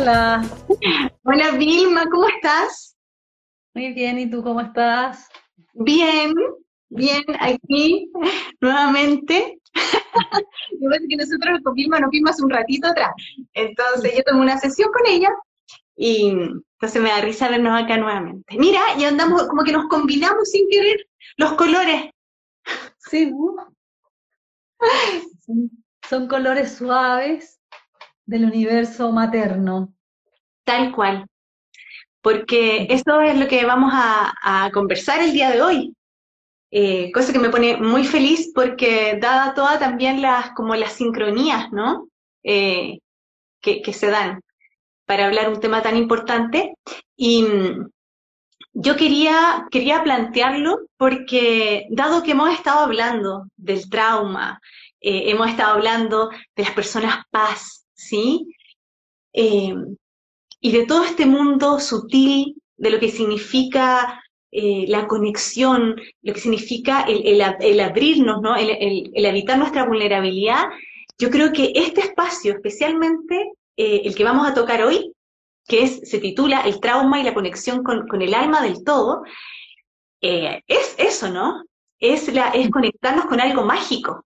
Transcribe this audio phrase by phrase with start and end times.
[0.00, 0.42] Hola.
[1.24, 2.96] Hola Vilma, ¿cómo estás?
[3.74, 5.28] Muy bien, ¿y tú cómo estás?
[5.74, 6.32] Bien,
[6.88, 8.08] bien, aquí
[8.60, 9.58] nuevamente.
[9.74, 13.10] Yo que nosotros con Vilma nos vimos hace un ratito atrás.
[13.54, 15.30] Entonces yo tomé una sesión con ella
[15.96, 18.56] y entonces me da risa vernos acá nuevamente.
[18.56, 21.08] Mira, y andamos como que nos combinamos sin querer
[21.38, 22.12] los colores.
[22.98, 23.32] Sí,
[26.08, 27.58] son colores suaves
[28.28, 29.94] del universo materno.
[30.68, 31.26] Tal cual.
[32.20, 35.94] Porque eso es lo que vamos a, conversar el día de hoy.
[36.70, 41.72] Eh, cosa que me pone muy feliz porque dada toda también las como las sincronías,
[41.72, 42.08] ¿no?
[42.42, 42.98] Eh,
[43.62, 44.42] que, se dan
[45.06, 46.74] para hablar un tema tan importante.
[47.16, 47.88] Y mm,
[48.74, 54.60] yo quería, quería plantearlo porque dado que hemos estado hablando del trauma,
[55.00, 58.54] eh, hemos estado hablando de las personas paz, ¿sí?
[60.60, 66.40] Y de todo este mundo sutil, de lo que significa eh, la conexión, lo que
[66.40, 68.56] significa el, abrirnos, ¿no?
[68.56, 70.64] el, habitar nuestra vulnerabilidad,
[71.18, 75.12] yo creo que este espacio, especialmente el que vamos a tocar hoy,
[75.66, 79.22] que es, se titula El trauma y la conexión con, el alma del todo,
[80.20, 81.64] es eso, ¿no?
[82.00, 84.24] Es, la, es conectarnos con algo mágico,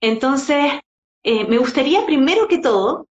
[0.00, 0.72] entonces,
[1.22, 3.08] eh, me gustaría primero que todo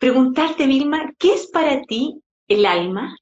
[0.00, 3.16] preguntarte, Vilma, ¿qué es para ti el alma?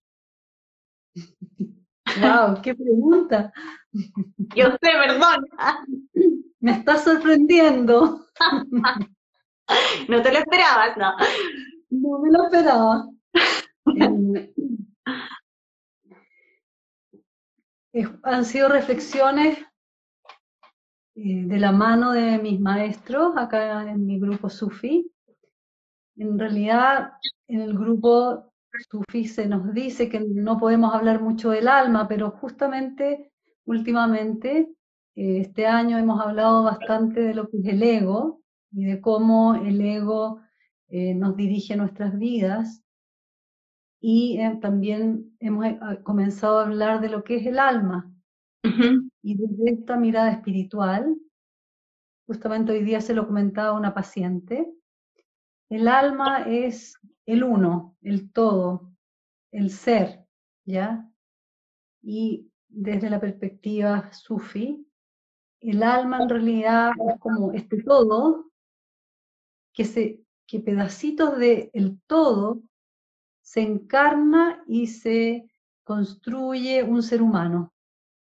[2.20, 2.62] ¡Wow!
[2.62, 3.52] ¡Qué pregunta!
[3.92, 5.44] Yo sé, perdón.
[6.60, 8.26] Me estás sorprendiendo.
[10.08, 11.14] No te lo esperabas, ¿no?
[11.90, 13.06] No me lo esperaba.
[17.92, 19.58] Eh, han sido reflexiones
[21.16, 25.10] eh, de la mano de mis maestros acá en mi grupo Sufi.
[26.18, 27.12] En realidad,
[27.46, 28.52] en el grupo
[28.90, 33.30] Sufi se nos dice que no podemos hablar mucho del alma, pero justamente
[33.64, 34.68] últimamente,
[35.14, 38.42] eh, este año hemos hablado bastante de lo que es el ego
[38.72, 40.40] y de cómo el ego
[40.88, 42.82] eh, nos dirige nuestras vidas.
[44.00, 45.66] Y también hemos
[46.04, 48.12] comenzado a hablar de lo que es el alma,
[49.22, 51.16] y desde esta mirada espiritual,
[52.26, 54.72] justamente hoy día se lo comentaba una paciente,
[55.68, 56.94] el alma es
[57.26, 58.90] el uno, el todo,
[59.52, 60.26] el ser,
[60.64, 61.10] ¿ya?
[62.02, 64.86] Y desde la perspectiva sufi,
[65.60, 68.50] el alma en realidad es como este todo,
[69.72, 72.62] que, se, que pedacitos del el todo
[73.42, 75.50] se encarna y se
[75.84, 77.72] construye un ser humano.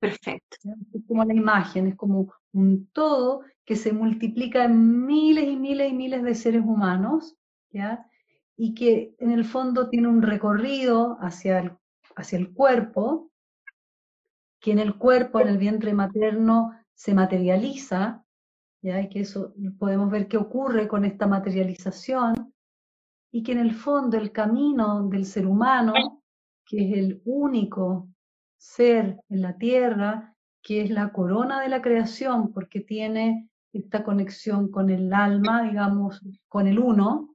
[0.06, 0.56] Perfecto.
[0.94, 5.90] Es como la imagen, es como un todo que se multiplica en miles y miles
[5.90, 7.36] y miles de seres humanos,
[7.70, 8.08] ¿ya?
[8.56, 11.72] Y que en el fondo tiene un recorrido hacia el,
[12.14, 13.32] hacia el cuerpo,
[14.60, 18.24] que en el cuerpo, en el vientre materno, se materializa,
[18.82, 19.00] ¿ya?
[19.00, 22.54] Y que eso podemos ver qué ocurre con esta materialización,
[23.32, 25.92] y que en el fondo el camino del ser humano,
[26.64, 28.08] que es el único
[28.56, 34.70] ser en la tierra, que es la corona de la creación, porque tiene esta conexión
[34.70, 37.34] con el alma, digamos, con el uno.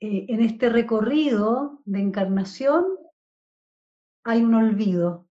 [0.00, 2.84] Eh, en este recorrido de encarnación
[4.24, 5.28] hay un olvido,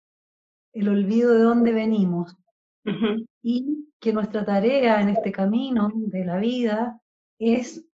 [0.74, 2.36] el olvido de dónde venimos.
[3.44, 7.02] Y que nuestra tarea en este camino de la vida
[7.38, 7.86] es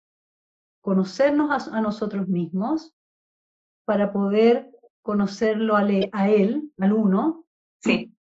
[0.81, 2.93] conocernos a nosotros mismos
[3.85, 4.72] para poder
[5.03, 5.83] conocerlo a,
[6.29, 7.45] él, al uno.
[7.79, 8.15] Sí.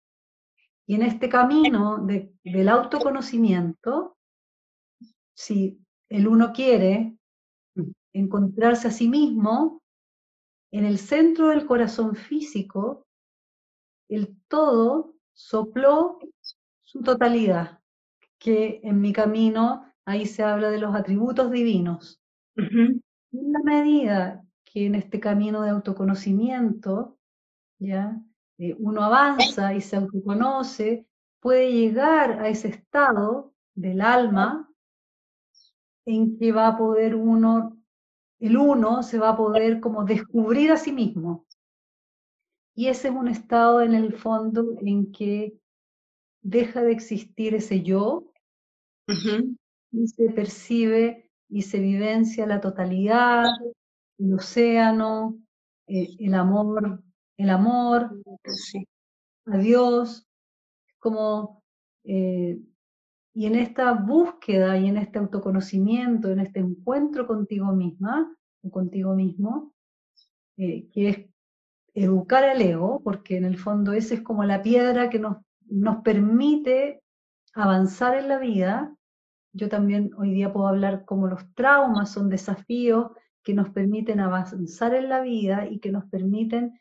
[0.86, 4.16] Y en este camino del autoconocimiento,
[5.34, 7.16] si el uno quiere
[8.12, 9.82] encontrarse a sí mismo,
[10.72, 13.06] en el centro del corazón físico,
[14.08, 16.18] el todo sopló
[16.82, 17.80] su totalidad,
[18.38, 22.20] que en mi camino ahí se habla de los atributos divinos.
[22.56, 23.02] En
[23.32, 27.18] la medida que en este camino de autoconocimiento,
[27.78, 28.20] ¿ya?
[28.58, 31.06] Eh, uno avanza y se autoconoce,
[31.40, 34.70] puede llegar a ese estado del alma
[36.06, 37.78] en que va a poder uno,
[38.38, 41.46] el uno se va a poder como descubrir a sí mismo.
[42.74, 45.58] Y ese es un estado en el fondo en que
[46.42, 48.32] deja de existir ese yo
[49.90, 53.46] y se percibe y se vivencia la totalidad,
[54.20, 55.38] el océano,
[55.86, 57.02] el amor,
[57.36, 58.22] el amor
[59.46, 60.28] a Dios,
[60.98, 61.62] como,
[62.04, 62.60] eh,
[63.34, 69.14] y en esta búsqueda y en este autoconocimiento, en este encuentro contigo misma, o contigo
[69.14, 69.72] mismo,
[70.58, 71.18] eh, que es
[71.94, 76.02] educar al ego, porque en el fondo esa es como la piedra que nos, nos
[76.02, 77.02] permite
[77.54, 78.94] avanzar en la vida.
[79.52, 83.10] Yo también hoy día puedo hablar como los traumas son desafíos
[83.42, 86.80] que nos permiten avanzar en la vida y que nos permiten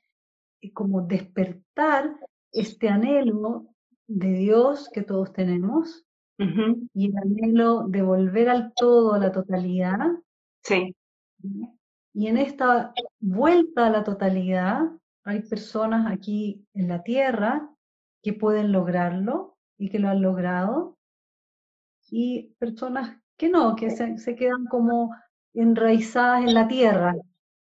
[0.61, 2.15] eh, como despertar
[2.51, 3.67] este anhelo
[4.07, 6.05] de Dios que todos tenemos
[6.93, 10.07] y el anhelo de volver al todo, a la totalidad.
[10.63, 10.95] Sí.
[12.13, 14.89] Y en esta vuelta a la totalidad
[15.25, 17.69] hay personas aquí en la tierra
[18.23, 20.97] que pueden lograrlo y que lo han logrado
[22.09, 25.15] y personas que no, que se, quedan como
[25.53, 27.15] enraizadas en la tierra,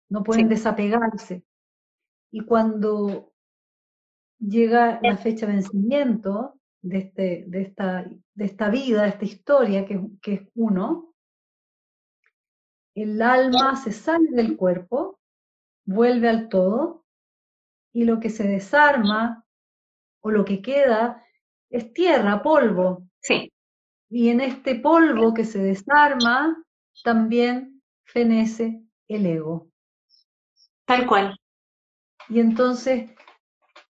[0.09, 1.45] no pueden desapegarse.
[2.31, 3.33] Y cuando
[4.39, 9.87] llega la fecha de vencimiento de, este, de, esta, de esta vida, de esta historia
[9.87, 11.15] que, que es uno,
[12.95, 15.21] el alma se sale del cuerpo,
[15.85, 17.05] vuelve al todo,
[17.97, 19.47] y lo que se desarma
[20.21, 21.25] o lo que queda
[21.71, 23.09] es tierra, polvo.
[23.21, 23.51] Sí.
[24.11, 26.63] Y en este polvo que se desarma
[27.03, 29.69] también fenece el ego.
[30.85, 31.39] Tal cual.
[32.29, 33.11] Y entonces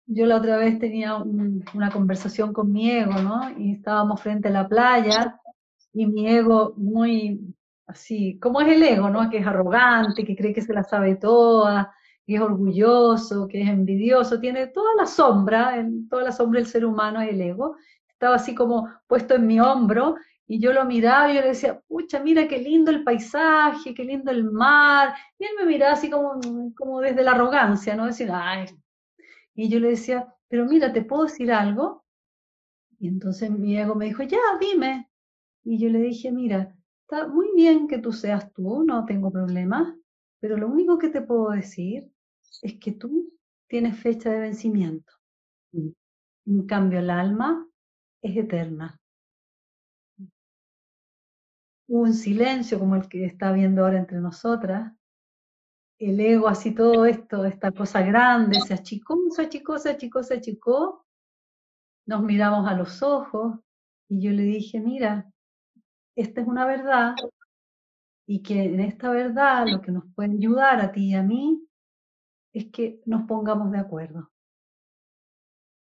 [0.06, 3.58] yo la otra vez tenía una conversación con mi ego, ¿no?
[3.58, 5.40] Y estábamos frente a la playa
[5.94, 7.56] y mi ego muy
[7.88, 9.30] así, como es el ego, ¿no?
[9.30, 11.94] Que es arrogante, que cree que se la sabe toda,
[12.26, 16.70] que es orgulloso, que es envidioso, tiene toda la sombra, en toda la sombra del
[16.70, 17.78] ser humano es el ego.
[18.08, 20.16] Estaba así como puesto en mi hombro
[20.48, 24.04] y yo lo miraba y yo le decía, pucha, mira qué lindo el paisaje, qué
[24.04, 25.16] lindo el mar.
[25.40, 26.40] Y él me miraba así como,
[26.76, 28.06] como desde la arrogancia, ¿no?
[28.06, 28.66] Decir, ay.
[29.56, 32.06] Y yo le decía, pero mira, ¿te puedo decir algo?
[33.00, 35.10] Y entonces mi ego me dijo, ya, dime.
[35.64, 39.98] Y yo le dije, mira, está muy bien que tú seas tú, no tengo problema,
[40.40, 42.12] pero lo único que te puedo decir
[42.62, 43.34] es que tú
[43.68, 45.12] tienes fecha de vencimiento.
[45.74, 47.68] En cambio, el alma
[48.22, 49.00] es eterna.
[51.88, 54.94] Un silencio como el que está viendo ahora entre nosotras.
[56.00, 60.34] El ego, así todo esto, esta cosa grande, se achicó, se achicó, se achicó, se
[60.36, 61.06] achicó.
[62.06, 63.60] Nos miramos a los ojos
[64.10, 65.32] y yo le dije, mira,
[66.16, 67.16] esta es una verdad
[68.28, 71.68] y que en esta verdad lo que nos puede ayudar a ti y a mí
[72.54, 74.32] es que nos pongamos de acuerdo.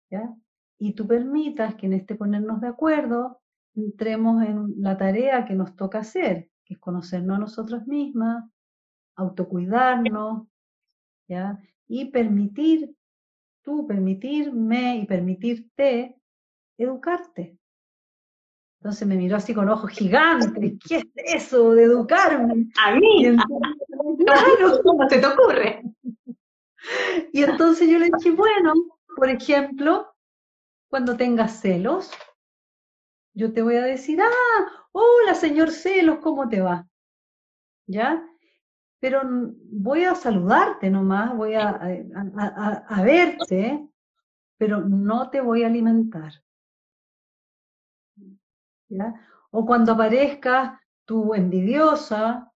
[0.09, 0.33] ¿Ya?
[0.79, 3.41] Y tú permitas que en este ponernos de acuerdo
[3.77, 8.43] entremos en la tarea que nos toca hacer, que es conocernos a nosotros mismas,
[9.15, 10.47] autocuidarnos,
[11.27, 11.59] ¿ya?
[11.87, 12.95] Y permitir,
[13.61, 16.19] tú permitirme y permitirte
[16.77, 17.57] educarte.
[18.79, 22.69] Entonces me miró así con ojos gigantes, ¿qué es eso de educarme?
[22.83, 23.35] A mí,
[24.25, 25.83] claro, ¿cómo se te ocurre?
[27.33, 28.73] Y entonces yo le dije, bueno,
[29.15, 30.13] por ejemplo,
[30.89, 32.11] cuando tengas celos,
[33.37, 36.87] yo te voy a decir, ah, hola señor celos, ¿cómo te va?
[37.85, 38.23] ¿Ya?
[38.99, 39.21] Pero
[39.71, 43.87] voy a saludarte nomás, voy a, a, verte,
[44.57, 46.33] pero no te voy a alimentar.
[48.89, 49.13] ¿Ya?
[49.51, 52.51] O cuando aparezca tu envidiosa,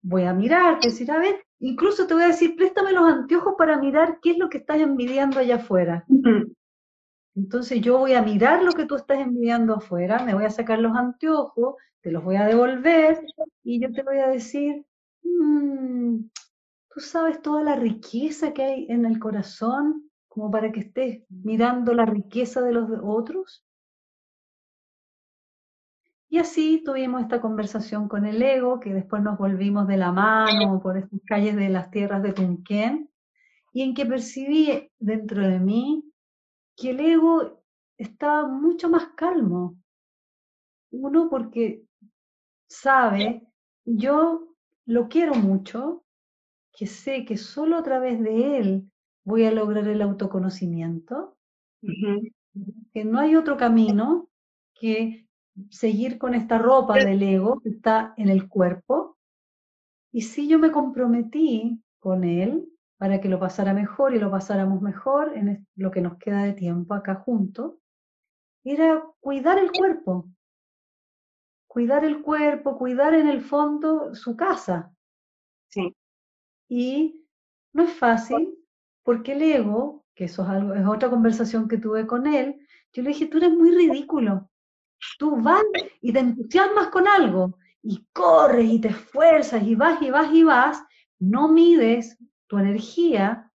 [0.00, 3.78] voy a mirarte, decir, a ver, Incluso te voy a decir, préstame los anteojos para
[3.78, 6.04] mirar qué es lo que estás envidiando allá afuera.
[7.38, 10.80] Entonces yo voy a mirar lo que tú estás envidiando afuera, me voy a sacar
[10.80, 13.24] los anteojos, te los voy a devolver
[13.62, 14.84] y yo te voy a decir,
[15.22, 16.18] mm,
[16.92, 21.94] tú sabes toda la riqueza que hay en el corazón como para que estés mirando
[21.94, 23.64] la riqueza de los otros.
[26.28, 30.80] Y así tuvimos esta conversación con el ego, que después nos volvimos de la mano
[30.82, 33.08] por estas calles de las tierras de Tunquén,
[33.72, 36.07] y en que percibí dentro de mí
[36.78, 37.60] que el ego
[37.98, 39.76] estaba mucho más calmo.
[40.92, 41.84] Uno porque
[42.68, 43.46] sabe,
[43.84, 44.54] yo
[44.86, 46.04] lo quiero mucho,
[46.72, 48.90] que sé que solo a través de él
[49.24, 51.36] voy a lograr el autoconocimiento,
[51.80, 54.30] que no hay otro camino
[54.74, 55.26] que
[55.70, 59.18] seguir con esta ropa del ego que está en el cuerpo.
[60.12, 64.82] Y si yo me comprometí con él para que lo pasara mejor y lo pasáramos
[64.82, 67.76] mejor en lo que nos queda de tiempo acá juntos,
[68.64, 70.28] era cuidar el cuerpo.
[71.68, 74.92] Cuidar el cuerpo, cuidar en el fondo su casa.
[75.68, 75.94] Sí.
[76.68, 77.24] Y
[77.72, 78.58] no es fácil
[79.04, 82.60] porque el ego, que eso es, algo, es otra conversación que tuve con él,
[82.92, 84.50] yo le dije, tú eres muy ridículo.
[85.18, 85.62] Tú vas
[86.00, 90.42] y te entusiasmas con algo y corres y te esfuerzas y vas y vas y
[90.42, 90.82] vas,
[91.20, 93.52] no mides tu energía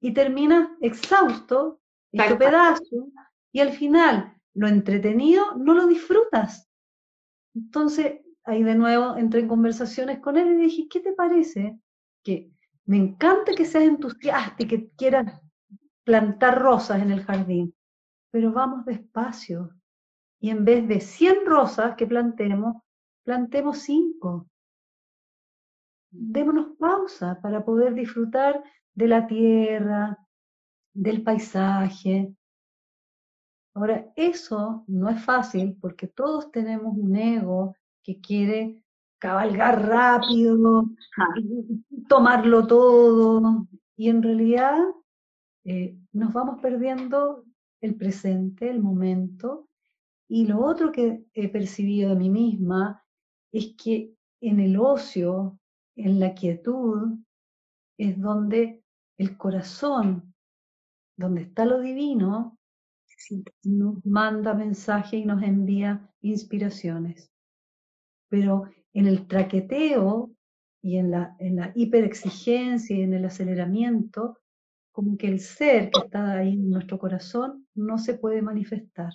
[0.00, 1.80] y terminas exhausto,
[2.10, 3.12] hecho pedazo,
[3.52, 6.68] y al final lo entretenido no lo disfrutas.
[7.54, 11.78] Entonces, ahí de nuevo entré en conversaciones con él y dije, ¿qué te parece?
[12.24, 12.50] Que
[12.86, 15.40] me encanta que seas entusiasta y que quieras
[16.04, 17.74] plantar rosas en el jardín,
[18.30, 19.70] pero vamos despacio.
[20.40, 22.82] Y en vez de 100 rosas que plantemos,
[23.24, 24.48] plantemos 5.
[26.10, 28.62] Démonos pausa para poder disfrutar
[28.94, 30.18] de la tierra,
[30.92, 32.34] del paisaje.
[33.74, 38.84] Ahora, eso no es fácil porque todos tenemos un ego que quiere
[39.18, 40.90] cabalgar rápido,
[42.08, 44.78] tomarlo todo, y en realidad
[45.64, 47.44] eh, nos vamos perdiendo
[47.82, 49.68] el presente, el momento,
[50.26, 53.04] y lo otro que he percibido de mí misma
[53.52, 55.59] es que en el ocio,
[55.96, 57.18] en la quietud,
[57.98, 58.82] es donde
[59.18, 60.34] el corazón,
[61.16, 62.58] donde está lo divino,
[63.64, 67.30] nos manda mensaje y nos envía inspiraciones.
[68.28, 70.30] Pero en el traqueteo
[70.82, 74.38] y en la, en la hiperexigencia y en el aceleramiento,
[74.92, 79.12] como que el ser que está ahí en nuestro corazón no se puede manifestar.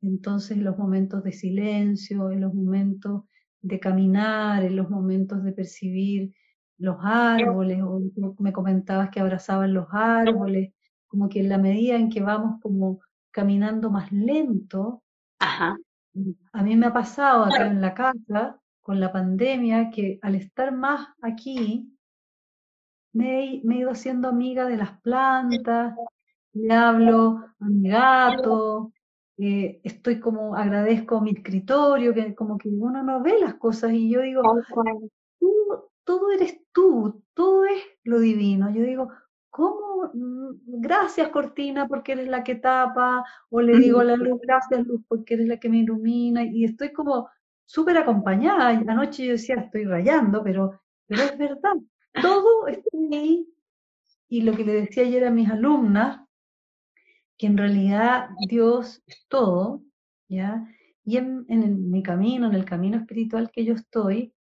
[0.00, 3.24] Entonces, en los momentos de silencio, en los momentos
[3.64, 6.34] de caminar, en los momentos de percibir
[6.76, 8.00] los árboles, o
[8.38, 10.72] me comentabas que abrazaban los árboles,
[11.06, 15.02] como que en la medida en que vamos como caminando más lento,
[15.40, 20.70] a mí me ha pasado acá en la casa, con la pandemia, que al estar
[20.72, 21.90] más aquí,
[23.14, 25.94] me he, ido haciendo amiga de las plantas,
[26.52, 28.92] le hablo a mi gato,
[29.38, 34.10] eh, estoy como, agradezco mi escritorio, que como que uno no ve las cosas y
[34.10, 34.42] yo digo,
[36.04, 38.70] todo eres tú, todo es lo divino.
[38.70, 39.08] Yo digo,
[39.50, 40.10] ¿cómo?
[40.12, 44.86] Mm, gracias Cortina porque eres la que tapa, o le digo a la luz, gracias
[44.86, 47.28] luz porque eres la que me ilumina, y estoy como
[47.64, 48.68] súper acompañada.
[48.68, 51.74] Anoche yo decía, estoy rayando, pero, pero es verdad,
[52.20, 53.48] todo está ahí.
[54.28, 56.20] Y lo que le decía ayer a mis alumnas,
[57.36, 59.82] que en realidad Dios es todo,
[60.28, 60.66] ¿ya?
[61.04, 64.32] Y en, en mi camino, en el camino espiritual que yo estoy,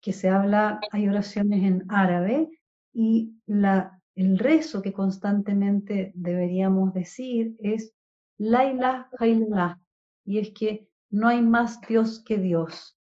[0.00, 2.48] que se habla, hay oraciones en árabe,
[2.92, 7.94] y la, el rezo que constantemente deberíamos decir es
[8.38, 9.80] Laila Ilaha
[10.24, 12.96] y es que no hay más Dios que Dios.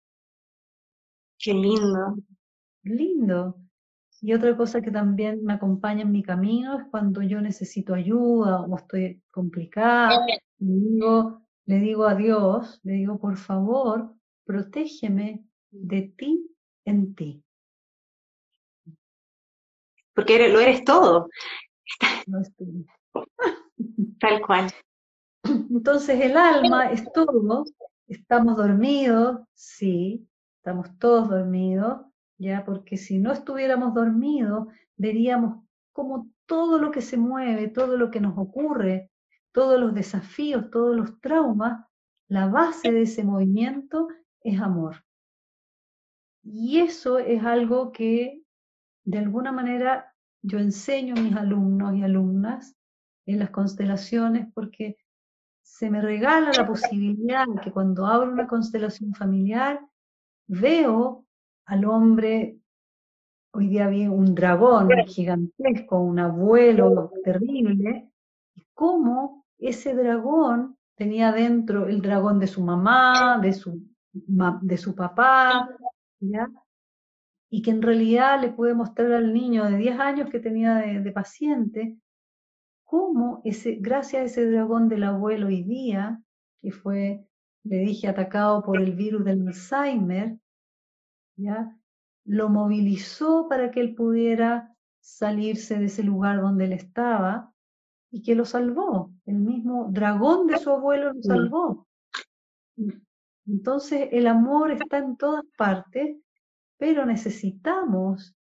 [1.39, 2.17] Qué lindo.
[2.83, 3.57] Lindo.
[4.21, 8.63] Y otra cosa que también me acompaña en mi camino es cuando yo necesito ayuda
[8.63, 16.03] o estoy complicada, le digo, le digo a Dios, le digo, por favor, protégeme de
[16.17, 16.51] ti
[16.85, 17.43] en ti.
[20.15, 21.29] Porque lo eres todo.
[24.21, 24.73] Tal cual.
[25.45, 27.65] Entonces el alma es todo,
[28.07, 32.01] estamos dormidos, sí, estamos todos dormidos,
[32.39, 38.11] ya, porque si no estuviéramos dormidos, veríamos como todo lo que se mueve, todo lo
[38.11, 39.11] que nos ocurre,
[39.53, 41.85] todos los desafíos, todos los traumas,
[42.29, 44.09] la base de ese movimiento
[44.43, 45.05] es amor.
[46.43, 48.43] Y eso es algo que
[49.05, 52.77] de alguna manera yo enseño a mis alumnos y alumnas
[53.27, 54.97] en las constelaciones porque
[55.63, 59.81] se me regala la posibilidad de que cuando abro una constelación familiar
[60.47, 61.27] veo
[61.69, 62.59] al hombre,
[63.53, 68.11] hoy día vi un dragón gigantesco, un abuelo terrible,
[68.55, 74.95] y cómo ese dragón tenía dentro el dragón de su mamá, de su, de su
[74.95, 75.69] papá,
[77.51, 81.13] y que en realidad le puede mostrar al niño de 10 años que tenía de,
[81.13, 81.99] paciente
[82.85, 86.19] cómo ese, gracias a ese dragón del abuelo hoy día,
[86.63, 87.27] que fue,
[87.65, 90.39] le dije, atacado por el virus del Alzheimer,
[91.39, 91.75] ¿ya?
[92.29, 97.55] lo movilizó para que él pudiera salirse de ese lugar donde él estaba
[98.11, 99.15] y que lo salvó.
[99.25, 101.89] El mismo dragón de su abuelo lo salvó.
[103.47, 106.19] Entonces el amor está en todas partes,
[106.77, 108.37] pero necesitamos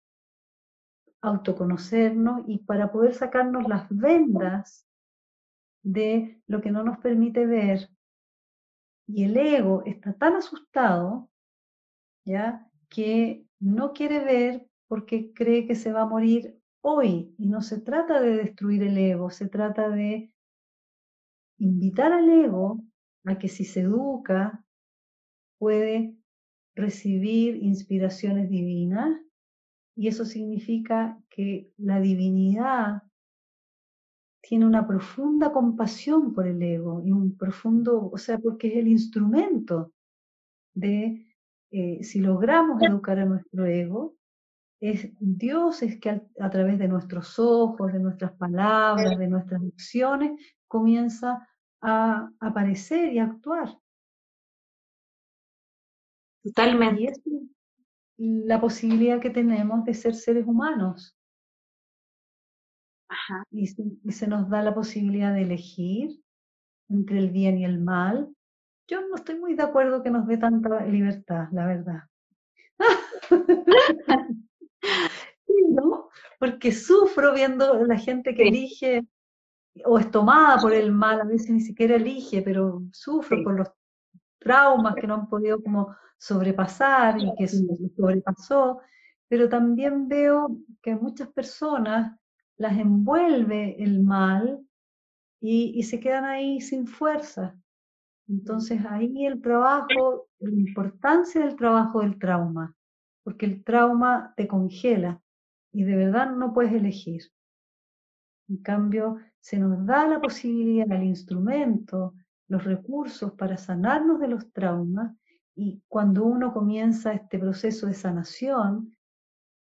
[1.20, 4.88] autoconocernos y para poder sacarnos las vendas
[5.82, 7.90] de lo que no nos permite ver.
[9.08, 11.30] Y el ego está tan asustado,
[12.24, 12.66] ¿ya?
[12.94, 17.34] Que no quiere ver porque cree que se va a morir hoy.
[17.40, 20.32] Y no se trata de destruir el ego, se trata de
[21.58, 22.84] invitar al ego
[23.26, 24.64] a que si se educa,
[25.58, 26.16] puede
[26.76, 29.20] recibir inspiraciones divinas
[29.96, 33.04] y eso significa que la divinidad
[34.42, 38.88] tiene una profunda compasión por el ego y un profundo, o sea, porque es el
[38.88, 39.94] instrumento
[40.74, 41.33] de,
[41.74, 44.16] eh, si logramos educar a nuestro ego,
[44.80, 50.40] es Dios es que a, través de nuestros ojos, de nuestras palabras, de nuestras acciones,
[50.68, 51.48] comienza
[51.82, 53.76] a aparecer y a actuar.
[56.44, 57.02] Totalmente.
[57.02, 57.22] Y es
[58.18, 61.18] la posibilidad que tenemos de ser seres humanos.
[63.52, 66.22] Y, se nos da la posibilidad de elegir
[66.90, 68.33] entre el bien y el mal.
[68.88, 72.04] Yo no estoy muy de acuerdo que nos dé tanta libertad, la verdad.
[75.70, 76.10] ¿no?
[76.40, 79.06] Porque sufro viendo la gente que elige
[79.86, 83.68] o es tomada por el mal, a veces ni siquiera elige, pero sufro por los
[84.40, 88.82] traumas que no han podido como sobrepasar y que sobrepasó,
[89.28, 92.16] pero también veo que muchas personas
[92.58, 94.60] las envuelve el mal
[95.42, 97.58] y, y se quedan ahí sin fuerza.
[98.28, 102.76] Entonces ahí el trabajo, la importancia del trabajo del trauma,
[103.24, 105.22] porque el trauma te congela
[105.72, 107.24] y de verdad no puedes elegir.
[108.48, 112.14] En cambio, se nos da la posibilidad, el instrumento,
[112.48, 115.16] los recursos para sanarnos de los traumas
[115.56, 118.96] y cuando uno comienza este proceso de sanación,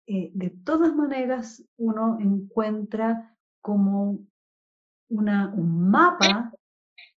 [0.08, 4.20] eh, de todas maneras uno encuentra como
[5.10, 6.52] una, un mapa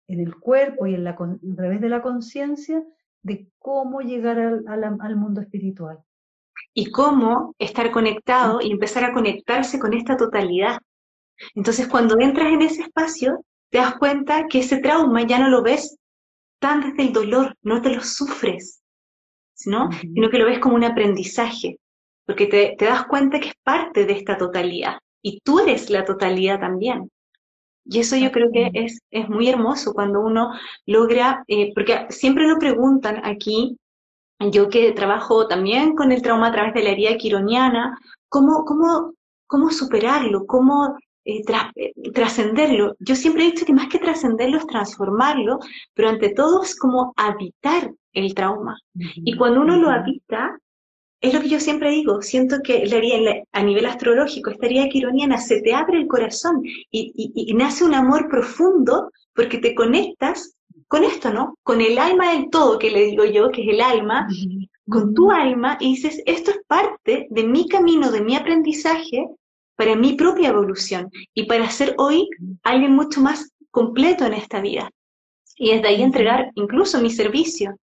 [0.09, 2.83] en el cuerpo y en la, a través de la conciencia
[3.23, 5.99] de cómo llegar al mundo espiritual
[6.73, 10.79] y cómo estar conectado y empezar a conectarse con esta totalidad.
[11.55, 15.63] Entonces, cuando entras en ese espacio, te das cuenta que ese trauma ya no lo
[15.63, 15.97] ves
[16.61, 18.83] tan desde el dolor, no te lo sufres,
[19.67, 19.91] ¿no?
[19.93, 21.79] sino que lo ves como un aprendizaje,
[22.27, 26.61] porque te, das cuenta que es parte de esta totalidad y tú eres la totalidad
[26.61, 27.11] también.
[27.85, 30.53] Y eso yo creo que es, es muy hermoso cuando uno
[30.87, 33.79] logra, eh, porque siempre lo preguntan aquí,
[34.51, 39.15] yo que trabajo también con el trauma a través de la herida quironiana, cómo, cómo,
[39.47, 41.43] cómo superarlo, cómo eh,
[41.77, 42.97] eh, trascenderlo.
[42.99, 45.59] Yo siempre he dicho que más que trascenderlo es transformarlo,
[45.95, 48.77] pero ante todo es como habitar el trauma.
[48.95, 50.59] Y cuando uno lo habita,
[51.25, 52.85] es lo que yo siempre digo, siento que
[53.53, 57.95] a nivel astrológico, esta herida quironiana se te abre el corazón y, y nace un
[57.95, 60.55] amor profundo porque te conectas
[60.87, 61.57] con esto, ¿no?
[61.63, 64.29] Con el alma del todo, que le digo yo, que es el alma,
[64.87, 69.27] con tu alma, y dices, esto es parte de mi camino, de mi aprendizaje,
[69.77, 72.29] para mi propia evolución y para ser hoy
[72.63, 74.91] alguien mucho más completo en esta vida.
[75.57, 77.77] Y desde ahí entregar incluso mi servicio.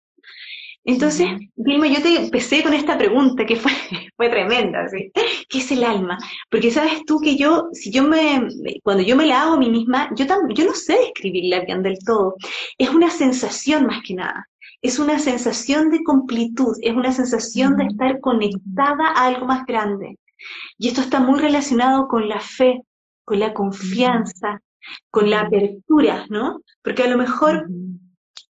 [0.84, 3.72] Entonces, Vilma, yo te empecé con esta pregunta que fue,
[4.17, 5.12] fue tremenda, ¿sí?
[5.48, 6.17] ¿qué es el alma?
[6.50, 8.48] Porque sabes tú que yo, si yo me,
[8.84, 12.00] cuando yo me la hago a mí misma, yo, yo no sé describirla bien del
[12.06, 12.36] todo.
[12.78, 14.48] Es una sensación más que nada.
[14.82, 20.17] Es una sensación de completud, es una sensación de estar conectada a algo más grande.
[20.80, 22.82] Y esto está muy relacionado con la fe,
[23.24, 24.60] con la confianza,
[25.12, 26.62] con la apertura, ¿no?
[26.82, 27.67] Porque a lo mejor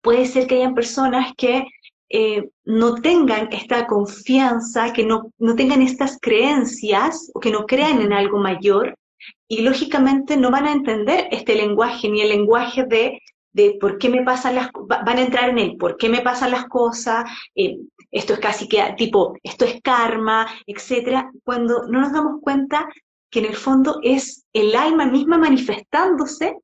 [0.02, 1.64] puede ser que hayan personas que
[2.12, 8.00] eh, no tengan esta confianza, que no, no tengan estas creencias o que no crean
[8.00, 8.98] en algo mayor
[9.46, 13.20] y lógicamente no van a entender este lenguaje ni el lenguaje de,
[13.52, 16.50] de por qué me pasan las van a entrar en el por qué me pasan
[16.50, 17.78] las cosas, eh,
[18.10, 22.88] esto es casi que tipo, esto es karma, etcétera, cuando no nos damos cuenta
[23.30, 26.56] que en el fondo es el alma misma manifestándose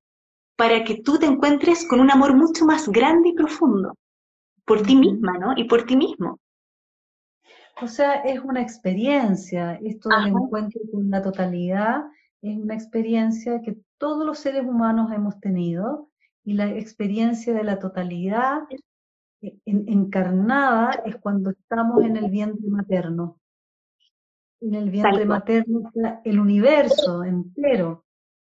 [0.56, 3.92] para que tú te encuentres con un amor mucho más grande y profundo
[4.66, 5.55] por ti misma, ¿no?
[5.57, 6.38] Y por ti mismo.
[7.81, 12.05] O sea, es una experiencia, esto del encuentro con la totalidad
[12.42, 16.11] es una experiencia que todos los seres humanos hemos tenido
[16.44, 18.61] y la experiencia de la totalidad
[19.64, 23.38] encarnada es cuando estamos en el vientre materno.
[24.61, 28.05] En el vientre materno está el universo entero,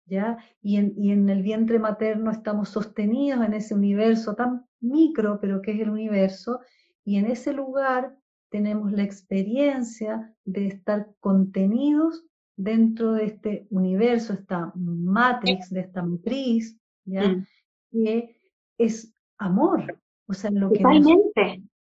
[0.06, 0.38] ¿ya?
[0.62, 5.62] Y en, y en el vientre materno estamos sostenidos en ese universo tan micro, pero
[5.62, 6.60] que es el universo,
[7.04, 8.16] y en ese lugar
[8.50, 12.24] tenemos la experiencia de estar contenidos
[12.56, 17.28] dentro de este universo, esta matrix, de esta matriz, ¿ya?
[17.28, 17.46] Mm.
[17.90, 18.36] que
[18.78, 19.98] es amor.
[20.26, 21.18] O sea, lo que nos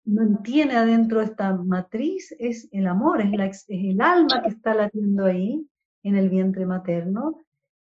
[0.05, 4.73] mantiene adentro de esta matriz es el amor, es, la, es el alma que está
[4.73, 5.67] latiendo ahí
[6.03, 7.39] en el vientre materno,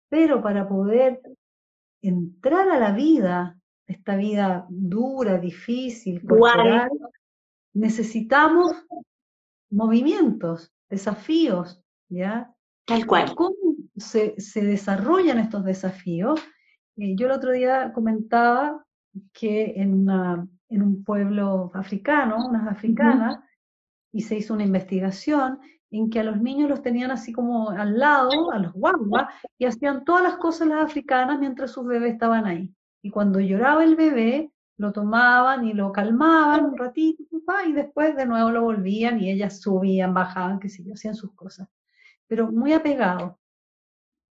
[0.09, 1.21] pero para poder
[2.03, 6.91] entrar a la vida esta vida dura, difícil, corporal,
[7.73, 8.85] necesitamos
[9.71, 12.55] movimientos, desafíos, ¿ya?
[12.85, 13.35] Tal cual.
[13.35, 13.57] ¿Cómo
[13.97, 16.41] se, desarrollan estos desafíos?
[16.97, 18.85] Eh, yo el otro día comentaba
[19.33, 20.07] que en,
[20.69, 23.41] en un pueblo africano, unas africanas,
[24.13, 25.61] y se hizo una investigación
[25.91, 29.65] en que a los niños los tenían así como al lado, a los guaguas, y
[29.65, 32.73] hacían todas las cosas las africanas mientras sus bebés estaban ahí.
[33.03, 37.25] Y cuando lloraba el bebé, lo tomaban y lo calmaban un ratito,
[37.67, 41.69] y después de nuevo lo volvían y ellas subían, bajaban, qué sé hacían sus cosas.
[42.27, 43.39] Pero muy apegado.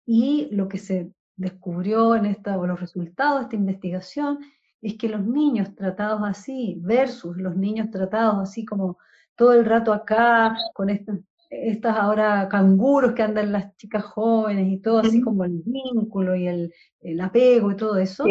[0.06, 4.39] Y lo que se descubrió en esta, o los resultados de esta investigación,
[4.82, 8.98] es que los niños tratados así, versus los niños tratados así como
[9.36, 11.20] todo el rato acá, con estas,
[11.62, 16.48] estas ahora canguros que andan las chicas jóvenes y todo, así como el vínculo y
[16.48, 18.26] el, apego y todo eso,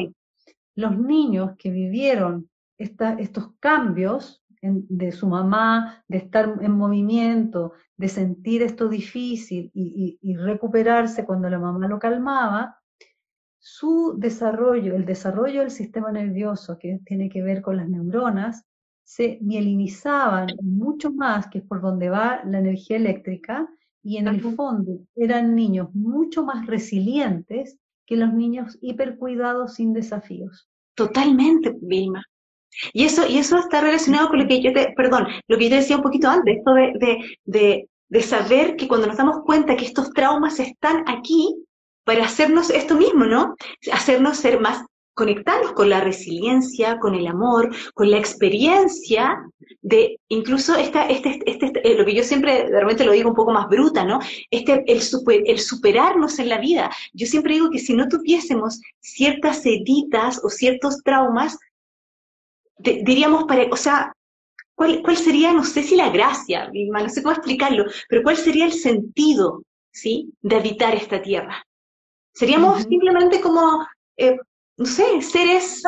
[0.75, 8.63] los niños que vivieron estos cambios de su mamá, de estar en movimiento, de sentir
[8.63, 12.79] esto difícil y, recuperarse cuando la mamá lo calmaba,
[13.59, 18.65] su desarrollo, el desarrollo del sistema nervioso que tiene que ver con las neuronas,
[19.05, 23.69] se mielinizaban mucho más, que es por donde va la energía eléctrica,
[24.03, 30.69] y en el fondo eran niños mucho más resilientes que los niños hipercuidados sin desafíos.
[30.95, 32.23] Totalmente, Vilma.
[32.93, 35.77] Y eso, y eso está relacionado con lo que yo te, perdón, lo que yo
[35.77, 39.77] decía un poquito antes, esto de, de, de, de saber que cuando nos damos cuenta
[39.77, 41.65] que estos traumas están aquí
[42.05, 43.55] para hacernos esto mismo, ¿no?
[43.93, 49.39] Hacernos ser más conectarnos con la resiliencia, con el amor, con la experiencia
[49.83, 53.29] de incluso esta, este, este, este eh, lo que yo siempre de repente lo digo
[53.29, 54.21] un poco más bruta, ¿no?
[54.51, 55.03] Este, el,
[55.47, 56.91] el superarnos en la vida.
[57.13, 61.59] Yo siempre digo que si no tuviésemos ciertas heridas o ciertos traumas,
[62.79, 64.13] diríamos, para, o sea,
[64.75, 68.65] ¿cuál, ¿cuál sería, no sé si la gracia, no sé cómo explicarlo, pero cuál sería
[68.65, 70.33] el sentido, ¿sí?
[70.41, 71.65] De habitar esta tierra.
[72.35, 74.39] Seríamos simplemente como eh,
[74.83, 75.83] no sé, seres...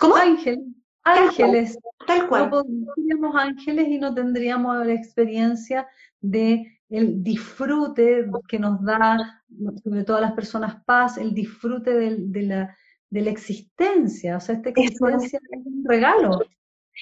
[0.00, 0.16] ¿Cómo?
[0.16, 0.60] Ángeles.
[1.04, 1.78] Ángeles.
[2.06, 2.50] Tal cual.
[2.50, 5.86] No seríamos ángeles y no tendríamos la experiencia
[6.20, 9.42] de el disfrute que nos da,
[9.84, 12.74] sobre todo a las personas paz, el disfrute de, la,
[13.10, 14.38] de la existencia.
[14.38, 16.40] O sea, esta existencia es un regalo.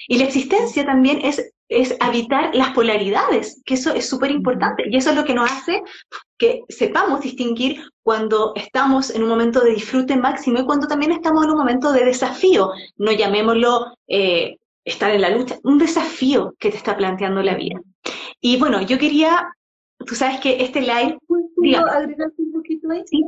[0.08, 4.84] Y la existencia también es, es habitar las polaridades, que eso es súper importante.
[4.88, 5.82] Y eso es lo que nos hace
[6.38, 11.44] que sepamos distinguir cuando estamos en un momento de disfrute máximo y cuando también estamos
[11.44, 12.70] en un momento de desafío.
[12.96, 17.80] No llamémoslo eh, estar en la lucha, un desafío que te está planteando la vida.
[18.40, 19.52] Y bueno, yo quería,
[20.06, 21.18] tú sabes que este live...
[21.26, 23.02] ¿Puedo agregar un poquito ahí?
[23.06, 23.24] ¿Sí?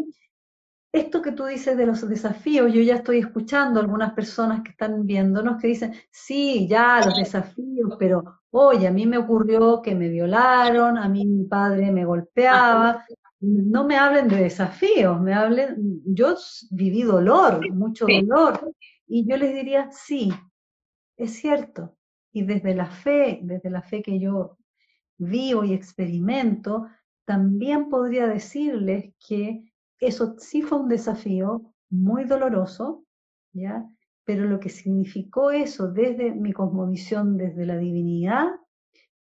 [0.92, 5.06] Esto que tú dices de los desafíos, yo ya estoy escuchando algunas personas que están
[5.06, 10.08] viéndonos que dicen, sí, ya los desafíos, pero oye, a mí me ocurrió que me
[10.08, 13.04] violaron, a mí mi padre me golpeaba.
[13.40, 16.34] No me hablen de desafíos, me hablen, yo
[16.70, 18.74] viví dolor, mucho dolor,
[19.06, 20.32] y yo les diría, sí,
[21.16, 21.96] es cierto.
[22.32, 24.58] Y desde la fe, desde la fe que yo
[25.18, 26.88] vivo y experimento,
[27.24, 29.67] también podría decirles que
[30.00, 33.04] eso sí fue un desafío muy doloroso,
[33.52, 33.84] ¿ya?
[34.24, 38.46] Pero lo que significó eso desde mi cosmovisión, desde la divinidad,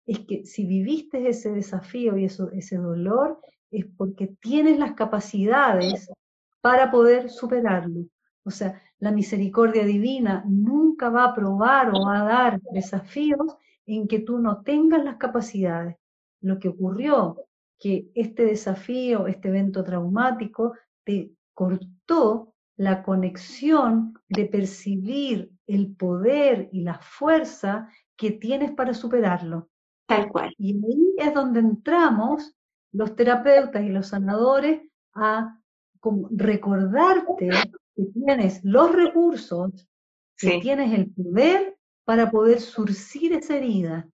[0.05, 3.39] es que si viviste ese desafío y eso, ese dolor,
[3.71, 6.09] es porque tienes las capacidades
[6.61, 8.05] para poder superarlo.
[8.43, 14.07] O sea, la misericordia divina nunca va a probar o va a dar desafíos en
[14.07, 15.95] que tú no tengas las capacidades.
[16.41, 17.46] Lo que ocurrió
[17.79, 26.81] que este desafío, este evento traumático, te cortó la conexión de percibir el poder y
[26.81, 29.69] la fuerza que tienes para superarlo.
[30.07, 30.53] Tal cual.
[30.57, 32.55] Y ahí es donde entramos
[32.91, 34.81] los terapeutas y los sanadores
[35.13, 35.59] a
[36.31, 37.49] recordarte
[37.95, 39.87] que tienes los recursos,
[40.37, 44.07] que tienes el poder para poder surcir esa herida.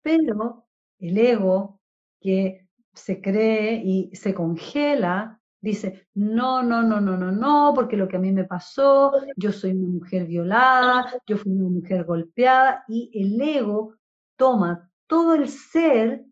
[0.00, 0.66] Pero
[0.98, 1.80] el ego,
[2.20, 8.08] que se cree y se congela, dice, no, no, no, no, no, no, porque lo
[8.08, 12.84] que a mí me pasó, yo soy una mujer violada, yo fui una mujer golpeada,
[12.88, 13.94] y el ego
[14.36, 16.24] toma todo el ser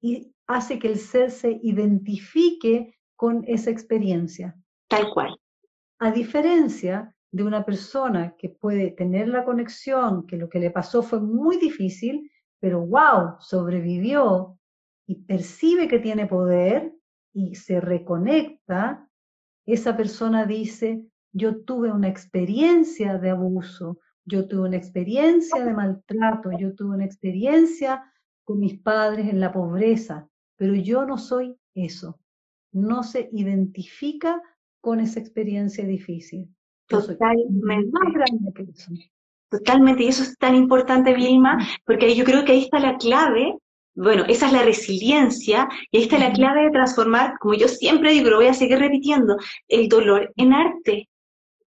[0.00, 4.56] y hace que el ser se identifique con esa experiencia.
[4.88, 5.36] Tal cual.
[6.00, 11.02] A diferencia de una persona que puede tener la conexión, que lo que le pasó
[11.02, 14.58] fue muy difícil, pero wow, sobrevivió,
[15.06, 16.94] y percibe que tiene poder
[17.32, 19.08] y se reconecta,
[19.66, 26.50] esa persona dice, yo tuve una experiencia de abuso, yo tuve una experiencia de maltrato,
[26.58, 28.04] yo tuve una experiencia
[28.44, 32.20] con mis padres en la pobreza, pero yo no soy eso.
[32.72, 34.40] No se identifica
[34.80, 36.48] con esa experiencia difícil.
[36.86, 37.90] Totalmente.
[37.92, 38.92] más grande que eso.
[39.48, 43.58] Totalmente, y eso es tan importante, Vilma, porque yo creo que ahí está la clave
[43.94, 48.12] bueno, esa es la resiliencia y ahí está la clave de transformar, como yo siempre
[48.12, 49.36] digo, lo voy a seguir repitiendo,
[49.68, 51.08] el dolor en arte.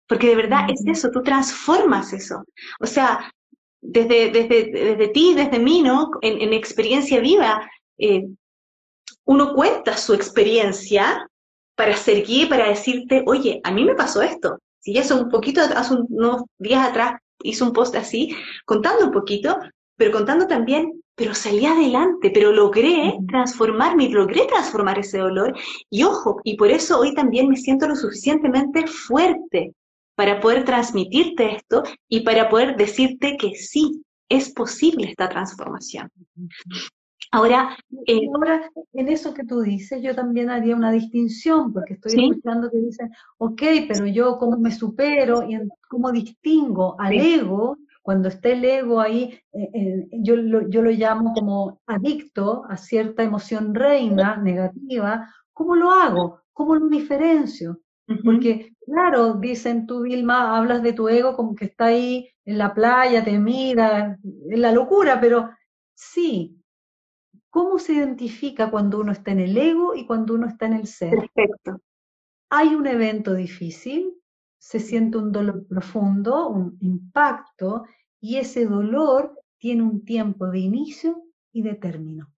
[0.06, 2.44] Porque de verdad es eso, tú transformas eso.
[2.80, 3.32] O sea,
[3.80, 6.10] desde, desde, desde ti, desde mí, ¿no?
[6.20, 8.26] En, experiencia viva, eh,
[9.24, 11.26] uno cuenta su experiencia
[11.74, 14.58] para ser guía, para decirte, oye, a mí me pasó esto.
[14.78, 19.12] Si ya hace un poquito, hace unos días atrás hice un post así, contando un
[19.12, 19.58] poquito,
[19.96, 25.54] pero contando también pero salí adelante, pero logré transformarme, logré transformar ese dolor.
[25.90, 29.74] Y ojo, y por eso hoy también me siento lo suficientemente fuerte
[30.14, 36.10] para poder transmitirte esto y para poder decirte que sí, es posible esta transformación.
[37.30, 42.30] Ahora, eh, ahora, en eso que tú dices, yo también haría una distinción, porque estoy
[42.30, 48.28] escuchando que dicen, ok, pero yo cómo me supero y cómo distingo al ego cuando
[48.28, 53.22] está el ego ahí, eh, eh, yo, lo, yo lo llamo como adicto a cierta
[53.22, 56.40] emoción reina negativa, ¿cómo lo hago?
[56.52, 57.80] ¿Cómo lo diferencio?
[58.24, 62.74] Porque, claro, dicen tú, Vilma, hablas de tu ego como que está ahí en la
[62.74, 65.50] playa, te mira, en la locura, pero
[65.94, 66.60] sí,
[67.48, 70.86] ¿cómo se identifica cuando uno está en el ego y cuando uno está en el
[70.86, 71.10] ser?
[71.10, 71.80] Perfecto.
[72.50, 74.12] Hay un evento difícil,
[74.62, 77.82] se siente un dolor profundo, un impacto,
[78.20, 81.20] y ese dolor tiene un tiempo de inicio
[81.52, 82.32] y de término.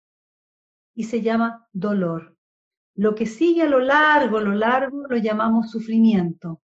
[0.95, 2.35] Y se llama dolor.
[2.95, 6.61] Lo que sigue a lo largo, lo largo, lo llamamos sufrimiento.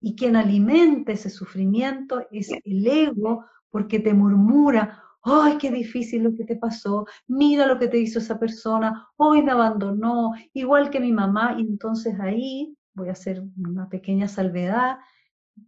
[0.00, 6.34] Y quien alimenta ese sufrimiento es el ego porque te murmura, ay, qué difícil lo
[6.36, 11.00] que te pasó, mira lo que te hizo esa persona, hoy me abandonó, igual que
[11.00, 14.98] mi mamá, y entonces ahí voy a hacer una pequeña salvedad,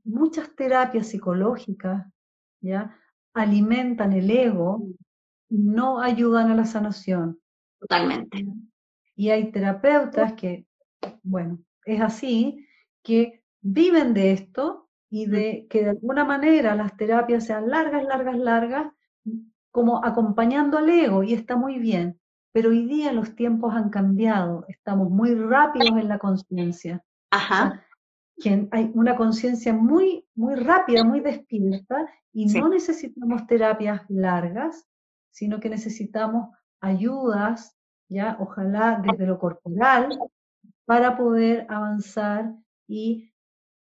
[0.05, 2.07] muchas terapias psicológicas,
[2.61, 2.97] ¿ya?
[3.35, 4.87] Alimentan el ego
[5.49, 7.41] y no ayudan a la sanación.
[7.81, 8.47] Totalmente.
[9.17, 10.67] Y hay terapeutas que,
[11.23, 12.67] bueno, es así,
[13.03, 18.39] que viven de esto y de que de alguna manera las terapias sean largas, largas,
[18.39, 18.93] largas,
[19.71, 22.21] como acompañando al ego, y está muy bien.
[22.53, 27.03] Pero hoy día los tiempos han cambiado, estamos muy rápidos en la conciencia.
[27.33, 27.83] Ajá.
[28.71, 34.87] hay una conciencia muy, muy rápida, muy despierta, y no necesitamos terapias largas,
[35.31, 37.77] sino que necesitamos ayudas,
[38.09, 40.19] ya, ojalá desde lo corporal,
[40.85, 42.55] para poder avanzar
[42.87, 43.33] y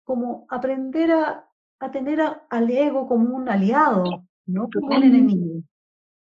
[0.04, 1.48] como aprender a,
[1.92, 4.04] tener al ego como un aliado,
[4.46, 5.64] no como un enemigo.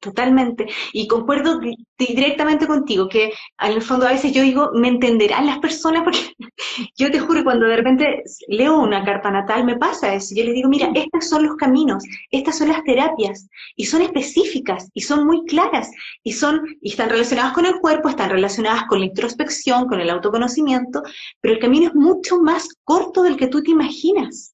[0.05, 0.67] Totalmente.
[0.93, 1.59] Y concuerdo
[1.97, 6.19] directamente contigo, que en el fondo a veces yo digo, me entenderán las personas, porque
[6.95, 10.35] yo te juro, cuando de repente leo una carta natal, me pasa eso.
[10.35, 14.91] Yo les digo, mira, estos son los caminos, estas son las terapias, y son específicas,
[14.93, 15.89] y son muy claras,
[16.21, 20.11] y son, y están relacionadas con el cuerpo, están relacionadas con la introspección, con el
[20.11, 21.01] autoconocimiento,
[21.41, 24.53] pero el camino es mucho más corto del que tú te imaginas.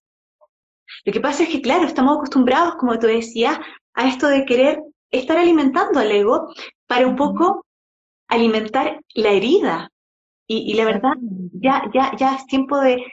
[1.04, 3.60] Lo que pasa es que, claro, estamos acostumbrados, como tú decías,
[3.96, 6.54] a esto de querer estar alimentando al ego
[6.88, 7.66] para un poco
[8.28, 9.90] alimentar la herida.
[10.48, 11.14] Y, la verdad,
[11.54, 13.06] ya, ya, ya es tiempo de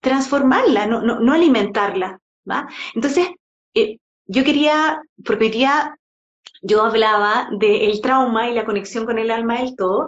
[0.00, 2.20] transformarla, no, no, alimentarla.
[2.48, 2.68] ¿va?
[2.94, 3.30] Entonces,
[3.74, 5.96] eh, yo quería, porque hoy día
[6.62, 10.06] yo hablaba del trauma y la conexión con el alma del todo,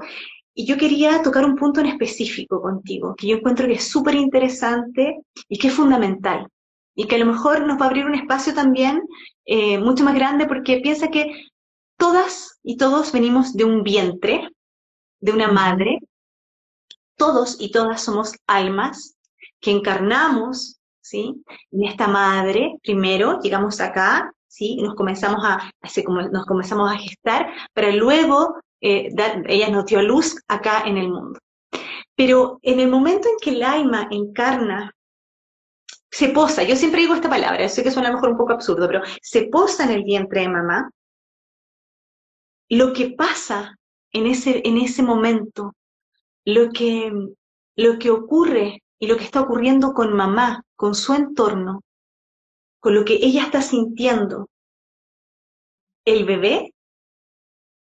[0.55, 4.15] y yo quería tocar un punto en específico contigo, que yo encuentro que es súper
[4.15, 6.47] interesante y que es fundamental
[6.97, 9.03] y que a lo mejor nos va a abrir un espacio también
[9.45, 11.47] eh, mucho más grande porque piensa que
[11.97, 14.49] todas y todos venimos de un vientre,
[15.21, 16.01] de una madre,
[17.17, 19.17] todos y todas somos almas
[19.61, 21.43] que encarnamos, ¿sí?
[21.71, 24.77] En esta madre, primero llegamos acá, ¿sí?
[24.77, 25.71] nos comenzamos a,
[26.33, 29.15] nos comenzamos a gestar, para luego eh,
[29.47, 31.39] ella nos dio luz acá en el mundo.
[32.15, 34.96] Pero en el momento en que el alma encarna
[36.17, 38.55] se posa, yo siempre digo esta palabra, sé que suena a lo mejor un poco
[38.55, 40.91] absurdo, pero se posa en el vientre de mamá,
[42.71, 43.77] lo que pasa
[44.13, 45.75] en ese, en ese momento,
[46.47, 47.13] lo que,
[47.77, 51.83] lo que ocurre y lo que está ocurriendo con mamá, con su entorno,
[52.81, 54.49] con lo que ella está sintiendo,
[56.07, 56.73] el bebé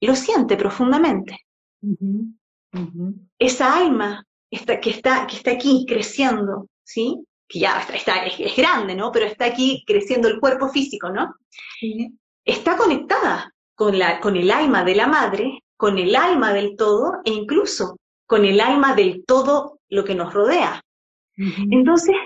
[0.01, 1.39] lo siente profundamente.
[3.39, 7.25] Esa alma está, que, está, que está aquí creciendo, ¿sí?
[7.55, 9.13] Que ya está, es, grande, ¿no?
[9.13, 11.37] Pero está aquí creciendo el cuerpo físico, ¿no?
[12.45, 17.21] Está conectada con, la, con el alma de la madre, con el alma del todo
[17.25, 20.83] e incluso con el alma del todo lo que nos rodea.
[21.37, 22.17] Entonces,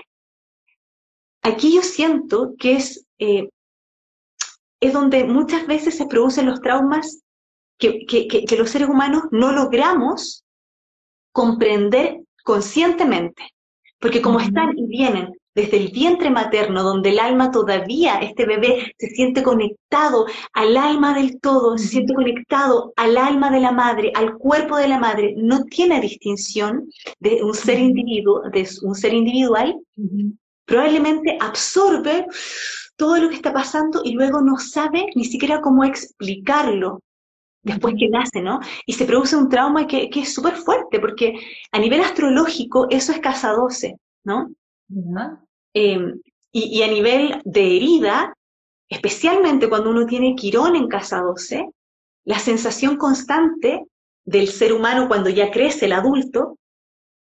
[1.43, 3.49] aquí yo siento que es, eh,
[4.79, 7.21] es donde muchas veces se producen los traumas
[7.77, 10.43] que, que los seres humanos no logramos
[11.31, 13.43] comprender conscientemente.
[13.99, 18.93] Porque como están y vienen desde el vientre materno, donde el alma todavía, este bebé,
[18.97, 24.11] se siente conectado al alma del todo, se siente conectado al alma de la madre,
[24.15, 29.13] al cuerpo de la madre, no tiene distinción de un ser individuo, de un ser
[29.13, 29.75] individual,
[30.65, 32.25] probablemente absorbe
[32.95, 37.01] todo lo que está pasando y luego no sabe ni siquiera cómo explicarlo
[37.61, 38.59] después que nace, ¿no?
[38.85, 41.33] Y se produce un trauma que, es súper fuerte, porque
[41.71, 44.49] a nivel astrológico eso es casa 12, ¿no?
[45.73, 46.19] Em,
[46.51, 48.33] y, a nivel de herida,
[48.89, 51.69] especialmente cuando uno tiene Quirón en casa 12,
[52.25, 53.85] la sensación constante
[54.25, 56.57] del ser humano cuando ya crece el adulto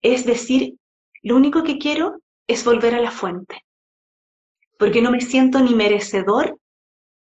[0.03, 0.77] es decir,
[1.23, 3.64] lo único que quiero es volver a la fuente,
[4.79, 6.59] porque no me siento ni merecedor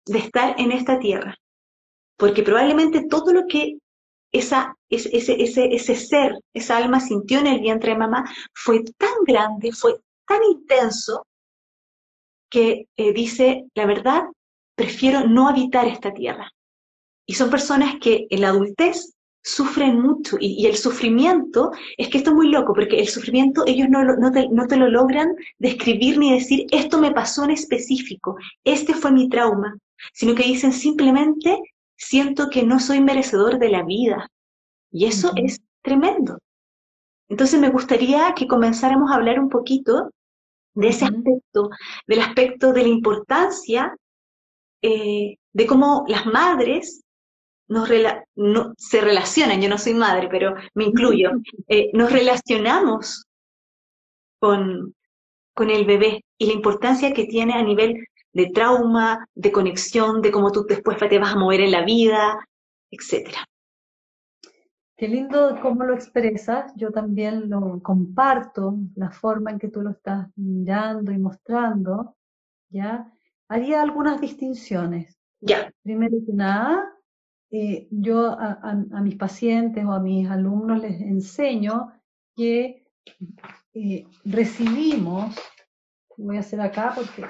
[0.07, 1.37] de estar en esta tierra
[2.23, 3.79] porque probablemente todo lo que
[4.31, 9.11] esa, ese, ese, ese ser, esa alma sintió en el vientre de mamá fue tan
[9.27, 11.27] grande, fue tan intenso,
[12.49, 14.23] que eh, dice, la verdad,
[14.77, 16.49] prefiero no habitar esta tierra.
[17.27, 22.31] Y son personas que en la adultez sufren mucho y, el sufrimiento, es que esto
[22.31, 26.19] es muy loco, porque el sufrimiento ellos no, no, te, no te lo logran describir
[26.19, 29.77] ni decir, esto me pasó en específico, este fue mi trauma,
[30.13, 31.59] sino que dicen simplemente,
[32.03, 34.29] siento que no soy merecedor de la vida.
[34.91, 36.39] Y eso es tremendo.
[37.29, 40.11] Entonces me gustaría que comenzáramos a hablar un poquito
[40.75, 41.71] de ese aspecto,
[42.07, 43.97] del aspecto de la importancia
[44.83, 47.03] eh, de cómo las madres
[47.69, 47.89] nos
[48.35, 51.31] no, se relacionan, yo no soy madre, pero me incluyo,
[51.69, 53.25] eh, nos relacionamos
[54.39, 54.95] con,
[55.55, 60.31] con el bebé y la importancia que tiene a nivel de trauma, de conexión, de
[60.31, 62.39] cómo tú después te vas a mover en la vida,
[62.91, 63.47] etcétera.
[64.97, 69.91] Qué lindo cómo lo expresas, yo también lo comparto, la forma en que tú lo
[69.91, 72.17] estás mirando y mostrando,
[72.69, 73.13] ¿ya?
[73.49, 75.19] Haría algunas distinciones.
[75.41, 75.73] Ya.
[75.83, 76.93] Primero que nada,
[77.51, 81.93] eh, yo a, mis pacientes o a mis alumnos les enseño
[82.37, 82.87] que
[83.75, 85.35] eh, recibimos,
[86.17, 87.25] voy a hacer acá porque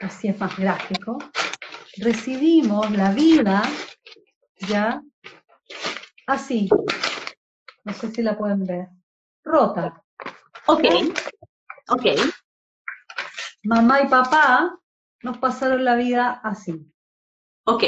[0.00, 1.18] así es más gráfico,
[1.98, 3.62] recibimos la vida
[4.68, 5.02] ya
[6.26, 6.68] así.
[7.84, 8.88] No sé si la pueden ver.
[9.44, 10.02] Rota.
[10.66, 10.84] Ok.
[11.88, 12.06] Ok.
[13.64, 14.78] Mamá y papá
[15.22, 16.92] nos pasaron la vida así.
[17.64, 17.84] Ok.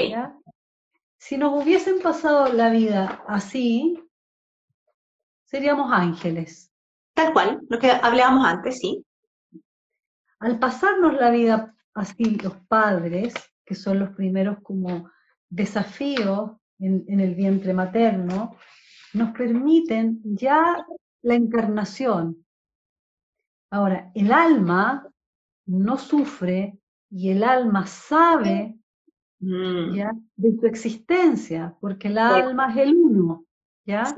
[1.18, 4.02] Si nos hubiesen pasado la vida así,
[5.44, 6.72] seríamos ángeles.
[7.14, 9.04] Tal cual, lo que hablábamos antes, sí.
[10.40, 15.10] Al pasarnos la vida así los padres, que son los primeros como
[15.48, 18.56] desafíos en, el vientre materno,
[19.12, 20.84] nos permiten ya
[21.22, 22.44] la encarnación.
[23.70, 25.08] Ahora, el alma
[25.66, 26.78] no sufre
[27.10, 28.76] y el alma sabe
[29.40, 29.94] mm.
[29.94, 30.12] ¿ya?
[30.36, 33.44] de su existencia, porque el alma es el uno,
[33.86, 34.12] ¿ya?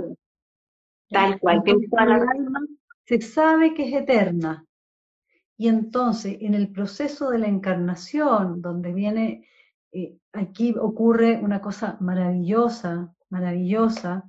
[1.10, 1.62] Tal cual.
[1.66, 2.60] el alma
[3.04, 4.64] se sabe que es eterna,
[5.56, 9.48] y entonces, en el proceso de la encarnación, donde viene,
[9.92, 14.28] eh, aquí ocurre una cosa maravillosa, maravillosa,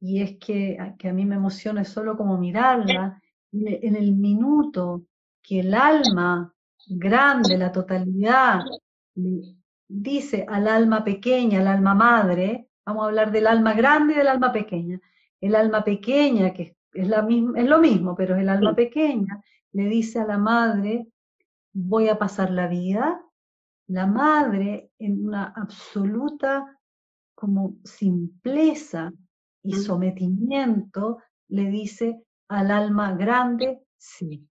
[0.00, 3.20] y es que, que a mí me emociona solo como mirarla,
[3.52, 5.06] en el minuto
[5.42, 6.52] que el alma
[6.86, 8.60] grande, la totalidad,
[9.88, 14.28] dice al alma pequeña, al alma madre, vamos a hablar del alma grande y del
[14.28, 15.00] alma pequeña,
[15.40, 19.42] el alma pequeña, que es, la misma, es lo mismo, pero es el alma pequeña,
[19.76, 21.06] le dice a la madre,
[21.74, 23.20] voy a pasar la vida,
[23.88, 26.78] la madre en una absoluta
[27.34, 29.12] como simpleza
[29.62, 31.18] y sometimiento
[31.48, 34.48] le dice al alma grande, sí.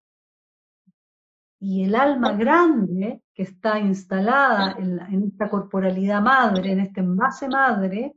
[1.60, 7.50] Y el alma grande que está instalada en, en esta corporalidad madre, en este envase
[7.50, 8.14] madre,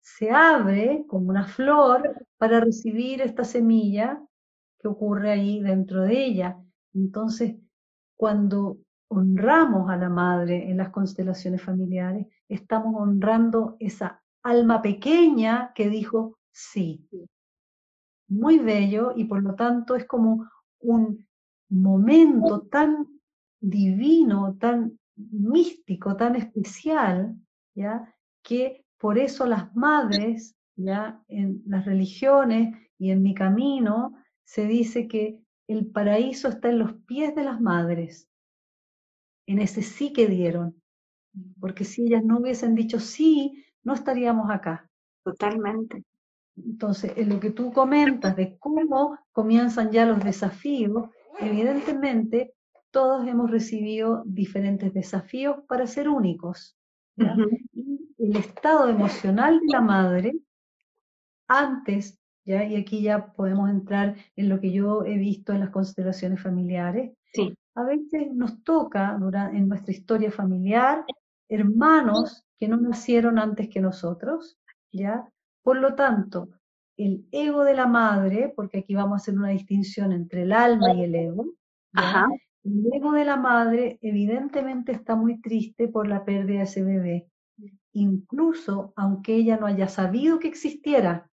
[0.00, 4.18] se abre como una flor para recibir esta semilla
[4.86, 6.62] que ocurre ahí dentro de ella.
[6.94, 7.56] Entonces,
[8.16, 8.78] cuando
[9.08, 16.38] honramos a la madre en las constelaciones familiares, estamos honrando esa alma pequeña que dijo
[16.52, 17.08] sí.
[18.28, 20.48] Muy bello y por lo tanto es como
[20.80, 21.26] un
[21.68, 23.08] momento tan
[23.60, 27.34] divino, tan místico, tan especial,
[27.74, 28.14] ¿ya?
[28.42, 34.14] que por eso las madres, ya en las religiones y en mi camino,
[34.46, 35.38] se dice que
[35.68, 38.28] el paraíso está en los pies de las madres,
[39.46, 40.80] en ese sí que dieron,
[41.60, 44.88] porque si ellas no hubiesen dicho sí, no estaríamos acá.
[45.22, 46.04] Totalmente.
[46.56, 52.54] Entonces, en lo que tú comentas de cómo comienzan ya los desafíos, evidentemente
[52.90, 56.76] todos hemos recibido diferentes desafíos para ser únicos.
[57.16, 60.38] Y el estado emocional de la madre,
[61.48, 62.64] antes, ¿ya?
[62.64, 67.12] y aquí ya podemos entrar en lo que yo he visto en las constelaciones familiares,
[67.74, 69.18] a veces nos toca
[69.52, 71.04] en nuestra historia familiar
[71.48, 74.58] hermanos que no nacieron antes que nosotros,
[74.92, 75.28] ¿ya?
[75.62, 76.48] Por lo tanto,
[76.96, 80.94] el ego de la madre, porque aquí vamos a hacer una distinción entre el alma
[80.94, 81.46] y el ego,
[82.64, 87.28] el ego de la madre evidentemente está muy triste por la pérdida de ese bebé,
[87.92, 91.30] incluso aunque ella no haya sabido que existiera,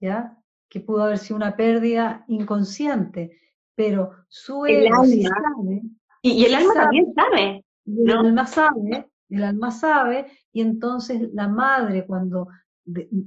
[0.00, 0.36] ¿ya?
[0.68, 3.38] Que pudo haber sido una pérdida inconsciente,
[3.74, 5.82] pero su ego sí sabe.
[6.22, 7.64] Y, el alma también sabe.
[7.86, 12.48] El alma sabe, el alma sabe, y entonces la madre cuando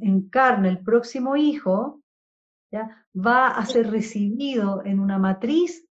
[0.01, 2.01] encarna el próximo hijo,
[2.71, 3.05] ¿ya?
[3.15, 5.87] va a ser recibido en una matriz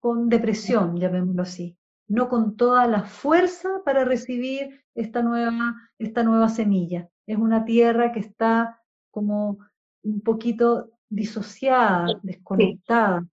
[0.00, 6.48] con depresión, llamémoslo así, no con toda la fuerza para recibir esta nueva, esta nueva
[6.48, 7.08] semilla.
[7.26, 9.58] Es una tierra que está como
[10.02, 13.26] un poquito disociada, desconectada.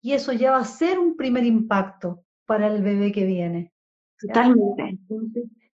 [0.00, 3.72] Y eso ya va a ser un primer impacto para el bebé que viene.
[4.20, 4.98] Totalmente.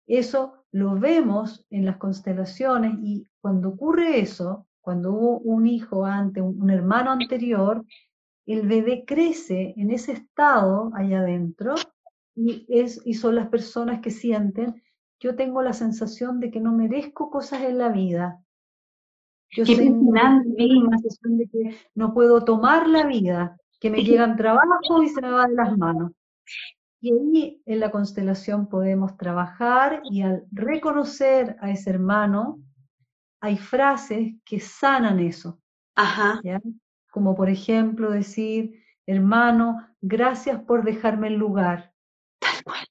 [0.07, 6.43] eso lo vemos en las constelaciones y cuando ocurre eso, cuando hubo un hijo antes,
[6.43, 7.85] un hermano anterior,
[8.45, 11.75] el bebé crece en ese estado allá adentro
[12.35, 14.83] y, es, y son las personas que sienten,
[15.21, 18.44] yo tengo la sensación de que no merezco cosas en la vida.
[19.55, 25.03] Yo tengo la sensación de que no puedo tomar la vida, que me llegan trabajo
[25.03, 26.13] y se me va de las manos.
[27.01, 32.61] Y ahí en la constelación podemos trabajar y al reconocer a ese hermano,
[33.41, 35.61] hay frases que sanan eso.
[35.95, 36.41] Ajá
[37.15, 41.95] como por ejemplo decir, hermano, gracias por dejarme el lugar.
[42.41, 42.85] Tal cual.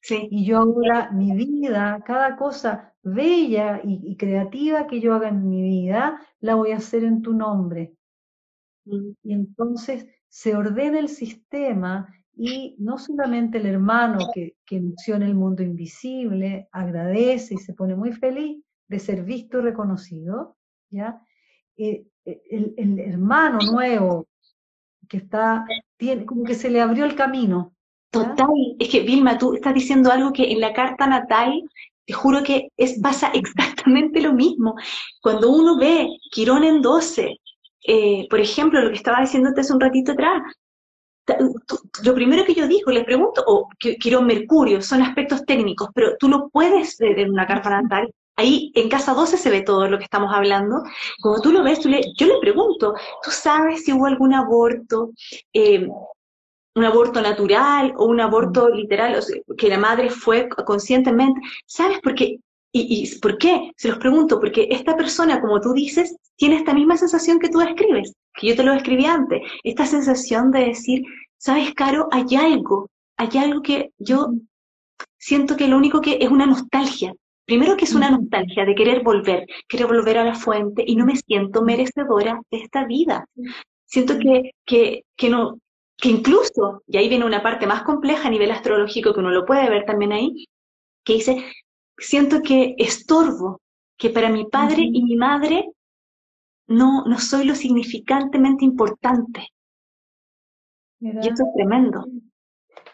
[0.00, 0.28] Sí.
[0.30, 5.62] Y yo ahora mi vida, cada cosa bella y, creativa que yo haga en mi
[5.62, 7.94] vida, la voy a hacer en tu nombre.
[8.84, 9.10] Mm.
[9.22, 15.22] Y entonces se ordena el sistema y no solamente el hermano que, que nació en
[15.22, 20.56] el mundo invisible agradece y se pone muy feliz de ser visto y reconocido,
[20.90, 21.20] ¿ya?
[21.76, 24.26] Eh, el, hermano nuevo
[25.08, 25.64] que está,
[25.96, 27.72] tiene, como que se le abrió el camino.
[28.10, 28.48] Total,
[28.78, 31.62] es que Vilma, tú estás diciendo algo que en la carta natal,
[32.06, 34.74] te juro que es, pasa exactamente lo mismo.
[35.20, 37.36] Cuando uno ve Quirón en 12,
[37.88, 40.42] eh, por ejemplo, lo que estaba diciéndote hace un ratito atrás,
[42.04, 46.28] lo primero que yo digo, les pregunto, o Quirón Mercurio, son aspectos técnicos, pero tú
[46.28, 49.96] lo puedes ver en una carta natal Ahí en casa 12 se ve todo lo
[49.96, 50.82] que estamos hablando.
[51.22, 51.88] Cuando tú lo ves, yo
[52.26, 55.12] le pregunto, ¿tú sabes si hubo algún aborto,
[55.54, 55.88] eh,
[56.76, 59.18] un aborto natural o un aborto literal,
[59.58, 61.40] que la madre fue conscientemente?
[61.66, 62.38] ¿Sabes por qué?
[62.72, 63.72] ¿Y, ¿Y por qué?
[63.76, 67.58] Se los pregunto, porque esta persona, como tú dices, tiene esta misma sensación que tú
[67.58, 71.02] describes, que yo te lo describí antes, esta sensación de decir,
[71.38, 72.08] ¿sabes, Caro?
[72.12, 74.28] Hay algo, hay algo que yo
[75.18, 77.14] siento que lo único que es una nostalgia,
[77.46, 81.06] Primero que es una nostalgia de querer volver, querer volver a la fuente y no
[81.06, 83.24] me siento merecedora de esta vida.
[83.84, 85.60] Siento que, que, que no,
[85.96, 89.46] que incluso, y ahí viene una parte más compleja a nivel astrológico que uno lo
[89.46, 90.46] puede ver también ahí,
[91.04, 91.44] que dice,
[91.96, 93.60] siento que estorbo,
[93.96, 95.70] que para mi padre y mi madre
[96.68, 99.48] no, no soy lo significantemente importante.
[101.00, 102.04] Y eso es tremendo.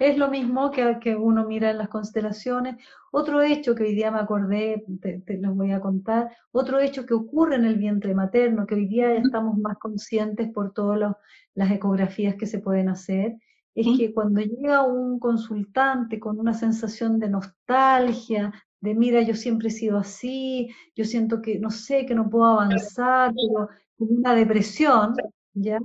[0.02, 2.74] Es lo mismo que, que uno mira en las constelaciones.
[3.12, 7.14] Otro hecho que hoy día me acordé, te, los voy a contar, otro hecho que
[7.14, 11.14] ocurre en el vientre materno, que hoy día estamos más conscientes por todas
[11.54, 13.36] las ecografías que se pueden hacer,
[13.76, 19.68] es que cuando llega un consultante con una sensación de nostalgia, de mira, yo siempre
[19.68, 24.34] he sido así, yo siento que no sé, que no puedo avanzar, pero con una
[24.34, 25.14] depresión,
[25.54, 25.78] ¿ya?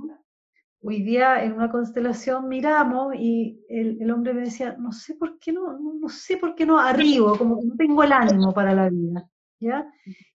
[0.82, 5.52] Hoy día en una constelación miramos y el, hombre me decía, no sé por qué
[5.52, 8.88] no, no, sé por qué no arribo, como que no tengo el ánimo para la
[8.88, 9.28] vida,
[9.60, 9.86] ¿ya?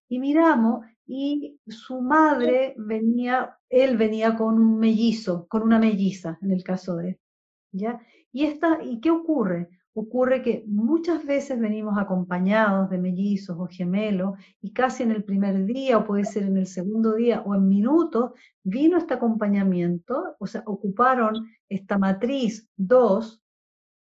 [0.08, 6.52] Y miramos y su madre venía, él venía con un mellizo, con una melliza, en
[6.52, 7.20] el caso de él,
[7.72, 8.00] ¿ya?
[8.32, 9.68] Y, esta, ¿Y qué ocurre?
[9.96, 15.64] Ocurre que muchas veces venimos acompañados de mellizos o gemelos y casi en el primer
[15.66, 18.32] día o puede ser en el segundo día o en minutos
[18.64, 23.40] vino este acompañamiento, o sea, ocuparon esta matriz dos,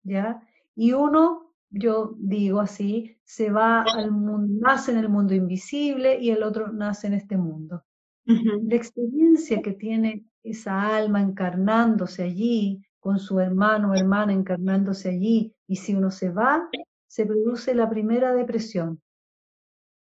[0.04, 0.42] ¿ya?
[0.76, 6.32] Y uno, yo digo así, se va al mundo, nace en el mundo invisible y
[6.32, 7.84] el otro nace en este mundo.
[8.26, 15.54] La experiencia que tiene esa alma encarnándose allí, con su hermano o hermana encarnándose allí,
[15.68, 16.68] y si uno se va,
[17.06, 19.00] se produce la primera depresión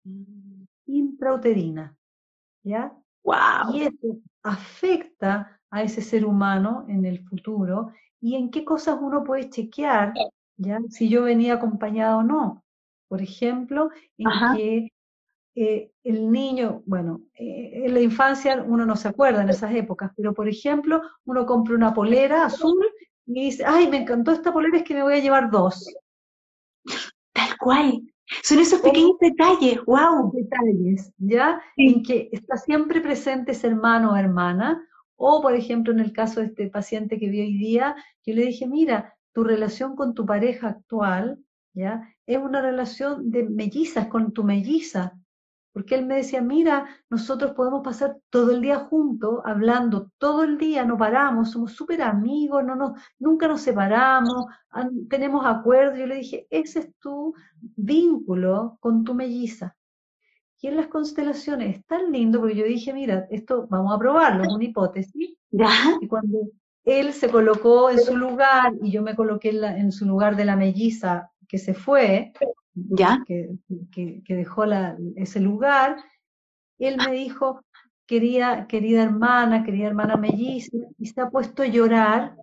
[0.04, 0.66] mm.
[0.88, 1.95] intrauterina,
[2.62, 2.93] ¿ya?
[3.24, 3.74] Wow.
[3.74, 9.24] Y esto afecta a ese ser humano en el futuro y en qué cosas uno
[9.24, 10.12] puede chequear,
[10.58, 10.82] ¿ya?
[10.89, 12.66] Si yo venía acompañado o no.
[13.08, 14.28] Por ejemplo, en
[14.58, 14.89] que
[15.62, 20.10] eh, el niño, bueno, eh, en la infancia uno no se acuerda en esas épocas,
[20.16, 22.80] pero por ejemplo, uno compra una polera azul
[23.26, 25.86] y dice, ay, me encantó esta polera, es que me voy a llevar dos.
[27.34, 28.01] Tal cual.
[28.41, 30.32] Son esos pequeños detalles, wow.
[30.34, 31.62] Detalles, ¿ya?
[31.76, 34.82] En que está siempre presente ese hermano o hermana.
[35.18, 38.45] O, por ejemplo, en el caso de este paciente que vi hoy día, yo le
[38.45, 41.38] dije, mira, tu relación con tu pareja actual,
[41.74, 42.16] ¿ya?
[42.26, 45.18] Es una relación de mellizas con tu melliza.
[45.72, 50.57] Porque él me decía, mira, nosotros podemos pasar todo el día juntos, hablando todo el
[50.57, 54.45] día, no paramos, somos súper amigos, no nos, nunca nos separamos,
[55.09, 55.99] tenemos acuerdos.
[55.99, 57.34] Yo le dije, ese es tu
[57.76, 59.76] vínculo con tu melliza.
[60.61, 64.43] Y en las constelaciones es tan lindo, porque yo dije, mira, esto vamos a probarlo,
[64.43, 65.36] es una hipótesis.
[66.01, 66.49] Y cuando
[66.84, 70.45] él se colocó en su lugar y yo me coloqué en, en su lugar de
[70.45, 72.32] la melliza que se fue,
[72.74, 73.24] ¿Ya?
[73.26, 73.50] Que,
[74.28, 74.64] dejó
[75.16, 75.97] ese lugar,
[76.78, 77.62] él me dijo,
[78.06, 82.36] quería, querida hermana, querida hermana melliza, y se ha puesto a llorar,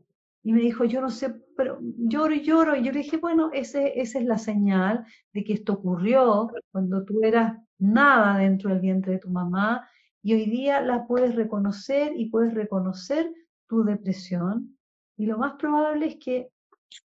[0.42, 3.50] y me dijo, yo no sé, pero lloro y lloro, y yo le dije, bueno,
[3.52, 8.80] ese, esa es la señal de que esto ocurrió cuando tú eras nada dentro del
[8.80, 9.88] vientre de tu mamá,
[10.22, 13.32] y hoy día la puedes reconocer y puedes reconocer
[13.68, 14.76] tu depresión,
[15.16, 16.50] y lo más probable es que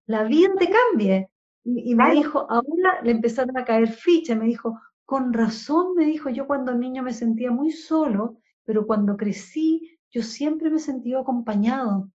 [0.06, 1.28] la vida te cambie,
[1.64, 6.30] y, me dijo, ahora le empezaron a caer fichas, me dijo, con razón, me dijo,
[6.30, 12.10] yo cuando niño me sentía muy solo, pero cuando crecí, yo siempre me sentí acompañado.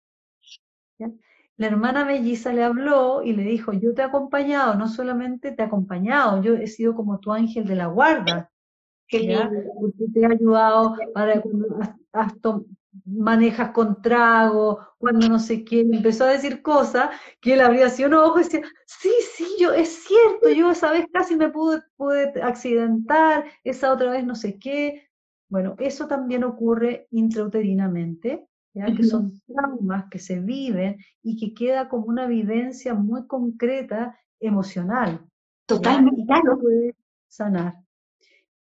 [1.57, 5.61] La hermana melliza le habló y le dijo, yo te he acompañado, no solamente te
[5.61, 8.51] he acompañado, yo he sido como tu ángel de la guarda.
[9.09, 11.67] Porque te he ayudado para cuando
[12.11, 12.33] has,
[13.05, 17.09] manejas con trago, cuando no sé qué, empezó a decir cosas
[17.41, 20.91] que él abría así un ojo y decía, sí, sí, yo, es cierto, yo esa
[20.91, 25.07] vez casi me pude, pude accidentar, esa otra vez no sé qué.
[25.49, 28.85] Bueno, eso también ocurre intrauterinamente, ¿ya?
[28.85, 35.25] que son traumas que se viven y que queda como una evidencia muy concreta emocional.
[35.65, 36.59] Totalmente, claro.
[36.59, 36.95] puede
[37.27, 37.75] sanar.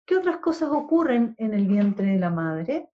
[0.04, 2.91] ¿Qué otras cosas ocurren en el vientre de la madre?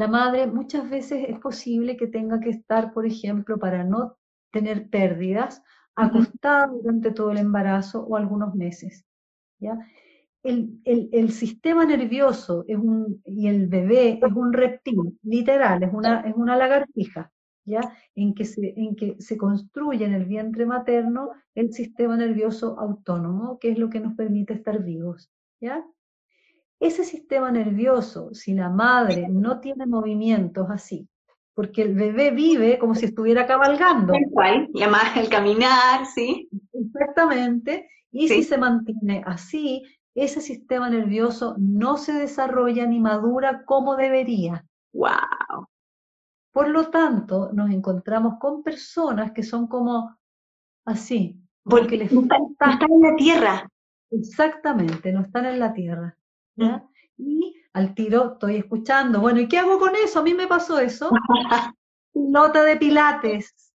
[0.00, 4.16] La madre muchas veces es posible que tenga que estar, por ejemplo, para no
[4.50, 5.62] tener pérdidas,
[5.94, 9.04] acostada durante todo el embarazo o algunos meses.
[9.58, 9.76] ¿ya?
[10.42, 16.34] El, sistema nervioso es un, y el bebé es un reptil, literal, es una, es
[16.34, 17.30] una lagartija,
[17.66, 17.82] ¿ya?
[18.14, 23.58] En, que se, en que se construye en el vientre materno el sistema nervioso autónomo,
[23.58, 25.30] que es lo que nos permite estar vivos.
[25.60, 25.84] ¿ya?
[26.80, 31.06] Ese sistema nervioso, si la madre no tiene movimientos así,
[31.54, 34.14] porque el bebé vive como si estuviera cabalgando.
[34.72, 36.48] Y además el caminar, ¿sí?
[36.72, 37.86] Exactamente.
[38.10, 39.82] Y si se mantiene así,
[40.14, 44.64] ese sistema nervioso no se desarrolla ni madura como debería.
[44.94, 45.68] ¡Wow!
[46.50, 50.16] Por lo tanto, nos encontramos con personas que son como
[50.86, 51.38] así.
[51.62, 53.68] Porque les no están en la tierra.
[54.10, 56.16] Exactamente, no están en la tierra.
[57.16, 60.20] Y al tiro estoy escuchando, bueno, ¿y qué hago con eso?
[60.20, 61.10] A mí me pasó eso.
[62.12, 63.74] pelota de pilates.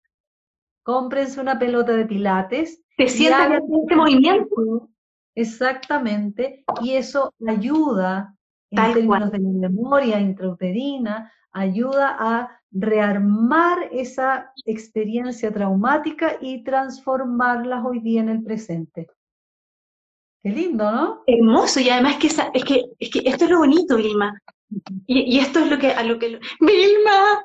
[0.83, 2.83] Cómprense una pelota de pilates.
[2.97, 4.91] ¿Te sientas en este movimiento?
[5.35, 6.65] Exactamente.
[6.83, 8.35] Y eso ayuda,
[8.71, 18.21] en términos de memoria intrauterina, ayuda a rearmar esa experiencia traumática y transformarlas hoy día
[18.21, 19.09] en el presente.
[20.45, 21.23] Qué lindo, ¿no?
[21.27, 24.39] Hermoso, y además que, es que, es que esto es lo bonito, Vilma.
[25.07, 26.39] Y, esto es lo que, a lo que...
[26.61, 27.45] ¡Vilma!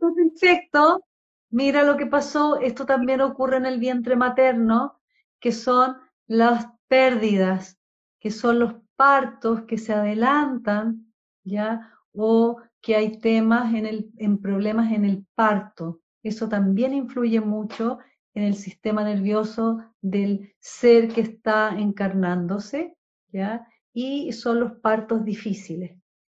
[0.00, 1.04] perfecto.
[1.50, 2.58] Mira lo que pasó.
[2.58, 4.98] Esto también ocurre en el vientre materno,
[5.40, 7.78] que son las pérdidas,
[8.18, 11.12] que son los partos que se adelantan,
[11.44, 11.92] ¿ya?
[12.12, 16.00] O que hay temas en, el, en problemas en el parto.
[16.22, 17.98] Eso también influye mucho
[18.34, 22.96] en el sistema nervioso del ser que está encarnándose,
[23.32, 23.66] ¿ya?
[23.92, 25.96] Y son los partos difíciles.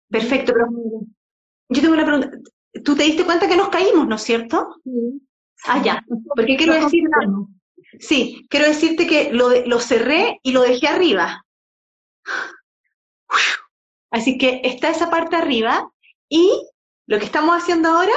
[0.10, 0.68] Perfecto, pero
[1.70, 2.32] yo tengo una pregunta.
[2.84, 4.76] ¿Tú te diste cuenta que nos caímos, no es cierto?
[4.84, 5.22] Sí.
[5.66, 6.04] Ah, ya.
[6.36, 7.04] Porque quiero decir,
[8.00, 11.46] sí, quiero decirte que lo, lo cerré y lo dejé arriba.
[14.10, 15.92] Así que está esa parte arriba
[16.30, 16.52] y
[17.08, 18.14] lo que estamos haciendo ahora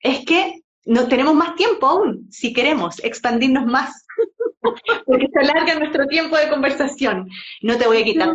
[0.00, 4.06] es que no tenemos más tiempo aún, si queremos expandirnos más,
[5.06, 7.28] porque se alarga nuestro tiempo de conversación.
[7.62, 8.32] No te voy a quitar.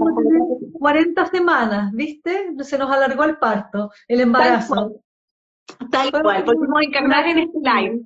[0.74, 2.52] 40 semanas, ¿viste?
[2.62, 5.02] Se nos alargó el parto, el embarazo.
[5.92, 8.02] Tal cual, podemos encarnar en este live.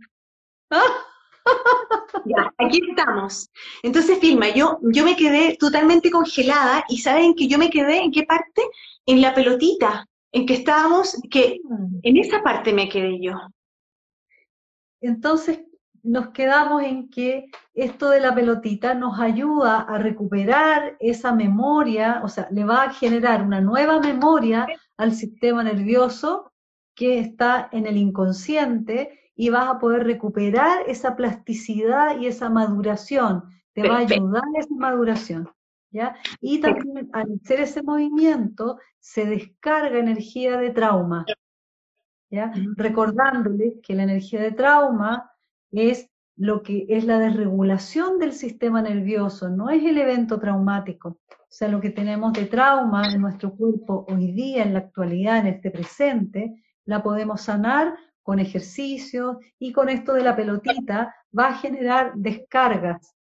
[2.25, 3.49] Ya, aquí estamos.
[3.81, 8.11] Entonces, Filma, yo, yo me quedé totalmente congelada y ¿saben que yo me quedé en
[8.11, 8.61] qué parte?
[9.05, 11.99] En la pelotita, en que estábamos, que mm.
[12.03, 13.33] en esa parte me quedé yo.
[15.01, 15.59] Entonces,
[16.03, 22.29] nos quedamos en que esto de la pelotita nos ayuda a recuperar esa memoria, o
[22.29, 26.51] sea, le va a generar una nueva memoria al sistema nervioso
[26.95, 33.43] que está en el inconsciente y vas a poder recuperar esa plasticidad y esa maduración.
[33.73, 35.49] Te va a ayudar esa maduración.
[35.91, 36.15] ¿ya?
[36.41, 41.25] Y también al hacer ese movimiento se descarga energía de trauma.
[42.29, 42.51] ¿Ya?
[42.75, 45.31] Recordándoles que la energía de trauma
[45.71, 51.17] es lo que es la desregulación del sistema nervioso, no es el evento traumático.
[51.29, 55.39] O sea, lo que tenemos de trauma en nuestro cuerpo hoy día, en la actualidad,
[55.39, 61.47] en este presente, la podemos sanar con ejercicios y con esto de la pelotita va
[61.47, 63.15] a generar descargas.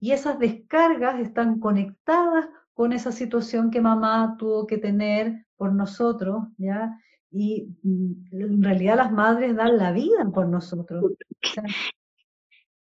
[0.00, 6.44] Y esas descargas están conectadas con esa situación que mamá tuvo que tener por nosotros,
[6.56, 6.96] ¿ya?
[7.32, 11.12] Y mm, en realidad las madres dan la vida por nosotros.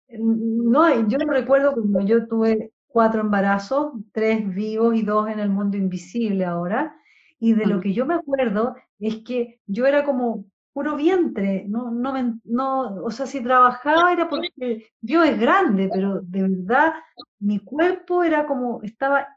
[0.09, 5.49] no, yo no recuerdo cuando yo tuve cuatro embarazos, tres vivos y dos en el
[5.49, 6.95] mundo invisible ahora,
[7.39, 11.89] y de lo que yo me acuerdo es que yo era como puro vientre, no,
[11.89, 16.93] no, no, o sea, si trabajaba era porque Dios es grande, pero de verdad
[17.39, 19.27] mi cuerpo era como, estaba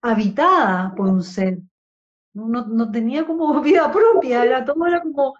[0.00, 1.58] habitada por un ser,
[2.34, 5.34] no, no tenía como vida propia, era todo era como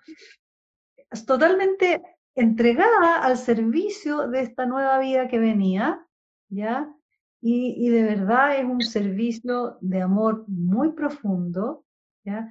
[1.27, 2.03] totalmente
[2.35, 6.07] entregada al servicio de esta nueva vida que venía,
[6.49, 6.95] ¿ya?
[7.41, 11.85] Y, y de verdad es un servicio de amor muy profundo,
[12.25, 12.51] ¿ya?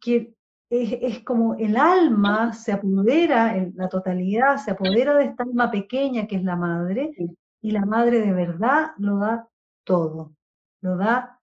[0.00, 0.36] Que
[0.70, 6.26] es, como el alma se apodera, en la totalidad se apodera de esta alma pequeña
[6.26, 7.14] que es la madre,
[7.60, 9.48] y la madre de verdad lo da
[9.84, 10.32] todo,
[10.80, 11.40] lo da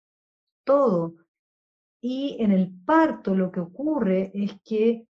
[0.63, 1.15] todo.
[2.05, 5.07] Y en el parto lo que ocurre es que,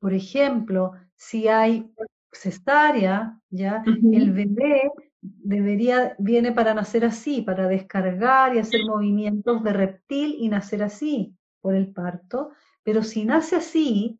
[0.00, 1.88] por ejemplo, si hay
[2.32, 9.72] cesárea, ya el bebé debería viene para nacer así, para descargar y hacer movimientos de
[9.72, 12.50] reptil y nacer así por el parto,
[12.82, 14.18] pero si nace así,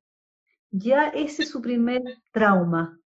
[0.70, 3.00] ya ese es su primer trauma.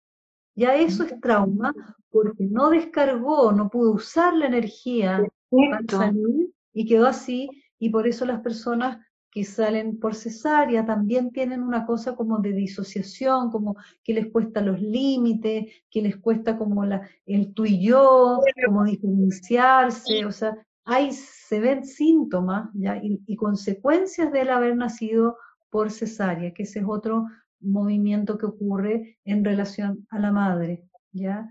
[0.55, 1.75] Ya eso es trauma
[2.09, 7.51] porque no descargó, no pudo usar la energía para salir y quedó así.
[7.79, 8.99] Y por eso las personas
[9.31, 14.61] que salen por cesárea también tienen una cosa como de disociación, como que les cuesta
[14.61, 20.57] los límites, que les cuesta como la, el tú y yo, como diferenciarse, o sea,
[20.85, 22.97] ahí se ven síntomas ¿ya?
[22.97, 25.37] Y, y consecuencias del haber nacido
[25.71, 27.27] por cesárea, que ese es otro
[27.61, 30.85] movimiento que ocurre en relación a la madre.
[31.13, 31.49] ¿ya?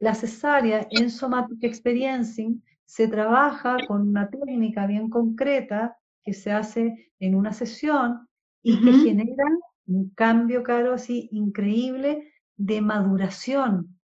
[0.00, 7.12] La cesárea en Somatic Experiencing se trabaja con una técnica bien concreta que se hace
[7.20, 8.26] en una sesión
[8.64, 9.44] y que genera
[9.86, 13.96] un cambio, caro, así increíble de maduración.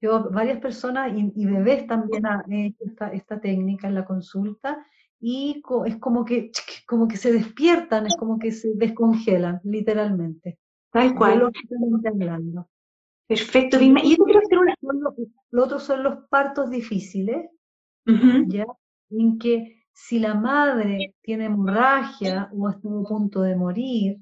[0.00, 4.86] Yo, varias personas y, bebés también han hecho esta, esta técnica en la consulta
[5.18, 6.52] y es como que,
[6.86, 10.56] como que se despiertan, es como que se descongelan, literalmente.
[10.92, 11.50] Tal cual.
[13.26, 14.00] Perfecto, Vilma.
[14.04, 14.74] Y yo quiero hacer una...
[15.50, 17.50] Lo otro son los partos difíciles,
[18.04, 18.66] ¿ya?
[19.10, 24.18] En que si la madre tiene hemorragia o estuvo a punto de morir,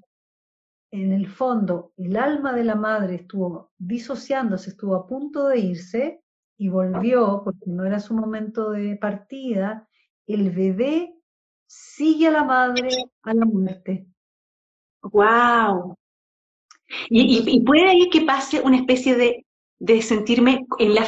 [0.90, 6.22] en el fondo el alma de la madre estuvo disociándose, estuvo a punto de irse
[6.56, 9.86] y volvió porque no era su momento de partida
[10.28, 11.14] el bebé
[11.66, 12.88] sigue a la madre
[13.22, 14.06] a la muerte.
[15.02, 15.96] ¡Wow!
[17.10, 19.46] Y, puede ahí que pase una especie de
[19.80, 21.06] de sentirme en la,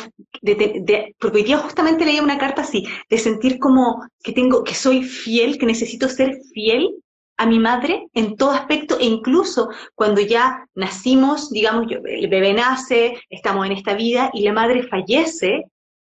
[1.18, 5.02] porque hoy día justamente leía una carta así, de sentir como que tengo, que soy
[5.02, 6.94] fiel, que necesito ser fiel
[7.36, 13.18] a mi madre en todo aspecto e incluso cuando ya nacimos, digamos, el bebé nace,
[13.30, 15.64] estamos en esta vida y la madre fallece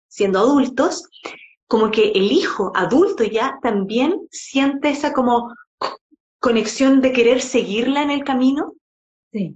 [0.07, 1.07] siendo adultos,
[1.67, 5.53] como que el hijo adulto ya también siente esa como
[6.39, 8.73] conexión de querer seguirla en el camino.
[9.31, 9.55] Sí,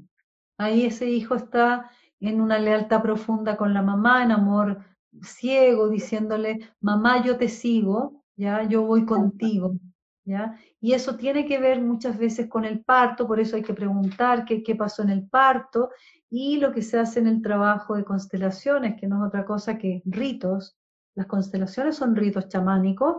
[0.58, 4.84] ahí ese hijo está en una lealtad profunda con la mamá, en amor
[5.22, 9.76] ciego, diciéndole, mamá, yo te sigo, ya, yo voy contigo,
[10.24, 10.58] ya.
[10.82, 14.46] Y eso tiene que ver muchas veces con el parto, por eso hay que preguntar
[14.46, 15.90] qué, qué pasó en el parto
[16.30, 19.78] y lo que se hace en el trabajo de constelaciones, que no es otra cosa
[19.78, 20.76] que ritos.
[21.16, 23.18] Las constelaciones son ritos chamánicos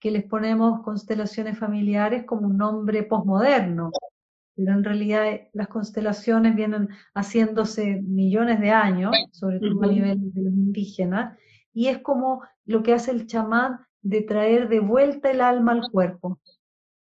[0.00, 3.90] que les ponemos constelaciones familiares como un nombre posmoderno,
[4.56, 10.32] pero en realidad eh, las constelaciones vienen haciéndose millones de años, sobre todo a nivel
[10.32, 11.36] de los indígenas,
[11.72, 15.90] y es como lo que hace el chamán de traer de vuelta el alma al
[15.90, 16.38] cuerpo.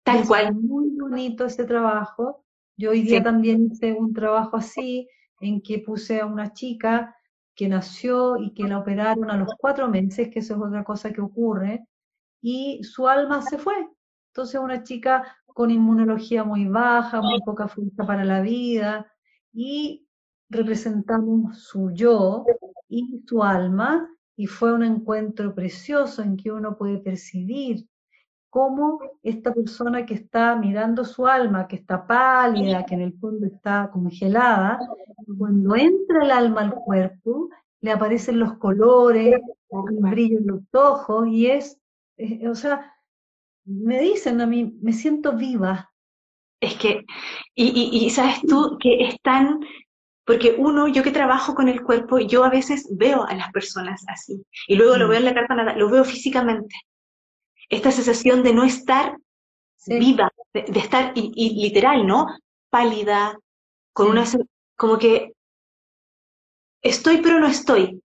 [0.04, 0.46] Tal cual.
[0.46, 2.44] Es muy bonito ese trabajo.
[2.76, 5.08] Yo hoy día también hice un trabajo así,
[5.40, 7.16] en que puse a una chica
[7.54, 11.12] que nació y que la operaron a los cuatro meses, que eso es otra cosa
[11.12, 11.86] que ocurre,
[12.40, 13.74] y su alma se fue.
[14.32, 19.06] Entonces una chica con inmunología muy baja, muy poca fuerza para la vida,
[19.52, 20.06] y
[20.48, 22.44] representamos su yo
[22.88, 27.86] y su alma, y fue un encuentro precioso en que uno puede percibir
[28.50, 33.46] cómo esta persona que está mirando su alma, que está pálida, que en el fondo
[33.46, 34.78] está congelada,
[35.38, 37.48] cuando entra el alma al cuerpo,
[37.80, 39.40] le aparecen los colores,
[39.70, 41.80] el brillo en los ojos, y es,
[42.46, 42.92] o sea,
[43.64, 45.90] me dicen a mí, me siento viva.
[46.60, 47.04] Es que,
[47.54, 49.60] y, y, sabes tú que es tan,
[50.24, 54.04] porque uno, yo que trabajo con el cuerpo, yo a veces veo a las personas
[54.06, 55.10] así, y luego lo mm.
[55.10, 56.74] veo en la carta nada, lo veo físicamente.
[57.68, 59.16] Esta sensación de no estar
[59.86, 62.26] viva, de, estar, y, literal, ¿no?
[62.70, 63.36] Pálida,
[63.92, 64.24] con una,
[64.76, 65.32] como que
[66.82, 68.00] estoy pero no estoy.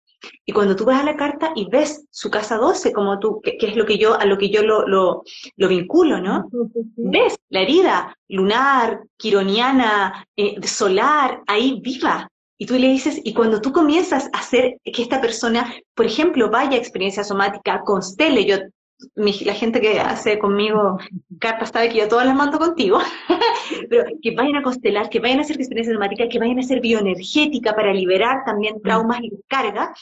[0.45, 3.57] Y cuando tú vas a la carta y ves su casa 12, como tú, que,
[3.59, 5.23] es lo que yo, a lo que yo lo, lo,
[5.55, 6.49] lo vinculo, ¿no?
[6.95, 12.29] Ves la herida lunar, quironiana, eh, solar, ahí viva.
[12.57, 16.49] Y tú le dices, y cuando tú comienzas a hacer que esta persona, por ejemplo,
[16.49, 18.57] vaya a experiencia somática, constele, yo
[19.15, 20.97] la gente que hace conmigo
[21.39, 22.99] cartas sabe que yo todas las mando contigo,
[23.89, 26.81] pero que vayan a constelar, que vayan a hacer experiencia somática, que vayan a hacer
[26.81, 29.93] bioenergética para liberar también traumas y carga,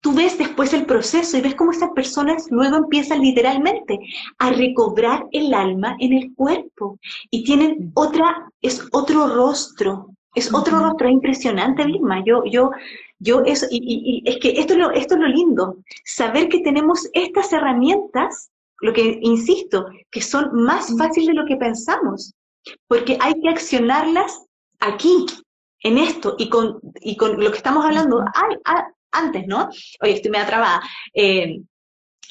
[0.00, 3.98] tú ves después el proceso y ves cómo esas personas luego empiezan literalmente
[4.38, 6.98] a recobrar el alma en el cuerpo.
[7.30, 12.22] Y tienen otra, es otro rostro, es otro rostro impresionante, Vilma.
[12.24, 12.70] Yo, yo,
[13.18, 17.08] yo eso, y, es que esto es, lo, esto es lo lindo, saber que tenemos
[17.12, 18.50] estas herramientas,
[18.80, 22.34] lo que insisto, que son más fáciles de lo que pensamos,
[22.88, 24.44] porque hay que accionarlas
[24.80, 25.26] aquí,
[25.84, 28.24] en esto, y con, y con lo que estamos hablando
[29.12, 29.68] antes, ¿no?
[30.00, 30.82] Oye, estoy media trabada.
[31.14, 31.60] Eh,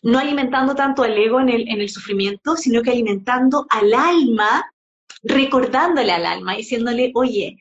[0.04, 4.72] no alimentando tanto al ego en el, en el sufrimiento, sino que alimentando al alma,
[5.24, 7.58] recordándole al alma, diciéndole, oye,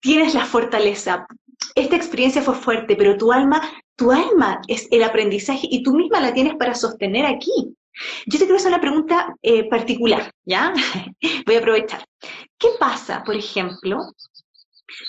[0.00, 1.26] tienes la fortaleza,
[1.74, 3.62] esta experiencia fue fuerte, pero tu alma,
[3.96, 7.76] tu alma es el aprendizaje y tú misma la tienes para sostener aquí.
[8.26, 10.72] Yo te quiero hacer una pregunta eh, particular, ¿ya?
[11.46, 12.04] Voy a aprovechar.
[12.58, 13.98] ¿Qué pasa, por ejemplo,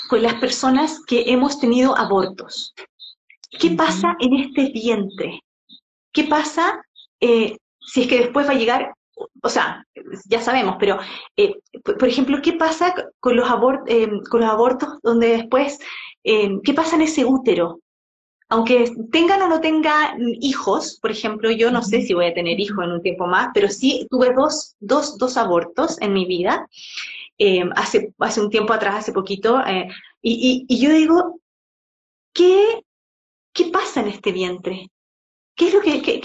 [0.10, 2.74] con las personas que hemos tenido abortos?
[3.60, 5.42] ¿Qué pasa en este vientre?
[6.12, 6.82] ¿Qué pasa
[7.20, 8.94] eh, si es que después va a llegar,
[9.42, 9.86] o sea,
[10.26, 11.00] ya sabemos, pero,
[11.38, 13.48] eh, por, ejemplo, ¿qué pasa con los,
[14.30, 15.80] con los abortos donde después
[16.24, 17.80] eh, ¿qué pasa en ese útero?
[18.50, 22.60] Aunque tengan o no tengan hijos, por ejemplo, yo no sé si voy a tener
[22.60, 26.68] hijos en un tiempo más, pero sí tuve dos, dos, dos abortos en mi vida,
[27.38, 29.88] eh, hace, hace un tiempo atrás, hace poquito, eh,
[30.22, 31.40] y, y, yo digo,
[32.32, 32.84] ¿qué,
[33.54, 34.92] ¿qué pasa en este vientre?
[35.56, 36.22] ¿Qué es lo que,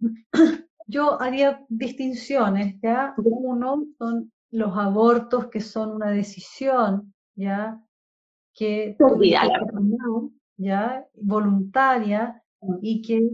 [0.86, 3.14] Yo haría distinciones, ¿ya?
[3.16, 7.80] Uno son los abortos que son una decisión, ¿ya?
[8.54, 8.96] que
[10.58, 12.78] ya voluntaria mm.
[12.82, 13.30] y que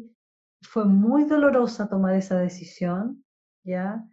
[0.63, 3.25] fue muy dolorosa tomar esa decisión,
[3.65, 4.05] ya,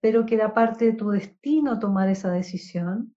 [0.00, 3.14] pero que era parte de tu destino tomar esa decisión,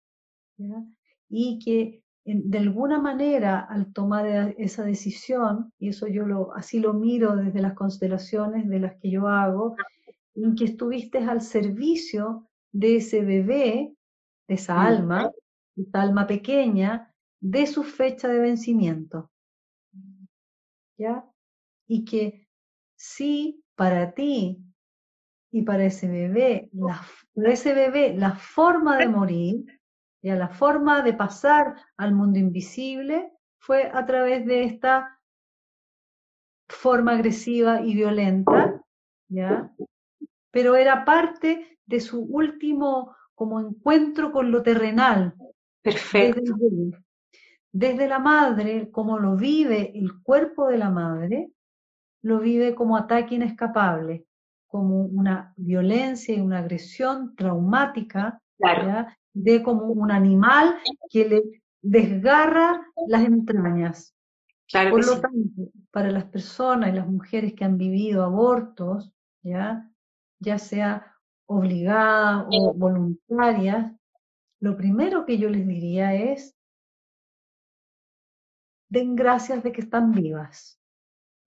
[0.57, 0.83] ¿ya?
[1.29, 6.79] y que de alguna manera al tomar e, esa decisión, y eso yo lo, así
[6.79, 9.75] lo miro desde las constelaciones de las que yo hago,
[10.35, 13.93] en que estuviste al servicio de ese bebé,
[14.47, 15.31] de esa alma,
[15.75, 19.31] esa alma pequeña, de su fecha de vencimiento.
[20.97, 21.25] ¿Ya?
[21.87, 22.47] Y que
[22.95, 24.63] si para ti
[25.51, 27.01] y para ese bebé, la,
[27.33, 29.80] para ese bebé, la forma de morir,
[30.21, 35.19] ya la forma de pasar al mundo invisible fue a través de esta
[36.67, 38.81] forma agresiva y violenta,
[39.27, 39.71] ¿ya?
[40.51, 45.35] Pero era parte de su último como encuentro con lo terrenal.
[45.81, 46.41] Perfecto.
[46.41, 47.03] Desde,
[47.71, 51.51] desde la madre, como lo vive el cuerpo de la madre,
[52.21, 54.25] lo vive como ataque inescapable,
[54.67, 58.39] como una violencia y una agresión traumática,
[59.33, 60.77] de como un animal
[61.09, 64.15] que le desgarra las entrañas.
[64.71, 69.11] Por lo tanto, para las personas y las mujeres que han vivido abortos,
[69.43, 69.91] ya,
[70.39, 73.91] ya sea obligadas o voluntarias,
[74.61, 76.55] lo primero que yo les diría es,
[78.89, 80.79] den gracias de que están vivas,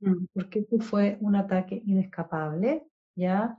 [0.01, 0.27] mm.
[0.33, 3.59] porque eso fue un ataque inescapable, ¿ya?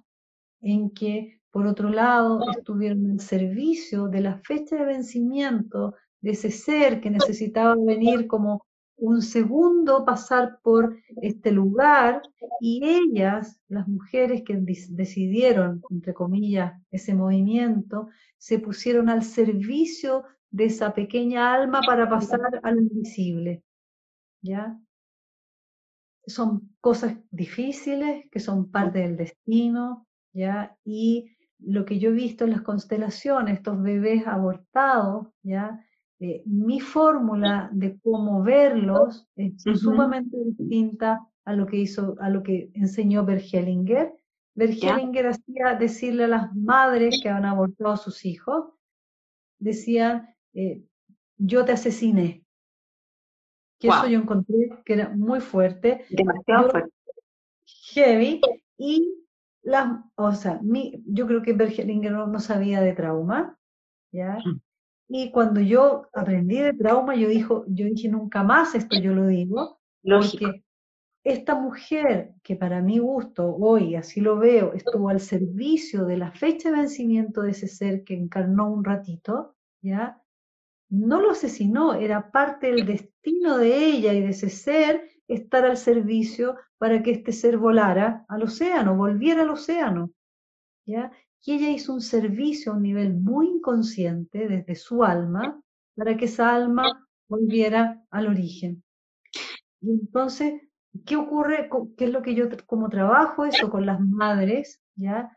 [0.62, 6.52] En que, por otro lado, estuvieron en servicio de la fecha de vencimiento de ese
[6.52, 8.66] ser que necesitaba venir como
[8.98, 12.22] un segundo pasar por este lugar
[12.60, 20.66] y ellas, las mujeres que decidieron, entre comillas, ese movimiento, se pusieron al servicio de
[20.66, 23.64] esa pequeña alma para pasar a lo invisible.
[24.42, 24.78] ¿Ya?
[26.28, 30.78] Son cosas difíciles que son parte del destino, ¿ya?
[30.84, 35.80] Y lo que yo he visto en las constelaciones, estos bebés abortados, ¿ya?
[36.20, 42.42] Eh, mi fórmula de cómo verlos es sumamente distinta a lo que hizo, a lo
[42.42, 44.14] que enseñó Bergelinger.
[44.54, 48.72] Bergelinger hacía decirle a las madres que han abortado a sus hijos,
[49.60, 50.84] decían, eh,
[51.38, 52.46] yo te asesiné.
[53.78, 56.06] Que eso yo encontré que era muy fuerte.
[56.10, 56.94] Demasiado fuerte.
[57.94, 58.40] Heavy.
[58.78, 59.25] Y
[59.66, 63.58] las, o sea, mi, yo creo que Bergelinger no, no sabía de trauma,
[64.12, 64.38] ¿ya?
[65.10, 69.28] Y cuando yo aprendí de trauma, yo, dijo, yo dije, nunca más esto yo lo
[69.28, 70.64] digo, porque
[71.24, 76.32] esta mujer, que para mi gusto, hoy así lo veo, estuvo al servicio de la
[76.32, 80.22] fecha de vencimiento de ese ser que encarnó un ratito, ¿ya?
[80.90, 85.78] No lo asesinó, era parte del destino de ella y de ese ser estar al
[85.78, 90.12] servicio para que este ser volara al océano, volviera al océano,
[90.86, 91.12] ¿ya?
[91.42, 95.62] que ella hizo un servicio a un nivel muy inconsciente desde su alma
[95.96, 98.84] para que esa alma volviera al origen.
[99.82, 100.62] Y entonces,
[101.06, 101.70] ¿qué ocurre?
[101.98, 104.82] ¿Qué es lo que yo como trabajo eso con las madres?
[104.96, 105.32] ¿ya?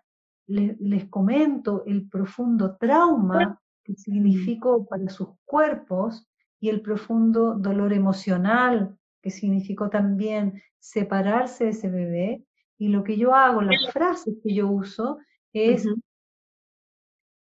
[0.47, 6.27] Les, les comento el profundo trauma que significó para sus cuerpos
[6.61, 12.45] y el profundo dolor emocional que significó también separarse de ese bebé.
[12.79, 15.19] Y lo que yo hago, las frases que yo uso,
[15.53, 15.85] es,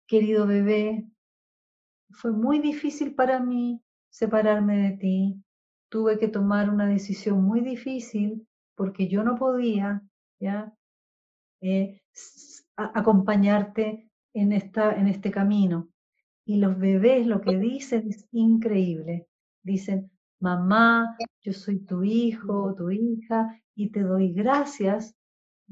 [0.07, 1.07] querido bebé,
[2.11, 5.43] fue muy difícil para mí separarme de ti.
[5.89, 10.03] Tuve que tomar una decisión muy difícil porque yo no podía,
[10.39, 10.75] ¿ya?
[11.61, 12.03] Eh,
[12.77, 15.89] acompañarte en, esta, en este camino.
[16.45, 19.29] Y los bebés lo que dicen es increíble.
[19.63, 20.11] Dicen,
[20.43, 25.15] mamá, yo soy tu hijo, tu hija, y te doy gracias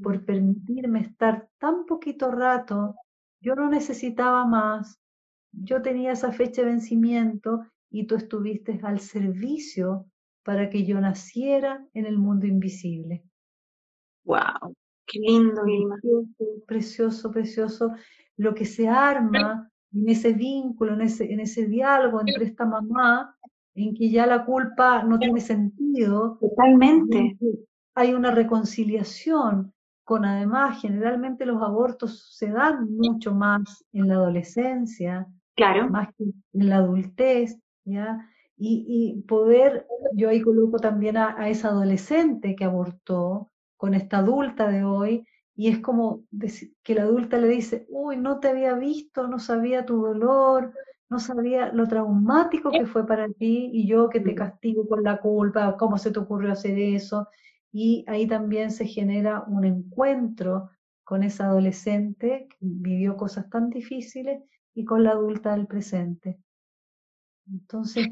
[0.01, 2.95] por permitirme estar tan poquito rato.
[3.41, 4.99] Yo no necesitaba más.
[5.51, 10.05] Yo tenía esa fecha de vencimiento y tú estuviste al servicio
[10.43, 13.23] para que yo naciera en el mundo invisible.
[14.23, 14.73] ¡Wow!
[15.05, 17.91] ¡Qué lindo, Precioso, precioso, precioso.
[18.37, 23.35] Lo que se arma en ese vínculo, en ese, en ese diálogo entre esta mamá,
[23.75, 26.37] en que ya la culpa no tiene sentido.
[26.39, 27.37] Totalmente.
[27.95, 35.25] Hay una reconciliación con además generalmente los abortos se dan mucho más en la adolescencia,
[35.55, 35.89] claro.
[35.89, 38.27] más que en la adultez, ¿ya?
[38.63, 44.83] Y, poder, yo ahí coloco también a, esa adolescente que abortó con esta adulta de
[44.83, 46.25] hoy, y es como
[46.83, 50.73] que la adulta le dice, uy, no te había visto, no sabía tu dolor,
[51.11, 55.19] no sabía lo traumático que fue para ti, y yo que te castigo por la
[55.19, 57.27] culpa, cómo se te ocurrió hacer eso,
[57.69, 60.69] y ahí también se genera un encuentro
[61.03, 64.41] con esa adolescente que vivió cosas tan difíciles
[64.73, 66.39] y con la adulta del presente.
[67.51, 68.07] Entonces,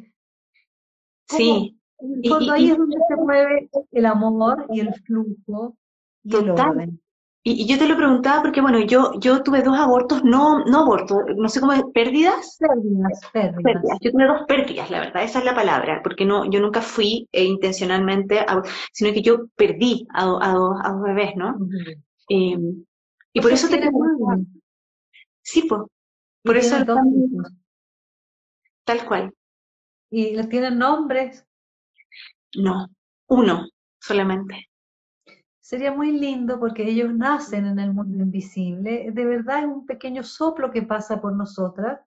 [1.30, 1.80] sí.
[2.00, 5.78] En el fondo ahí es donde se mueve el amor y el flujo
[6.24, 7.02] y el orden.
[7.44, 11.20] Y, yo te lo preguntaba porque, bueno, yo, yo tuve dos abortos, no, no abortos,
[11.38, 12.58] no sé cómo, ¿pérdidas?
[12.60, 13.98] Pérdidas, pérdidas.
[14.02, 17.28] Yo tuve dos pérdidas, la verdad, esa es la palabra, porque no, yo nunca fui
[17.32, 18.46] eh, intencionalmente,
[18.92, 21.56] sino que yo perdí a, a, a dos bebés, ¿no?
[22.28, 22.86] Em,
[23.34, 24.38] y por eso te preguntaba.
[25.42, 25.82] Sí, pues.
[26.44, 26.76] Por eso.
[28.84, 29.34] Tal cual.
[30.10, 31.46] ¿Y tienen nombres?
[32.56, 32.88] No,
[33.28, 33.68] uno
[34.00, 34.69] solamente.
[35.70, 39.12] Sería muy lindo porque ellos nacen en el mundo invisible.
[39.12, 42.00] De verdad es un pequeño soplo que pasa por nosotras,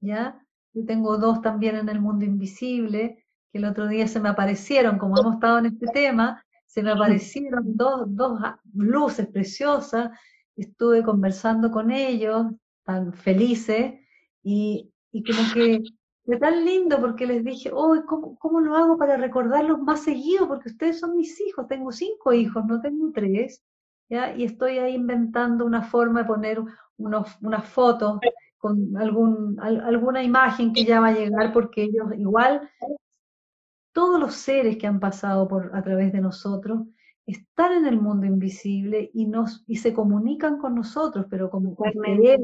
[0.00, 0.44] ¿ya?
[0.72, 4.98] Yo tengo dos también en el mundo invisible, que el otro día se me aparecieron,
[4.98, 8.40] como hemos estado en este tema, se me aparecieron dos, dos
[8.74, 10.10] luces preciosas,
[10.56, 12.46] estuve conversando con ellos,
[12.82, 13.94] tan felices,
[14.42, 15.84] y, y como que
[16.24, 20.48] fue tan lindo porque les dije, oh, ¿cómo, ¿cómo, lo hago para recordarlos más seguido?
[20.48, 23.62] Porque ustedes son mis hijos, tengo cinco hijos, no tengo tres,
[24.08, 24.34] ¿ya?
[24.34, 26.62] Y estoy ahí inventando una forma de poner
[26.96, 28.20] unos, unas fotos
[28.58, 32.70] con algún, alguna imagen que ya va a llegar porque ellos igual,
[33.92, 36.86] todos los seres que han pasado por, a través de nosotros,
[37.26, 42.38] están en el mundo invisible y, nos, y se comunican con nosotros, pero como de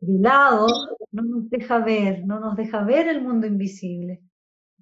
[0.00, 0.66] lado
[1.12, 4.22] no nos deja ver, no nos deja ver el mundo invisible.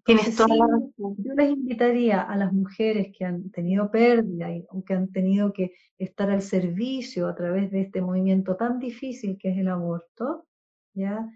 [0.05, 1.17] Tienes toda la razón.
[1.19, 5.53] Yo les invitaría a las mujeres que han tenido pérdida y, o que han tenido
[5.53, 10.47] que estar al servicio a través de este movimiento tan difícil que es el aborto,
[10.95, 11.29] ¿ya?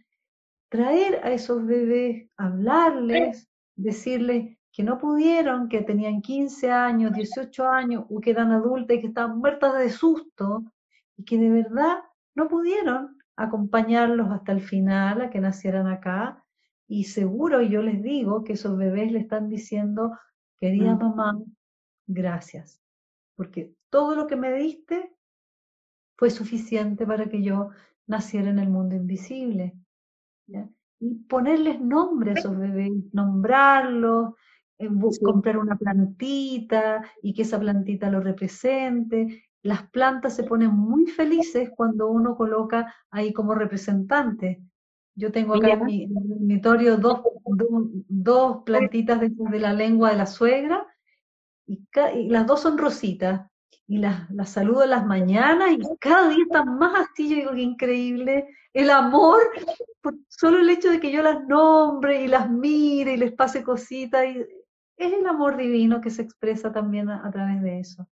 [0.71, 8.05] traer a esos bebés, hablarles, decirles que no pudieron, que tenían 15 años, 18 años
[8.09, 10.65] o que eran adultas y que estaban muertas de susto
[11.17, 11.99] y que de verdad
[12.37, 16.45] no pudieron acompañarlos hasta el final, a que nacieran acá,
[16.87, 20.19] y seguro yo les digo que esos bebés le están diciendo,
[20.59, 20.99] querida mm.
[20.99, 21.39] mamá,
[22.07, 22.83] gracias,
[23.37, 25.15] porque todo lo que me diste
[26.19, 27.71] fue suficiente para que yo
[28.07, 29.75] naciera en el mundo invisible.
[30.99, 34.35] Y ponerles nombre a esos bebés, nombrarlos,
[34.79, 34.89] eh,
[35.23, 41.71] comprar una plantita y que esa plantita lo represente, las plantas se ponen muy felices
[41.77, 44.63] cuando uno coloca ahí como representante.
[45.15, 47.21] Yo tengo acá en mi, dormitorio dos,
[48.09, 50.87] dos, plantitas de, la lengua de la suegra
[51.67, 51.81] y,
[52.29, 53.51] las dos son rositas
[53.87, 57.53] y las, las, saludo en las mañanas y cada día están más así, yo digo
[57.53, 59.41] que increíble el amor,
[60.01, 63.65] por solo el hecho de que yo las nombre y las mire y les pase
[63.65, 64.47] cositas, y
[64.97, 68.09] es el amor divino que se expresa también a través de eso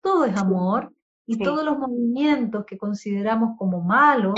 [0.00, 0.94] todo es amor
[1.26, 4.34] y todos los movimientos que consideramos como malos,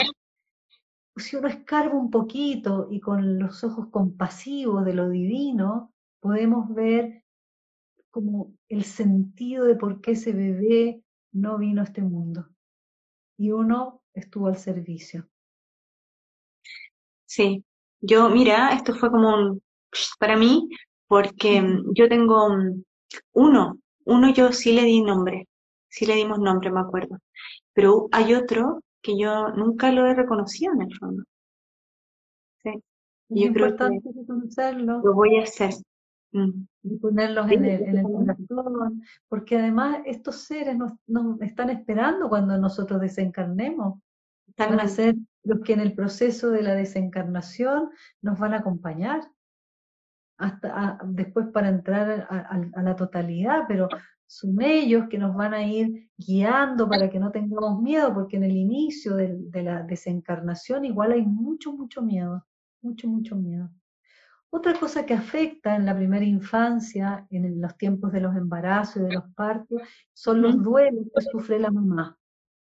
[1.16, 7.24] si uno escarba un poquito y con los ojos compasivos de lo divino, podemos ver
[8.10, 11.02] como el sentido de por qué ese bebé
[11.32, 12.48] no vino a este mundo.
[13.38, 15.28] Y uno estuvo al servicio.
[17.26, 17.64] Sí,
[18.00, 19.62] yo, mira, esto fue como un,
[20.18, 20.68] para mí,
[21.06, 21.62] porque
[21.94, 22.48] yo tengo
[23.32, 25.48] uno, uno yo sí le di nombre,
[25.90, 27.18] sí le dimos nombre, me acuerdo.
[27.74, 31.24] Pero hay otro que yo nunca lo he reconocido en el fondo.
[32.62, 32.82] Sí.
[33.28, 35.00] Y yo creo que reconocerlo.
[35.04, 35.74] Lo voy a hacer.
[36.32, 36.66] Mm.
[36.82, 42.28] Y ponerlos en, el, en el, corazón, porque además estos seres nos, nos, están esperando
[42.28, 44.00] cuando nosotros desencarnemos.
[44.56, 49.22] Van a ser los que en el proceso de la desencarnación nos van a acompañar
[50.40, 53.88] hasta después para entrar a, la totalidad, pero
[54.30, 58.44] son ellos que nos van a ir guiando para que no tengamos miedo, porque en
[58.44, 62.46] el inicio de, la desencarnación igual hay mucho, mucho miedo,
[62.80, 63.68] mucho, mucho miedo.
[64.48, 69.06] Otra cosa que afecta en la primera infancia, en los tiempos de los embarazos y
[69.06, 72.16] de los partos, son los duelos que sufre la mamá.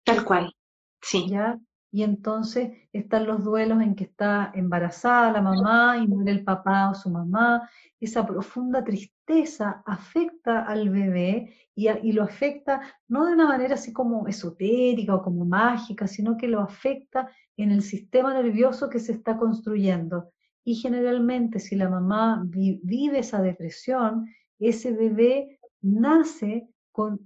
[0.04, 0.52] Tal cual,
[1.00, 1.28] sí.
[1.30, 1.60] ¿Ya?
[1.92, 6.90] Y entonces están los duelos en que está embarazada la mamá y muere el papá
[6.90, 7.70] o su mamá.
[8.00, 14.28] Esa profunda tristeza afecta al bebé y, lo afecta no de una manera así como
[14.28, 19.38] esotérica o como mágica, sino que lo afecta en el sistema nervioso que se está
[19.38, 20.32] construyendo.
[20.64, 24.28] Y generalmente si la mamá vive esa depresión,
[24.60, 27.20] ese bebé nace con,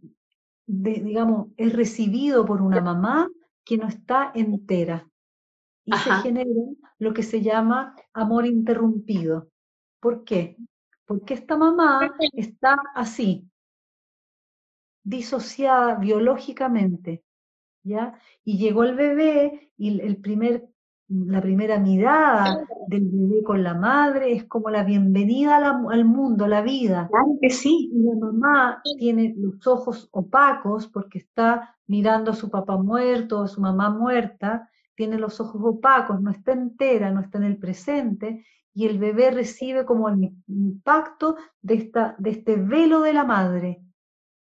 [0.66, 3.30] digamos, es recibido por una mamá
[3.66, 5.09] que no está entera.
[5.84, 6.49] Y se genera
[6.97, 9.49] lo que se llama amor interrumpido.
[9.99, 10.57] ¿Por qué?
[11.05, 13.47] Porque esta mamá está así,
[15.03, 17.24] disociada biológicamente,
[17.84, 18.20] ¿ya?
[18.43, 20.68] Y llegó el bebé y el primer
[21.08, 26.62] la primera mirada del bebé con la madre, es como la bienvenida al mundo, la
[26.62, 27.08] vida.
[27.12, 27.91] Claro que sí.
[27.93, 33.47] Y la mamá tiene los ojos opacos porque está mirando a su papá muerto, a
[33.47, 38.43] su mamá muerta, tiene los ojos opacos, no está entera, no está en el presente,
[38.74, 43.82] y el bebé recibe como el impacto de, esta, de este velo de la madre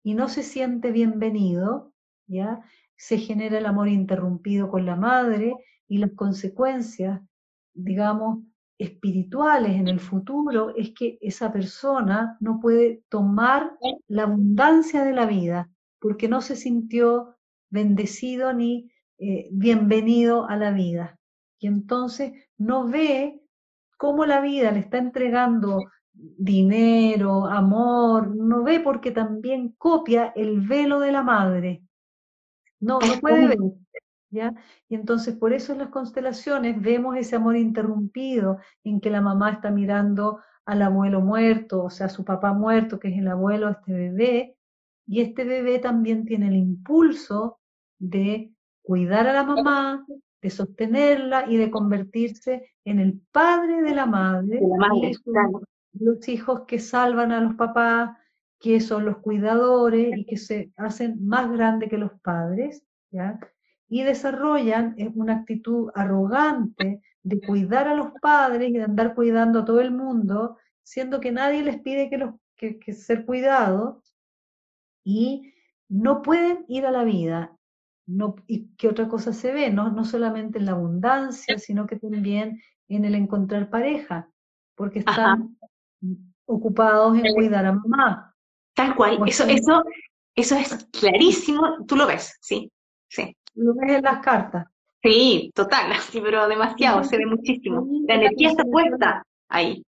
[0.03, 1.93] y no se siente bienvenido,
[2.27, 2.61] ¿ya?
[2.97, 5.55] Se genera el amor interrumpido con la madre
[5.89, 7.21] y las consecuencias,
[7.75, 8.45] digamos,
[8.79, 13.73] espirituales en el futuro es que esa persona no puede tomar
[14.09, 15.71] la abundancia de la vida
[16.01, 17.37] porque no se sintió
[17.71, 21.19] bendecido ni eh, bienvenido a la vida.
[21.59, 23.41] Y entonces no ve
[23.97, 25.79] cómo la vida le está entregando
[26.13, 31.83] dinero, amor, no ve porque también copia el velo de la madre.
[32.81, 33.59] No, no puede ver.
[34.35, 34.53] ¿Ya?
[34.89, 39.53] Y entonces por eso en las constelaciones vemos ese amor interrumpido en que la mamá
[39.53, 43.67] está mirando al abuelo muerto, o sea, a su papá muerto, que es el abuelo
[43.67, 44.57] de este bebé,
[45.07, 47.61] y este bebé también tiene el impulso
[48.01, 48.51] de
[48.83, 50.05] cuidar a la mamá,
[50.43, 54.61] de sostenerla y de convertirse en el padre de la madre,
[55.93, 58.17] los hijos que salvan a los papás,
[58.59, 62.83] que son los cuidadores y que se hacen más grandes que los padres,
[63.13, 63.39] ¿ya?
[63.89, 69.65] Y desarrollan una actitud arrogante de cuidar a los padres y de andar cuidando a
[69.65, 74.15] todo el mundo, siendo que nadie les pide que, los, que, que ser cuidados,
[75.05, 75.53] y
[75.89, 77.57] no pueden ir a la vida.
[78.07, 79.71] No, ¿Y qué otra cosa se ve?
[79.71, 84.29] No, no solamente en la abundancia, sino que también en el encontrar pareja,
[84.75, 85.57] porque están
[86.47, 88.35] ocupados en cuidar a mamá.
[88.75, 89.85] Tal cual, eso, eso,
[90.35, 92.71] eso es clarísimo, tú lo ves, sí,
[93.09, 93.35] sí.
[93.55, 94.67] Lo ves en las cartas.
[95.03, 97.87] Sí, total, pero demasiado, se ve muchísimo.
[98.09, 99.85] La energía está puesta ahí.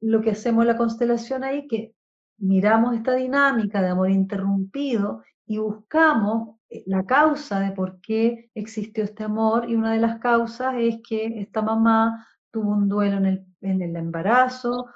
[0.00, 1.94] Lo que hacemos en la constelación ahí, que
[2.38, 9.04] miramos esta dinámica de amor interrumpido y buscamos eh, la causa de por qué existió
[9.04, 13.26] este amor y una de las causas es que esta mamá tuvo un duelo en
[13.26, 14.86] el, en el embarazo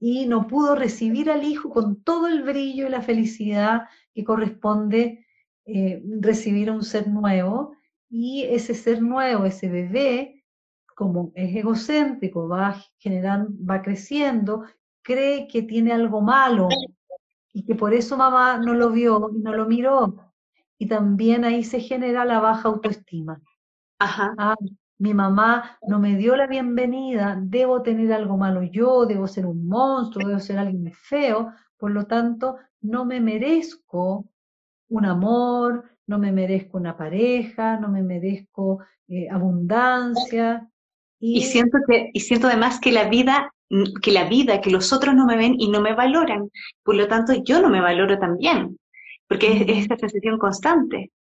[0.00, 3.82] y no pudo recibir al hijo con todo el brillo y la felicidad
[4.12, 5.26] que corresponde
[5.66, 7.76] eh, recibir a un ser nuevo
[8.08, 10.44] y ese ser nuevo, ese bebé,
[10.94, 14.64] como es egocéntrico, va generando, va creciendo,
[15.02, 16.68] cree que tiene algo malo
[17.52, 20.32] y que por eso mamá no lo vio y no lo miró
[20.78, 23.40] y también ahí se genera la baja autoestima.
[23.98, 24.34] Ajá.
[24.38, 24.56] Ah,
[24.98, 29.66] mi mamá no me dio la bienvenida, debo tener algo malo yo, debo ser un
[29.66, 34.30] monstruo, debo ser alguien feo, por lo tanto, no me merezco
[34.98, 40.68] un amor, no me merezco una pareja, no me merezco eh, abundancia.
[41.20, 41.38] Y...
[41.38, 43.52] y, siento que, y siento además que la vida,
[44.02, 46.50] que la vida, que los otros no me ven y no me valoran,
[46.82, 48.76] por lo tanto yo no me valoro también
[49.28, 51.12] porque es, esta sensación constante.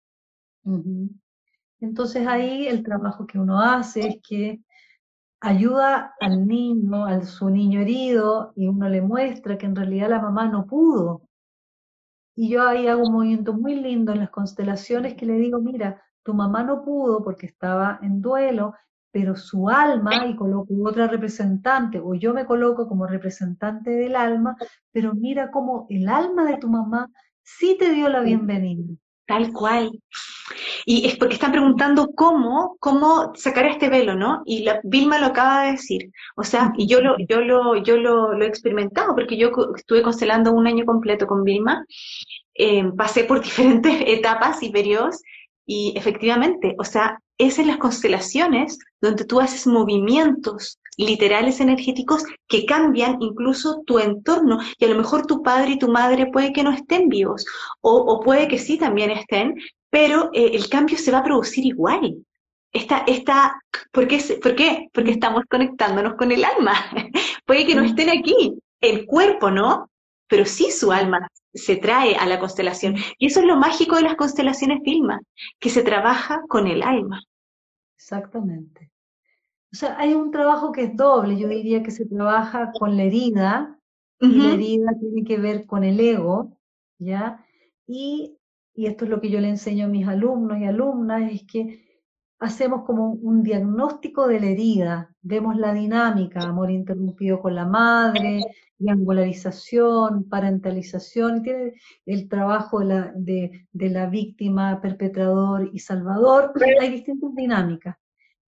[1.80, 4.60] Entonces ahí el trabajo que uno hace es que
[5.42, 10.22] ayuda al niño, a su niño herido, y uno le muestra que en realidad la
[10.22, 11.23] mamá no pudo.
[12.36, 16.02] Y yo ahí hago un movimiento muy lindo en las constelaciones que le digo, mira,
[16.24, 18.74] tu mamá no pudo porque estaba en duelo,
[19.12, 24.56] pero su alma, y coloco otra representante, o yo me coloco como representante del alma,
[24.92, 27.10] pero mira cómo el alma de tu mamá
[27.44, 28.96] sí te dio la bienvenida.
[29.26, 29.92] Tal cual.
[30.86, 34.42] Y es porque están preguntando cómo, cómo sacar este velo, ¿no?
[34.46, 36.12] Y la, Vilma lo acaba de decir.
[36.36, 40.52] O sea, y yo lo, yo lo, yo lo, he experimentado, porque yo estuve constelando
[40.52, 41.86] un año completo con Vilma,
[42.56, 45.22] eh, pasé por diferentes etapas y periodos,
[45.66, 52.66] y efectivamente, o sea, es en las constelaciones donde tú haces movimientos literales energéticos que
[52.66, 54.60] cambian incluso tu entorno.
[54.78, 57.46] Y a lo mejor tu padre y tu madre puede que no estén vivos,
[57.82, 59.56] o, puede que sí también estén,
[59.90, 62.18] pero eh, el cambio se va a producir igual.
[62.72, 63.62] Esta, esta,
[63.92, 64.88] ¿por, qué, ¿Por qué?
[64.92, 66.74] Porque estamos conectándonos con el alma.
[67.46, 69.90] puede que no estén aquí, el cuerpo no,
[70.28, 72.96] pero sí su alma se trae a la constelación.
[73.18, 75.20] Y eso es lo mágico de las constelaciones Vilma,
[75.60, 77.22] que se trabaja con el alma.
[77.96, 78.90] Exactamente.
[79.74, 83.04] O sea, hay un trabajo que es doble, yo diría que se trabaja con la
[83.04, 83.80] herida,
[84.20, 86.56] y la herida tiene que ver con el ego,
[87.00, 87.44] ¿ya?
[87.88, 88.38] Y,
[88.76, 91.84] y esto es lo que yo le enseño a mis alumnos y alumnas, es que
[92.38, 98.42] hacemos como un diagnóstico de la herida, vemos la dinámica, amor interrumpido con la madre,
[98.78, 101.74] triangularización, parentalización, y tiene
[102.06, 107.96] el trabajo de la, de, la víctima, perpetrador y salvador, hay distintas dinámicas.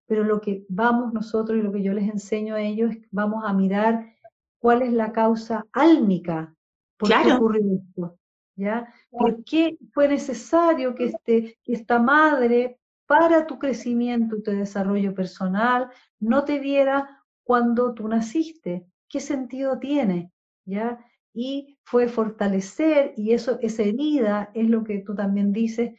[0.06, 3.08] Pero lo que vamos nosotros y lo que yo les enseño a ellos es que
[3.10, 4.14] vamos a mirar
[4.58, 6.54] cuál es la causa álmica,
[6.96, 8.18] por qué ocurrió esto,
[8.56, 8.92] ¿ya?
[9.10, 15.14] ¿Por qué fue necesario que, este, que esta madre, para tu crecimiento y tu desarrollo
[15.14, 18.86] personal, no te viera cuando tú naciste?
[19.08, 20.32] ¿Qué sentido tiene?
[20.64, 20.98] ¿Ya?
[21.34, 25.92] Y fue fortalecer, y eso, esa herida es lo que tú también dices,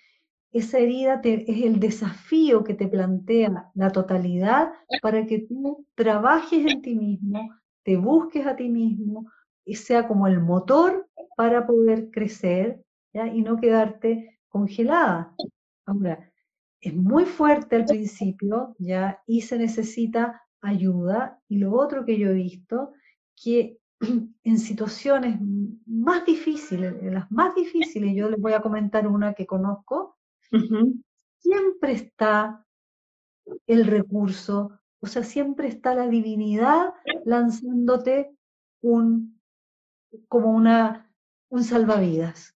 [0.56, 4.72] esa herida es el desafío que te plantea la totalidad
[5.02, 7.52] para que tú trabajes en ti mismo,
[7.84, 9.30] te busques a ti mismo
[9.66, 15.36] y sea como el motor para poder crecer y no quedarte congelada.
[15.86, 16.32] Ahora,
[16.80, 19.22] es muy fuerte al principio ¿ya?
[19.28, 21.38] y se necesita ayuda.
[21.50, 22.94] Y lo otro que yo he visto,
[23.36, 23.78] que
[24.44, 25.38] en situaciones
[25.86, 30.15] más difíciles, las más difíciles, yo les voy a comentar una que conozco,
[31.40, 32.66] Siempre está
[33.68, 36.94] el recurso, o sea, siempre está la divinidad
[37.26, 38.36] lanzándote
[38.82, 39.40] un,
[40.28, 41.12] como una,
[41.50, 42.56] un salvavidas.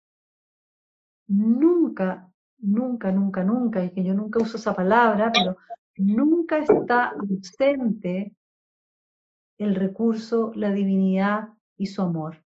[1.26, 5.56] Nunca, nunca, nunca, nunca, y que yo nunca uso esa palabra, pero
[5.96, 8.34] nunca está ausente
[9.58, 12.42] el recurso, la divinidad y su amor.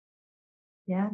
[0.86, 1.10] ¿ya?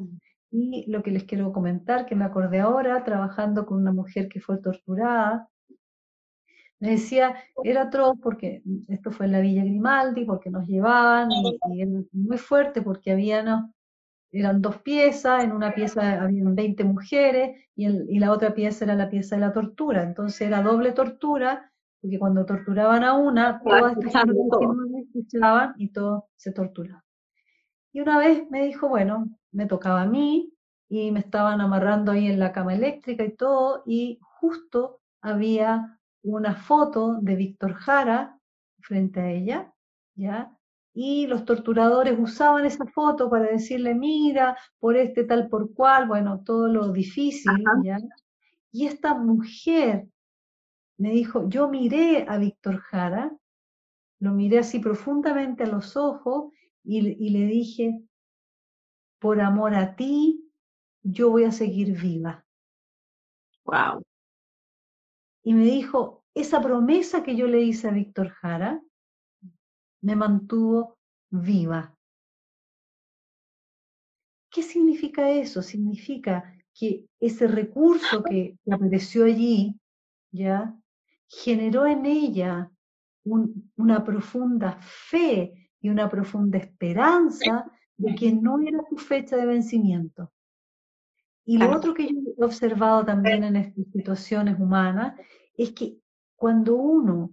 [0.57, 4.41] Y lo que les quiero comentar, que me acordé ahora, trabajando con una mujer que
[4.41, 5.49] fue torturada,
[6.79, 11.59] me decía, era atroz porque esto fue en la Villa Grimaldi, porque nos llevaban y,
[11.83, 13.11] era muy fuerte porque
[14.31, 18.95] eran dos piezas, en una pieza habían 20 mujeres y, y la otra pieza era
[18.95, 21.69] la pieza de la tortura, entonces era doble tortura,
[22.01, 27.05] porque cuando torturaban a una, todas estas no escuchaban y todo se torturaba.
[27.93, 30.53] Y una vez me dijo, bueno, me tocaba a mí
[30.89, 36.55] y me estaban amarrando ahí en la cama eléctrica y todo, y justo había una
[36.55, 38.39] foto de Víctor Jara
[38.81, 39.73] frente a ella,
[40.15, 40.57] ¿ya?
[40.93, 46.43] Y los torturadores usaban esa foto para decirle, mira, por este tal por cual, bueno,
[46.45, 47.53] todo lo difícil,
[47.83, 47.99] ¿ya?
[48.71, 50.07] Y esta mujer
[50.99, 53.33] me dijo, yo miré a Víctor Jara,
[54.21, 56.53] lo miré así profundamente a los ojos
[56.85, 58.03] y, y le dije,
[59.25, 60.53] por amor a ti,
[61.03, 62.45] yo voy a seguir viva.
[63.65, 64.05] Wow.
[65.43, 68.83] Y me dijo, esa promesa que yo le hice a Víctor Jara
[70.03, 70.99] me mantuvo
[71.31, 71.97] viva.
[74.51, 75.63] ¿Qué significa eso?
[75.63, 79.75] Significa que ese recurso que apareció allí,
[80.33, 80.79] ¿ya?
[81.29, 82.71] generó en ella
[83.25, 90.33] una profunda fe y una profunda esperanza de que no era su fecha de vencimiento.
[91.47, 95.19] Y lo otro que yo he observado también en estas situaciones humanas
[95.57, 95.99] es que
[96.35, 97.31] cuando uno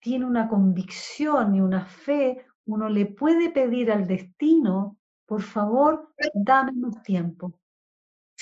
[0.00, 6.72] tiene una convicción y una fe, uno le puede pedir al destino, por favor, dame
[6.72, 7.58] más tiempo.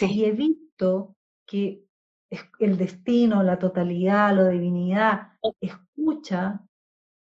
[0.00, 1.16] Y he visto
[1.46, 1.84] que
[2.58, 6.60] el destino, la totalidad, la divinidad, escucha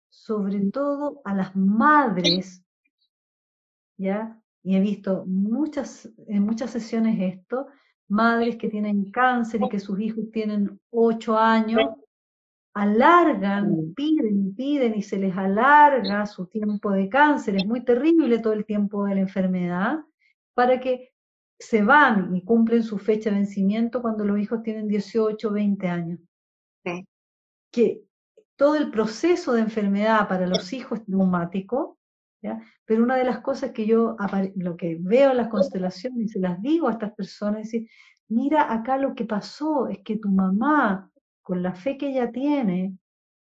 [0.09, 2.65] sobre todo a las madres
[3.99, 4.41] ¿ya?
[4.63, 7.67] Y he visto muchas, en muchas sesiones esto,
[8.09, 11.91] madres que tienen cáncer y que sus hijos tienen ocho años,
[12.75, 18.53] alargan, piden, piden y se les alarga su tiempo de cáncer, es muy terrible todo
[18.53, 19.99] el tiempo de la enfermedad,
[20.55, 21.13] para que
[21.59, 25.89] se van y cumplen su fecha de vencimiento cuando los hijos tienen 18 o 20
[25.89, 26.21] años.
[27.73, 28.03] Que
[28.57, 31.98] todo el proceso de enfermedad para los hijos es traumático,
[32.85, 34.17] pero una de las cosas que yo,
[34.57, 37.91] lo que veo en las constelaciones y se las digo a estas personas, es decir,
[38.29, 41.11] mira acá lo que pasó, es que tu mamá,
[41.43, 42.97] con la fe que ella tiene,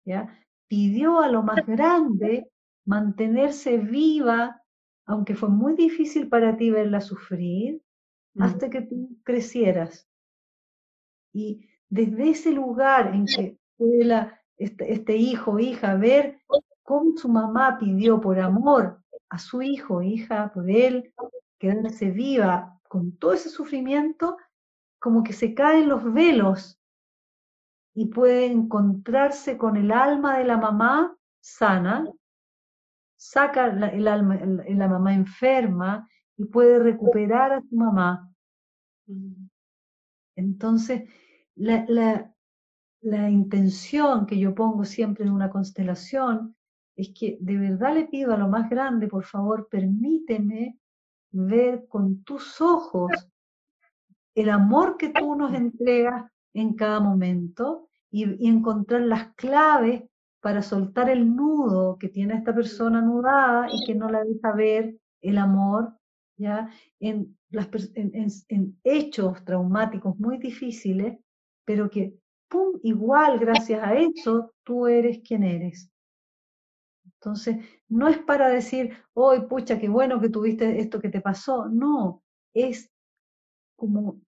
[0.06, 0.40] ¿ya?
[0.68, 2.50] pidió a lo más grande
[2.86, 4.62] mantenerse viva,
[5.06, 7.82] aunque fue muy difícil para ti verla sufrir,
[8.36, 8.44] mm.
[8.44, 10.08] hasta que tú crecieras.
[11.34, 16.40] Y desde ese lugar en que puede este, este hijo o hija ver
[16.88, 21.14] cómo su mamá pidió por amor a su hijo, hija, por él,
[21.60, 24.38] quedarse viva con todo ese sufrimiento,
[24.98, 26.80] como que se caen los velos
[27.94, 32.10] y puede encontrarse con el alma de la mamá sana,
[33.18, 38.32] saca el alma, la mamá enferma y puede recuperar a su mamá.
[40.38, 41.04] Entonces,
[41.56, 42.34] la,
[43.02, 46.57] la intención que yo pongo siempre en una constelación
[46.98, 50.80] es que de verdad le pido a lo más grande, por favor, permíteme
[51.32, 53.12] ver con tus ojos
[54.34, 60.04] el amor que tú nos entregas en cada momento y, encontrar las claves
[60.42, 64.98] para soltar el nudo que tiene esta persona anudada y que no la deja ver
[65.22, 65.94] el amor,
[66.36, 66.70] ¿ya?
[67.00, 71.20] En, en, hechos traumáticos muy difíciles,
[71.64, 72.16] pero que,
[72.50, 75.92] ¡pum!, igual gracias a eso tú eres quien eres.
[77.28, 77.58] Entonces,
[77.90, 81.68] no es para decir, hoy, pucha, qué bueno que tuviste esto que te pasó.
[81.68, 82.24] No,
[82.54, 82.90] es
[83.76, 84.22] como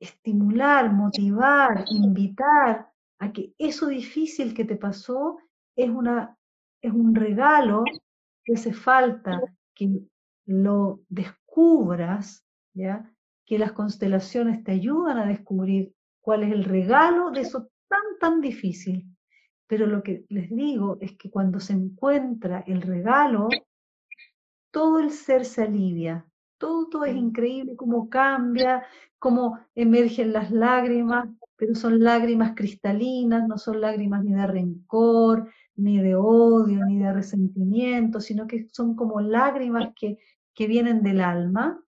[0.00, 2.90] estimular, motivar, invitar
[3.20, 5.38] a que eso difícil que te pasó
[5.76, 6.36] es, una,
[6.82, 7.84] es un regalo
[8.44, 9.40] que hace falta
[9.72, 10.00] que
[10.46, 12.44] lo descubras,
[12.74, 13.08] ¿ya?
[13.46, 18.40] que las constelaciones te ayudan a descubrir cuál es el regalo de eso tan, tan
[18.40, 19.06] difícil.
[19.68, 23.48] Pero lo que les digo es que cuando se encuentra el regalo,
[24.72, 26.26] todo el ser se alivia,
[26.58, 28.84] todo, es increíble cómo cambia,
[29.18, 35.98] cómo emergen las lágrimas, pero son lágrimas cristalinas, no son lágrimas ni de rencor, ni
[35.98, 40.18] de odio, ni de resentimiento, sino que son como lágrimas que,
[40.54, 41.80] que vienen del alma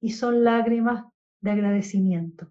[0.00, 1.04] y son lágrimas
[1.40, 2.50] de agradecimiento.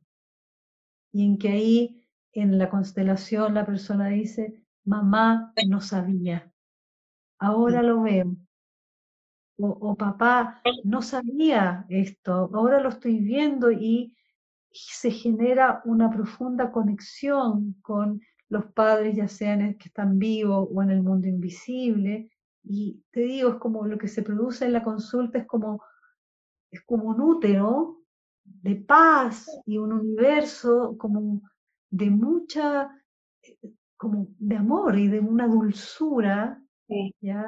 [1.11, 2.06] Y en que ahí,
[2.41, 6.51] en la constelación, la persona dice, mamá no sabía,
[7.39, 8.35] ahora lo veo,
[9.59, 14.14] o, papá, no sabía esto, ahora lo estoy viendo y,
[14.69, 20.91] se genera una profunda conexión con los padres, ya sean que están vivos o en
[20.91, 22.30] el mundo invisible.
[22.64, 25.81] Y te digo, es como lo que se produce en la consulta, es como,
[26.69, 28.03] es como un útero
[28.43, 31.41] de paz y un universo como
[31.89, 32.89] de mucha,
[33.95, 36.61] como de amor y de una dulzura,
[37.22, 37.45] ¿ya?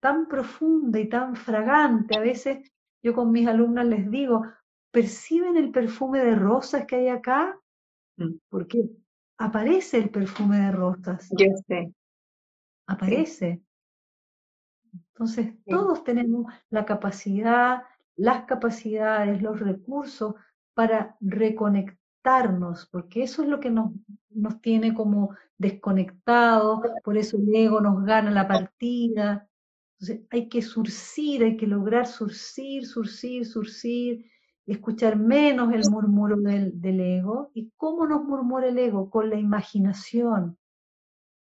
[0.00, 2.16] tan profunda y tan fragante.
[2.16, 2.72] A veces
[3.02, 4.44] yo con mis alumnas les digo,
[4.90, 7.58] ¿perciben el perfume de rosas que hay acá?
[8.16, 8.34] Mm.
[8.48, 8.90] Porque
[9.38, 11.28] aparece el perfume de rosas.
[11.36, 11.92] Yo sé.
[12.86, 13.62] Aparece.
[15.12, 17.82] Entonces, todos tenemos la capacidad,
[18.16, 20.34] las capacidades, los recursos
[20.74, 21.16] para
[22.90, 23.92] porque eso es lo que nos,
[24.30, 29.48] nos tiene como desconectados, por eso el ego nos gana la partida,
[29.98, 34.24] entonces hay que surcir, hay que lograr surcir, surcir, surcir,
[34.66, 37.50] escuchar menos el murmuro del, ego.
[37.54, 39.10] ¿Y cómo nos murmura el ego?
[39.10, 40.56] Con la imaginación.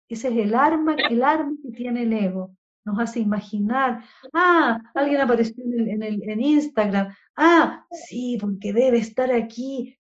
[0.10, 2.56] Ese es el arma, el arma que tiene el ego.
[2.84, 4.04] Nos hace imaginar,
[4.34, 9.99] ah, alguien apareció en, el, en Instagram, ah, sí, porque debe estar aquí.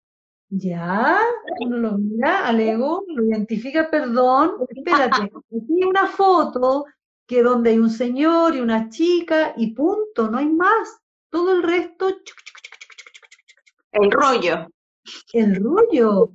[0.49, 1.19] Ya,
[1.60, 6.86] uno lo mira al ego, lo identifica, perdón, espérate, aquí hay una foto
[7.26, 11.02] que donde hay un señor y una chica y punto, no hay más.
[11.30, 12.07] Todo el resto...
[13.91, 14.68] El rollo.
[15.34, 16.32] El rollo.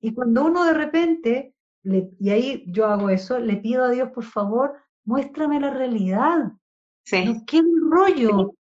[0.00, 1.54] Y cuando uno de repente,
[1.84, 4.74] le, y ahí yo hago eso, le pido a Dios, por favor,
[5.04, 6.52] muéstrame la realidad.
[7.04, 7.24] Sí.
[7.24, 8.54] No qué rollo.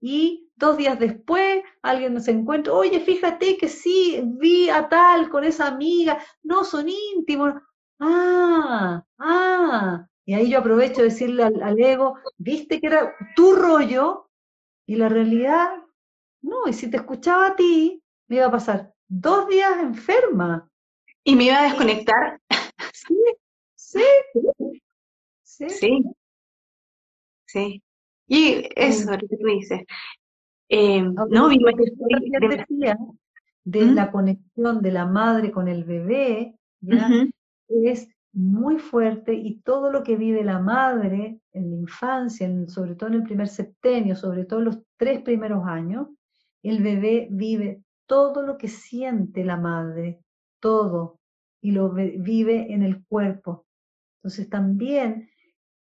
[0.00, 5.44] Y dos días después alguien se encuentra, oye, fíjate que sí, vi a tal con
[5.44, 7.54] esa amiga, no son íntimos.
[7.98, 14.30] Ah, ah, y ahí yo aprovecho de decirle al, ego, viste que era tu rollo
[14.86, 15.70] y la realidad,
[16.42, 20.68] no, y si te escuchaba a ti, me iba a pasar dos días enferma.
[21.24, 22.40] ¿Y me iba a desconectar?
[22.92, 23.14] Sí,
[23.74, 24.04] sí,
[25.42, 25.68] sí.
[25.68, 26.02] Sí.
[27.46, 27.82] sí.
[28.26, 29.82] Y eso, lo que tú dices.
[30.74, 32.96] Eh, no, mi decía
[33.62, 33.94] de ¿Mm?
[33.94, 37.10] la conexión de la madre con el bebé, ¿ya?
[37.68, 43.10] es muy fuerte y todo lo que vive la madre en la infancia, sobre todo
[43.10, 46.08] en el primer septenio, sobre todo en los tres primeros años,
[46.62, 50.20] el bebé vive todo lo que siente la madre,
[50.58, 51.18] todo,
[51.60, 53.66] y lo vive en el cuerpo.
[54.20, 55.28] Entonces también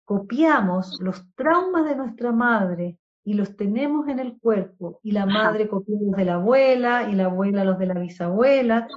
[0.05, 2.97] copiamos los traumas de nuestra madre
[3.27, 7.13] y los tenemos en el cuerpo, y la madre copia los de la abuela, y
[7.13, 8.87] la abuela los de la bisabuela,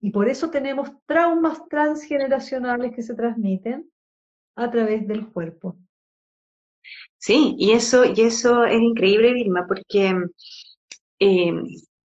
[0.00, 3.86] y por eso tenemos traumas transgeneracionales que se transmiten
[4.56, 5.76] a través del cuerpo.
[7.18, 10.14] Sí, y eso, y eso es increíble, Vilma, porque
[11.18, 11.52] eh,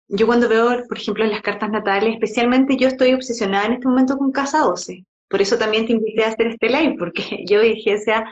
[0.09, 4.15] yo cuando veo, por ejemplo, las cartas natales, especialmente yo estoy obsesionada en este momento
[4.15, 5.07] con Casa 12.
[5.27, 8.25] Por eso también te invité a hacer este live, porque yo dije, o sea,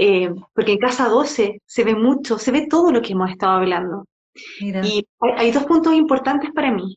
[0.00, 3.54] eh, porque en Casa 12 se ve mucho, se ve todo lo que hemos estado
[3.54, 4.06] hablando.
[4.54, 6.96] Y hay, dos puntos importantes para mí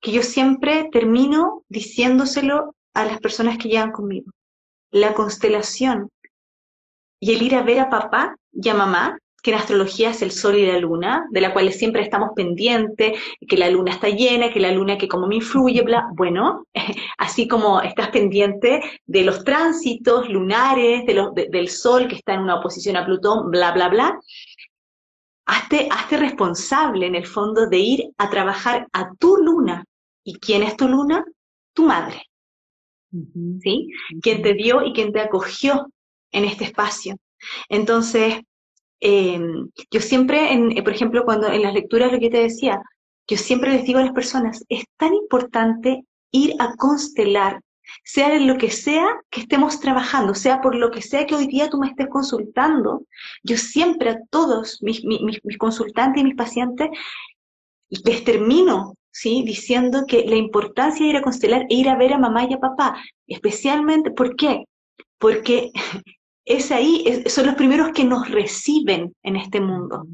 [0.00, 4.32] que yo siempre termino diciéndoselo a las personas que llegan conmigo.
[4.90, 6.08] La constelación
[7.20, 10.30] y el ir a ver a papá y a mamá que en astrología es el
[10.30, 14.52] sol y la luna, de la cual siempre estamos pendientes, que la luna está llena,
[14.52, 16.66] que la luna que como me influye, bla, bueno,
[17.18, 22.56] así como estás pendiente de los tránsitos lunares, de del sol que está en una
[22.56, 24.20] oposición a Plutón, bla, bla, bla,
[25.44, 29.84] hazte, hazte responsable en el fondo de ir a trabajar a tu luna.
[30.24, 31.24] ¿Y quién es tu luna?
[31.74, 32.22] Tu madre.
[33.60, 33.88] ¿Sí?
[34.22, 35.88] Quien te dio y quien te acogió
[36.30, 37.16] en este espacio.
[37.68, 38.40] Entonces,
[39.04, 42.80] Em, yo siempre, eh, por ejemplo, cuando en las lecturas lo que te decía,
[43.26, 47.60] yo siempre les digo a las personas, es tan importante ir a constelar,
[48.04, 51.48] sea en lo que sea que estemos trabajando, sea por lo que sea que hoy
[51.48, 53.02] día tú me estés consultando,
[53.42, 56.88] yo siempre a todos mis, mis consultantes y mis pacientes
[57.88, 59.42] les termino ¿sí?
[59.44, 62.54] diciendo que la importancia de ir a constelar e ir a ver a mamá y
[62.54, 64.64] a papá, especialmente, ¿por qué?
[65.18, 65.72] Porque
[66.44, 70.06] es ahí, son los primeros que nos reciben en este mundo,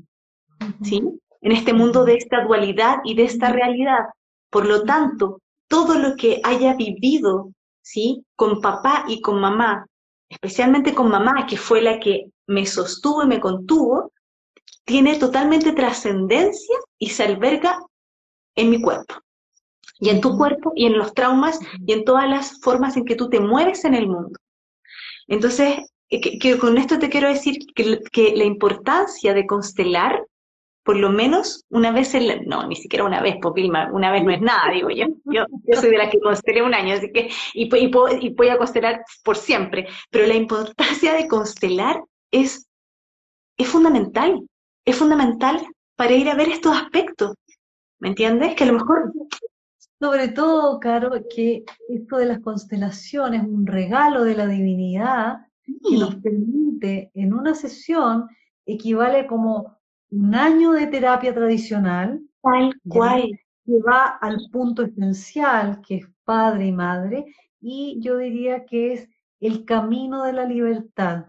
[0.83, 1.03] ¿sí?
[1.41, 4.07] En este mundo de esta dualidad y de esta realidad.
[4.51, 7.53] Por lo tanto, todo lo que haya vivido,
[7.83, 8.25] ¿sí?
[8.37, 9.87] Con papá y con mamá,
[10.29, 14.13] especialmente con mamá, que fue la que me sostuvo y me contuvo,
[14.85, 17.79] tiene totalmente trascendencia y se alberga
[18.55, 19.15] en mi cuerpo.
[20.01, 23.17] Y en tu cuerpo y en los traumas y en todas las formas en que
[23.17, 24.39] tú te mueves en el mundo.
[25.27, 30.25] Entonces, que, con esto te quiero decir que, la importancia de constelar,
[30.83, 34.25] por lo menos una vez en la, no, ni siquiera una vez, porque una vez
[34.25, 35.07] no es nada, digo yo.
[35.27, 35.45] Yo,
[35.75, 38.59] soy de la que constelé un año, así que, y, y, puedo, y voy a
[38.59, 39.87] constelar por siempre.
[40.11, 42.67] Pero la importancia de constelar es,
[43.59, 44.47] es fundamental,
[44.87, 45.67] es fundamental
[45.97, 47.35] para ir a ver estos aspectos.
[47.99, 48.55] ¿Me entiendes?
[48.55, 49.13] Que a lo mejor
[50.01, 55.48] sobre todo, Caro, que esto de las constelaciones, un regalo de la divinidad,
[55.89, 58.28] que nos permite en una sesión
[58.66, 59.77] equivale como
[60.11, 62.20] un año de terapia tradicional.
[62.43, 63.23] Tal cual.
[63.65, 67.27] Que va al punto esencial, que es padre y madre,
[67.61, 69.09] y yo diría que es
[69.40, 71.27] el camino de la libertad.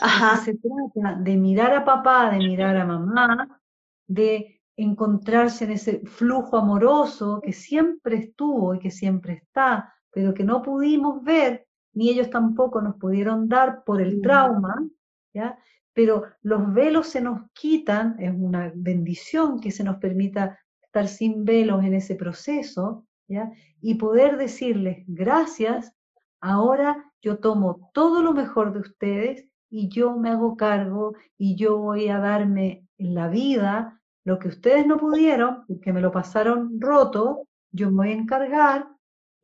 [0.00, 0.36] Ajá.
[0.38, 3.60] Se trata de mirar a papá, de mirar a mamá,
[4.06, 10.44] de encontrarse en ese flujo amoroso que siempre estuvo y que siempre está, pero que
[10.44, 14.86] no pudimos ver ni ellos tampoco nos pudieron dar por el trauma,
[15.32, 15.58] ¿ya?
[15.92, 21.44] Pero los velos se nos quitan, es una bendición que se nos permita estar sin
[21.44, 23.50] velos en ese proceso, ¿ya?
[23.80, 25.94] Y poder decirles, gracias,
[26.40, 31.78] ahora yo tomo todo lo mejor de ustedes y yo me hago cargo y yo
[31.78, 36.80] voy a darme en la vida lo que ustedes no pudieron, porque me lo pasaron
[36.80, 38.93] roto, yo me voy a encargar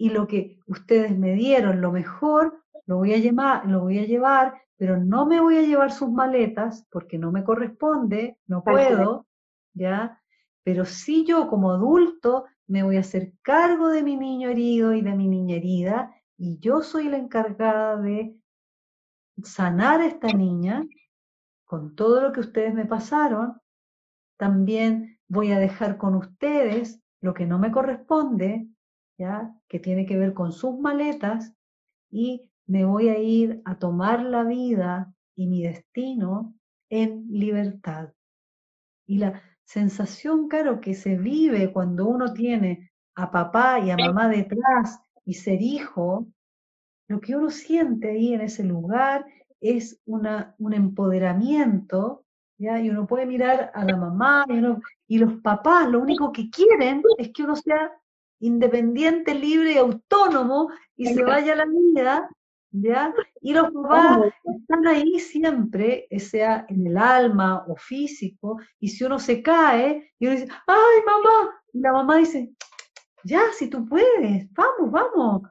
[0.01, 4.07] y lo que ustedes me dieron, lo mejor, lo voy a llevar, lo voy a
[4.07, 9.27] llevar, pero no me voy a llevar sus maletas porque no me corresponde, no puedo,
[9.75, 10.19] ¿ya?
[10.63, 15.03] Pero sí yo como adulto me voy a hacer cargo de mi niño herido y
[15.03, 18.35] de mi niña herida y yo soy la encargada de
[19.43, 20.83] sanar a esta niña
[21.67, 23.61] con todo lo que ustedes me pasaron.
[24.39, 28.67] También voy a dejar con ustedes lo que no me corresponde
[29.69, 31.53] que tiene que ver con sus maletas
[32.11, 36.55] y me voy a ir a tomar la vida y mi destino
[36.89, 38.13] en libertad.
[39.07, 44.29] Y la sensación, claro, que se vive cuando uno tiene a papá y a mamá
[44.29, 46.27] detrás y ser hijo,
[47.09, 49.27] lo que uno siente ahí en ese lugar
[49.61, 52.25] es una, un empoderamiento,
[52.57, 52.81] ¿ya?
[52.81, 57.03] Y uno puede mirar a la mamá y, y los papás lo único que quieren
[57.19, 57.91] es que uno sea
[58.41, 62.29] independiente, libre y autónomo y se vaya a la vida,
[62.73, 63.15] ¿ya?
[63.41, 69.19] Y los papás están ahí siempre, sea en el alma o físico, y si uno
[69.19, 71.63] se cae, y uno dice, ¡ay, mamá!
[71.73, 72.51] Y la mamá dice,
[73.25, 75.43] ya, si tú puedes, vamos, vamos.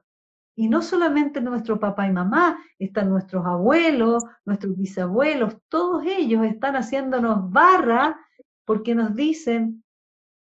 [0.56, 6.76] Y no solamente nuestro papá y mamá, están nuestros abuelos, nuestros bisabuelos, todos ellos están
[6.76, 8.20] haciéndonos barra
[8.66, 9.84] porque nos dicen,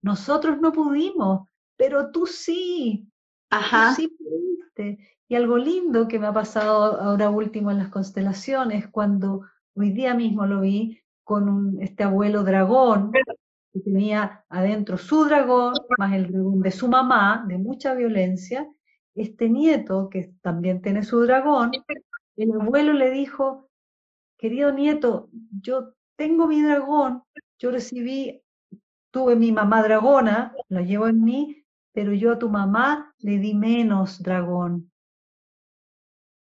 [0.01, 1.47] nosotros no pudimos,
[1.77, 3.10] pero tú sí,
[3.49, 3.93] Ajá.
[3.95, 4.99] sí pudiste.
[5.27, 9.41] Y algo lindo que me ha pasado ahora último en las constelaciones, cuando
[9.76, 13.11] hoy día mismo lo vi con un, este abuelo dragón,
[13.73, 18.68] que tenía adentro su dragón, más el dragón de su mamá, de mucha violencia,
[19.15, 21.72] este nieto, que también tiene su dragón,
[22.35, 23.69] el abuelo le dijo,
[24.38, 25.30] querido nieto,
[25.61, 27.23] yo tengo mi dragón,
[27.60, 28.41] yo recibí,
[29.11, 31.60] tuve mi mamá dragona, la llevo en mí,
[31.93, 34.91] pero yo a tu mamá le di menos dragón,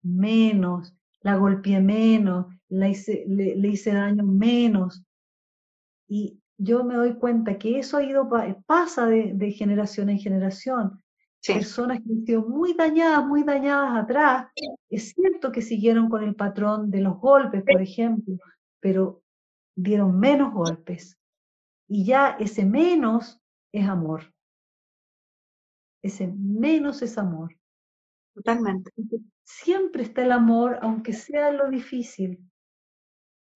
[0.04, 5.04] menos, la golpeé menos, le hice, le, hice daño menos,
[6.08, 8.30] Y yo me doy cuenta que eso ha ido,
[8.66, 11.02] pasa de, generación en generación.
[11.46, 14.48] Personas que han sido muy dañadas, muy dañadas atrás,
[14.90, 18.36] es cierto que siguieron con el patrón de los golpes, por ejemplo,
[18.82, 19.22] pero
[19.76, 21.18] dieron menos golpes.
[21.88, 23.40] Y ya ese menos
[23.72, 24.34] es amor.
[26.02, 27.56] Ese menos es amor.
[28.34, 28.92] Totalmente.
[29.44, 32.40] Siempre está el amor, aunque sea lo difícil.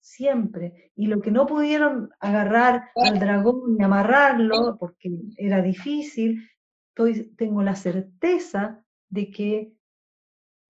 [0.00, 0.92] Siempre.
[0.96, 6.46] Y lo que no pudieron agarrar al dragón y amarrarlo, porque era difícil,
[6.88, 9.72] estoy, tengo la certeza de que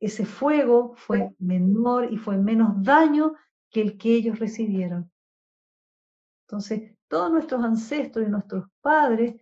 [0.00, 3.34] ese fuego fue menor y fue menos daño
[3.70, 5.10] que el que ellos recibieron.
[6.46, 9.34] Entonces, todos nuestros ancestros y nuestros padres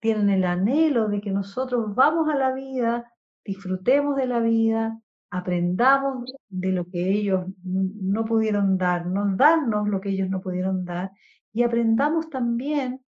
[0.00, 3.12] tienen el anhelo de que nosotros vamos a la vida,
[3.44, 5.00] disfrutemos de la vida,
[5.30, 11.10] aprendamos de lo que ellos no pudieron darnos, darnos lo que ellos no pudieron dar
[11.52, 13.00] y aprendamos también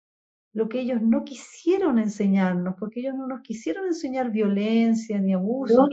[0.53, 5.88] lo que ellos no quisieron enseñarnos, porque ellos no nos quisieron enseñar violencia ni abuso.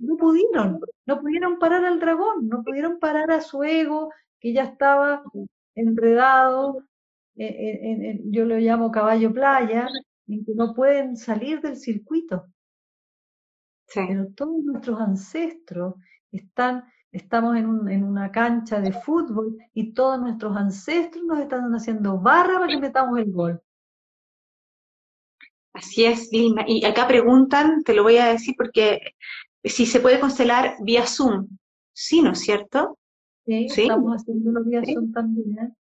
[0.00, 4.62] No pudieron, no pudieron parar al dragón, no pudieron parar a su ego que ya
[4.62, 5.22] estaba
[5.74, 6.84] enredado
[7.36, 9.88] yo lo llamo caballo playa,
[10.26, 12.46] en que no pueden salir del circuito.
[13.94, 15.94] Pero todos nuestros ancestros
[16.32, 22.18] están, estamos en, en, una cancha de fútbol y todos nuestros ancestros nos están haciendo
[22.18, 23.62] barra para que metamos el gol.
[25.72, 26.64] Así es, Vilma.
[26.66, 28.98] Y acá preguntan, te lo voy a decir porque
[29.62, 31.48] si se puede constelar vía Zoom.
[31.92, 32.98] Sí, ¿no es cierto?
[33.44, 35.76] Sí, estamos haciéndolo vía Zoom también.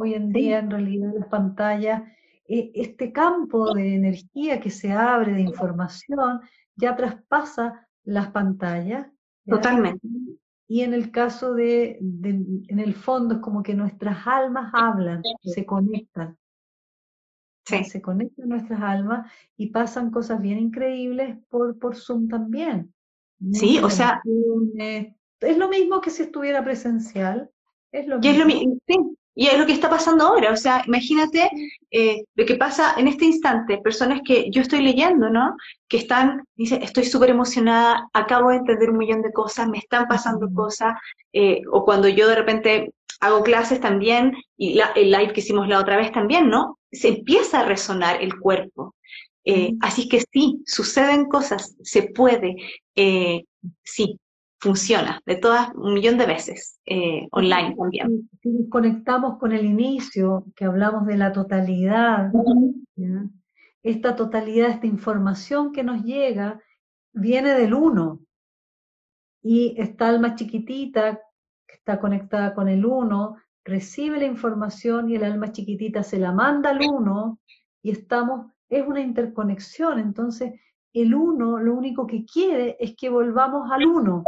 [0.00, 2.02] Hoy en día, en realidad, las pantallas,
[2.46, 6.40] eh, este campo de energía que se abre de información
[6.76, 9.06] ya traspasa las pantallas.
[9.44, 10.06] Totalmente.
[10.68, 15.66] Y en el caso de, en el fondo, es como que nuestras almas hablan, se
[15.66, 16.36] conectan.
[17.64, 17.84] Sí.
[17.84, 22.92] Se conectan nuestras almas y pasan cosas bien increíbles por, por Zoom también.
[23.52, 24.22] Sí, o sea.
[25.40, 27.50] Es lo mismo que si estuviera presencial.
[27.92, 28.30] Es lo mismo.
[28.30, 28.78] Es lo mismo.
[28.86, 28.96] Sí,
[29.38, 31.48] y es lo que está pasando ahora, o sea, imagínate
[31.92, 35.56] eh, lo que pasa en este instante, personas que yo estoy leyendo, ¿no?
[35.86, 40.08] Que están, dice, estoy súper emocionada, acabo de entender un millón de cosas, me están
[40.08, 40.94] pasando cosas,
[41.32, 45.68] eh, o cuando yo de repente hago clases también, y la, el live que hicimos
[45.68, 46.76] la otra vez también, ¿no?
[46.90, 48.96] Se empieza a resonar el cuerpo.
[49.44, 52.56] Eh, así que sí, suceden cosas, se puede,
[53.84, 54.18] sí,
[54.60, 58.28] funciona de todas un millón de veces eh, online también.
[58.42, 62.32] Si conectamos con el inicio, que hablamos de la totalidad,
[63.82, 66.60] esta totalidad, esta información que nos llega,
[67.12, 68.20] viene del uno.
[69.42, 71.20] Y esta alma chiquitita
[71.68, 76.32] que está conectada con el uno, recibe la información y el alma chiquitita se la
[76.32, 77.38] manda al uno
[77.82, 79.98] y estamos, es una interconexión.
[79.98, 80.54] Entonces,
[80.94, 84.24] el uno lo único que quiere es que volvamos al uno.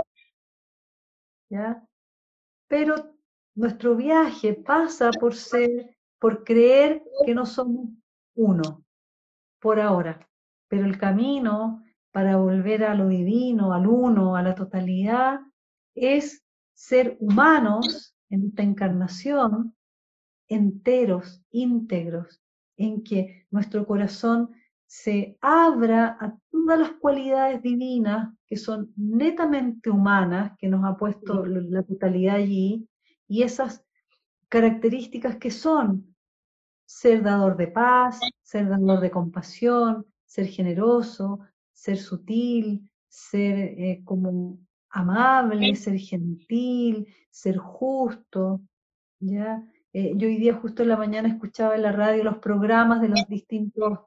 [2.69, 3.15] Pero
[3.55, 7.89] nuestro viaje pasa por ser, por creer que no somos
[8.35, 8.85] uno,
[9.61, 10.29] por ahora.
[10.69, 15.41] Pero el camino para volver a lo divino, al uno, a la totalidad,
[15.95, 16.45] es
[16.75, 19.75] ser humanos en esta encarnación,
[20.49, 22.41] enteros, íntegros,
[22.77, 24.51] en que nuestro corazón
[24.87, 31.47] se abra a todas las cualidades divinas que son netamente humanas, que nos ha puesto
[31.47, 32.89] la totalidad allí,
[33.29, 33.85] y esas
[34.49, 36.17] características que son
[36.85, 41.39] ser dador de paz, ser dador de compasión, ser generoso,
[41.73, 44.59] ser sutil, ser eh, como
[44.89, 48.63] amable, ser gentil, ser justo,
[49.21, 49.63] ¿ya?
[49.93, 53.11] Eh, yo hoy día justo en la mañana escuchaba en la radio los programas de
[53.11, 54.01] los distintos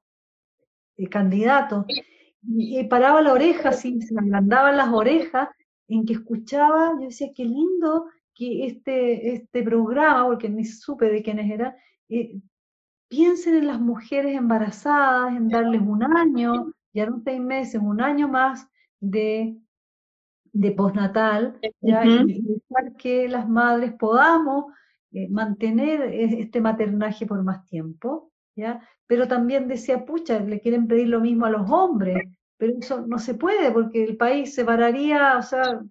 [1.10, 1.86] candidato.
[2.48, 5.49] Y, paraba la oreja, así, se me ablandaban las orejas
[5.88, 11.22] en que escuchaba, yo decía, qué lindo que este, este programa, porque ni supe de
[11.22, 11.76] quiénes eran,
[12.10, 12.41] eh,
[13.07, 18.28] piensen en las mujeres embarazadas, en darles un año, ya no seis meses, un año
[18.28, 18.68] más
[18.99, 19.57] de,
[20.52, 24.65] de postnatal, ya, y dejar que las madres podamos
[25.11, 28.82] eh, mantener e, este maternaje por más tiempo, ¿ya?
[29.08, 32.24] pero también decía, pucha, le quieren pedir lo mismo a los hombres,
[32.58, 35.82] pero eso no se puede porque el país se pararía, o sea,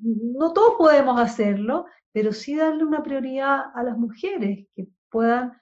[0.00, 5.52] no todos podemos hacerlo, pero sí darle una prioridad a las mujeres que puedan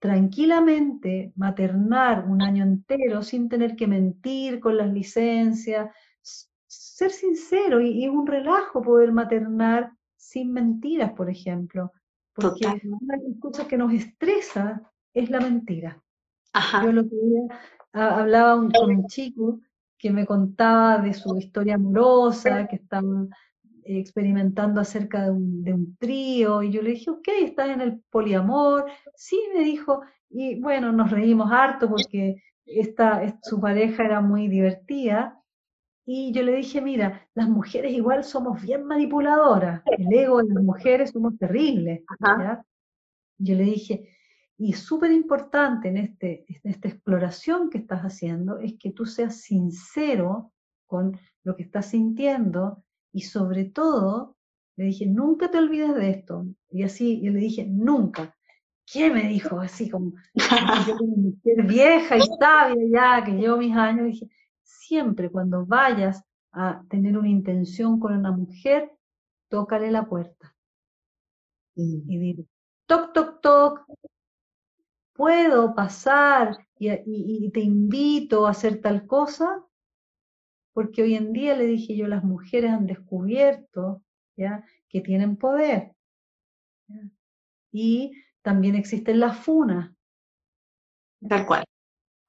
[0.00, 8.04] tranquilamente maternar un año entero sin tener que mentir con las licencias, ser sincero y,
[8.04, 11.92] es un relajo poder maternar sin mentiras, por ejemplo,
[12.32, 16.02] Porque una de las cosas que nos estresa es la mentira.
[16.52, 16.84] Ajá.
[16.84, 17.16] Yo lo que
[17.92, 19.60] hablaba con un chico
[19.98, 23.26] que me contaba de su historia amorosa, que estaba
[23.84, 28.00] experimentando acerca de un, de un, trío, y yo le dije, ok, ¿estás en el
[28.10, 28.86] poliamor?
[29.14, 35.40] Sí, me dijo, y bueno, nos reímos harto porque esta, su pareja era muy divertida,
[36.06, 40.64] y yo le dije, mira, las mujeres igual somos bien manipuladoras, el ego de las
[40.64, 42.02] mujeres somos terribles.
[43.38, 44.08] Yo le dije,
[44.62, 49.40] y súper importante en, este, en esta exploración que estás haciendo es que tú seas
[49.40, 50.52] sincero
[50.86, 54.36] con lo que estás sintiendo y sobre todo,
[54.76, 56.46] le dije, nunca te olvides de esto.
[56.68, 58.36] Y así, yo le dije, nunca.
[58.84, 59.58] ¿Qué me dijo?
[59.60, 60.12] Así como,
[60.86, 64.28] yo como mujer vieja y sabia ya, que llevo mis años, dije,
[64.62, 66.22] siempre cuando vayas
[66.52, 68.92] a tener una intención con una mujer,
[69.48, 70.54] tócale la puerta.
[71.76, 72.10] Mm.
[72.10, 72.46] Y dile,
[72.84, 73.86] toc, toc, toc,
[75.20, 79.62] puedo pasar y, te invito a hacer tal cosa,
[80.72, 84.02] porque hoy en día le dije yo, las mujeres han descubierto
[84.34, 84.64] ¿ya?
[84.88, 85.92] que tienen poder.
[87.70, 89.94] Y también existen las funas.
[91.28, 91.64] Tal cual.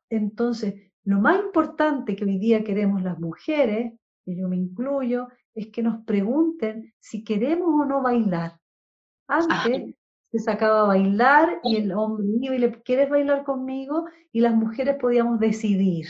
[0.10, 3.94] Entonces, lo más importante que hoy día queremos las mujeres,
[4.26, 8.60] y yo me incluyo, es que nos pregunten si queremos o no bailar.
[9.30, 9.96] Antes
[10.32, 14.06] se sacaba a bailar y el hombre iba y le, ¿quieres bailar conmigo?
[14.32, 16.08] Y las mujeres podíamos decidir.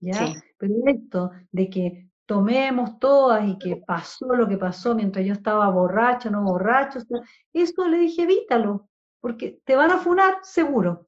[0.00, 0.34] ¿Ya?
[0.58, 5.70] Pero esto de que tomemos todas y que pasó lo que pasó mientras yo estaba
[5.70, 6.98] borracha, no borracho,
[7.52, 8.88] eso le dije, evítalo,
[9.20, 11.06] porque te van a funar seguro.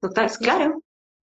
[0.00, 0.82] Total, claro.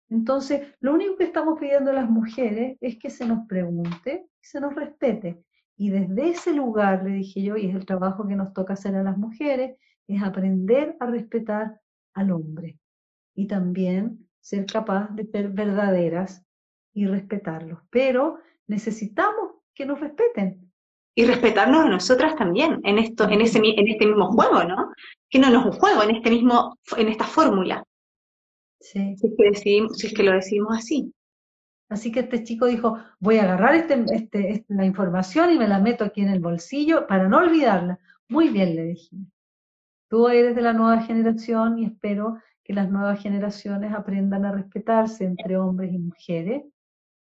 [0.09, 4.45] Entonces, lo único que estamos pidiendo a las mujeres es que se nos pregunte y
[4.45, 5.43] se nos respete.
[5.77, 8.95] Y desde ese lugar, le dije yo, y es el trabajo que nos toca hacer
[8.95, 9.77] a las mujeres,
[10.07, 11.79] es aprender a respetar
[12.13, 12.79] al hombre
[13.35, 16.43] y también ser capaz de ser verdaderas
[16.93, 17.79] y respetarlos.
[17.91, 20.71] Pero necesitamos que nos respeten.
[21.13, 24.91] Y respetarnos a nosotras también en esto, en ese en este mismo juego, ¿no?
[25.29, 27.83] Que no es un juego, en este mismo, en esta fórmula.
[28.79, 29.15] Sí.
[29.17, 31.11] Si es que, decidimos, si es que lo decimos así.
[31.89, 35.67] Así que este chico dijo, voy a agarrar este, este, esta la información y me
[35.67, 37.99] la meto aquí en el bolsillo para no olvidarla.
[38.27, 39.15] Muy bien, le dije.
[40.09, 45.23] Tú eres de la nueva generación y espero que las nuevas generaciones aprendan a respetarse
[45.23, 46.63] entre hombres y mujeres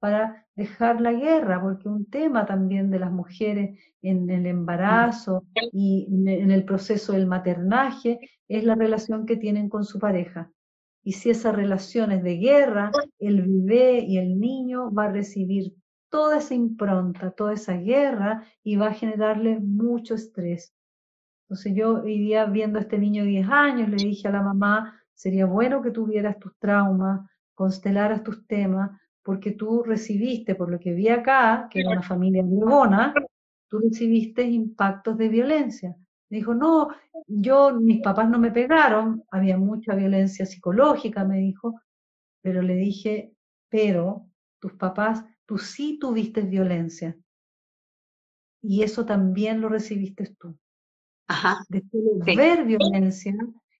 [0.00, 6.06] para dejar la guerra, porque un tema también de las mujeres en el embarazo y
[6.08, 8.18] en el proceso del maternaje
[8.48, 10.50] es la relación que tienen con su pareja.
[11.08, 15.72] Y si esa relación es de guerra, el bebé y el niño va a recibir
[16.10, 20.74] toda esa impronta, toda esa guerra y va a generarle mucho estrés.
[21.44, 24.42] Entonces yo hoy día viendo a este niño de 10 años le dije a la
[24.42, 28.90] mamá, sería bueno que tuvieras tus traumas, constelaras tus temas,
[29.22, 33.14] porque tú recibiste, por lo que vi acá, que era una familia buena,
[33.66, 35.96] tú recibiste impactos de violencia.
[36.30, 36.88] Me dijo, no,
[37.26, 41.80] yo, mis papás no me pegaron, había mucha violencia psicológica, me dijo,
[42.42, 43.32] pero le dije,
[43.68, 44.26] pero
[44.58, 47.16] tus papás, tú sí tuviste violencia.
[48.62, 50.56] Y eso también lo recibiste tú.
[51.28, 51.64] Ajá.
[51.68, 53.34] Después de ver violencia,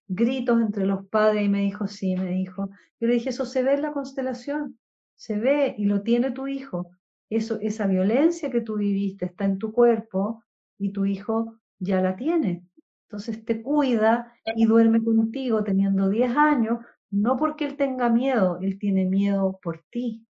[0.07, 2.69] gritos entre los padres, y me dijo, sí, me dijo.
[2.99, 4.79] Yo le dije, eso se ve en la constelación,
[5.15, 6.91] se ve y lo tiene tu hijo.
[7.29, 10.43] Eso, esa violencia que tú viviste está en tu cuerpo
[10.79, 12.63] y tu hijo ya la tiene.
[13.07, 16.79] Entonces te cuida y duerme contigo teniendo 10 años,
[17.11, 20.25] no porque él tenga miedo, él tiene miedo por ti.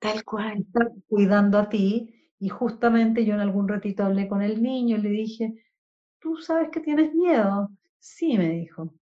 [0.00, 0.58] Tal cual.
[0.58, 5.00] Está cuidando a ti y justamente yo en algún ratito hablé con el niño y
[5.00, 5.54] le dije,
[6.20, 7.70] ¿tú sabes que tienes miedo?
[7.98, 8.94] Sí, me dijo.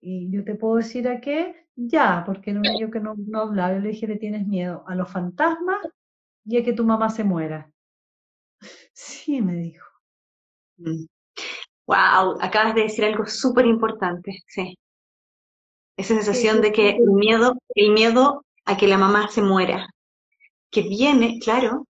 [0.00, 3.40] Y yo te puedo decir a qué, ya, porque era un niño que no, no
[3.42, 3.74] hablaba.
[3.74, 4.84] Yo le dije, ¿le tienes miedo?
[4.88, 5.80] ¿A los fantasmas
[6.46, 7.72] y a que tu mamá se muera?
[8.94, 9.89] Sí, me dijo.
[11.86, 12.42] Wow, mm.
[12.42, 14.76] acabas de decir algo súper importante, sí.
[15.96, 19.86] Esa sensación de que el miedo, el miedo a que la mamá se muera,
[20.70, 21.86] que viene, claro,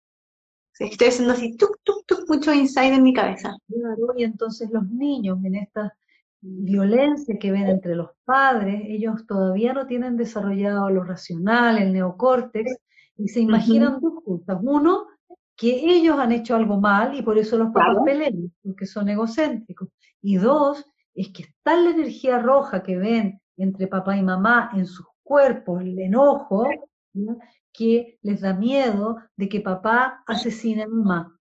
[0.79, 3.57] estoy haciendo así, tuk, tuk, tuk, mucho inside en mi cabeza.
[3.69, 5.95] Claro, y entonces los niños en esta
[6.41, 12.77] violencia que ven entre los padres, ellos todavía no tienen desarrollado lo racional, el neocórtex,
[13.17, 14.59] y se imaginan dos cosas.
[14.63, 15.07] Uno,
[15.59, 19.89] que ellos han hecho algo mal y por eso los papás pelean, porque son egocéntricos.
[20.23, 24.87] Y dos, es que está la energía roja que ven entre papá y mamá en
[24.87, 26.65] sus cuerpos, el enojo,
[27.73, 31.37] que les da miedo de que papá asesine a mamá.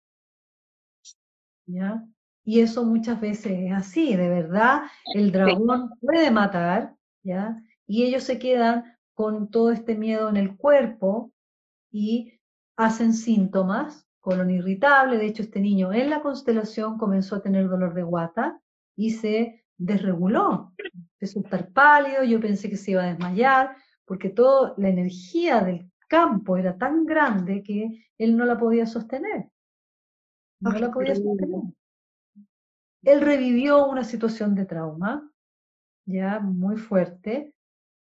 [1.68, 2.04] ¿Ya?
[2.44, 4.82] Y eso muchas veces es así, de verdad,
[5.14, 7.62] el dragón puede matar, ¿ya?
[7.86, 11.34] Y ellos se quedan con todo este miedo en el cuerpo
[11.92, 12.40] y
[12.78, 17.94] hacen síntomas, colon irritable, de hecho este niño en la constelación comenzó a tener dolor
[17.94, 18.60] de guata
[18.96, 20.74] y se desreguló,
[21.14, 23.76] empezó a estar pálido, yo pensé que se iba a desmayar,
[24.06, 29.50] porque toda la energía del campo era tan grande que él no la podía sostener.
[30.60, 31.62] No la podía sostener.
[33.04, 35.32] Él revivió una situación de trauma,
[36.06, 37.54] ya muy fuerte,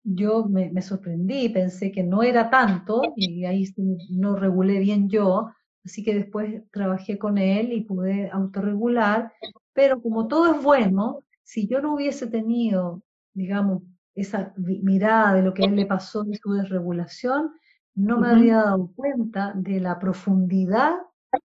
[0.03, 3.65] yo me, sorprendí, pensé que no era tanto y ahí
[4.09, 5.49] no regulé bien yo,
[5.88, 9.34] así que después trabajé con él y pude autorregular,
[9.73, 13.01] pero como todo es bueno, si yo no hubiese tenido,
[13.34, 13.84] digamos,
[14.14, 17.53] esa mirada de lo que a él le pasó de su desregulación,
[17.95, 20.95] no me habría dado cuenta de la profundidad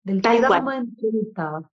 [0.03, 1.71] del trauma en que estaba.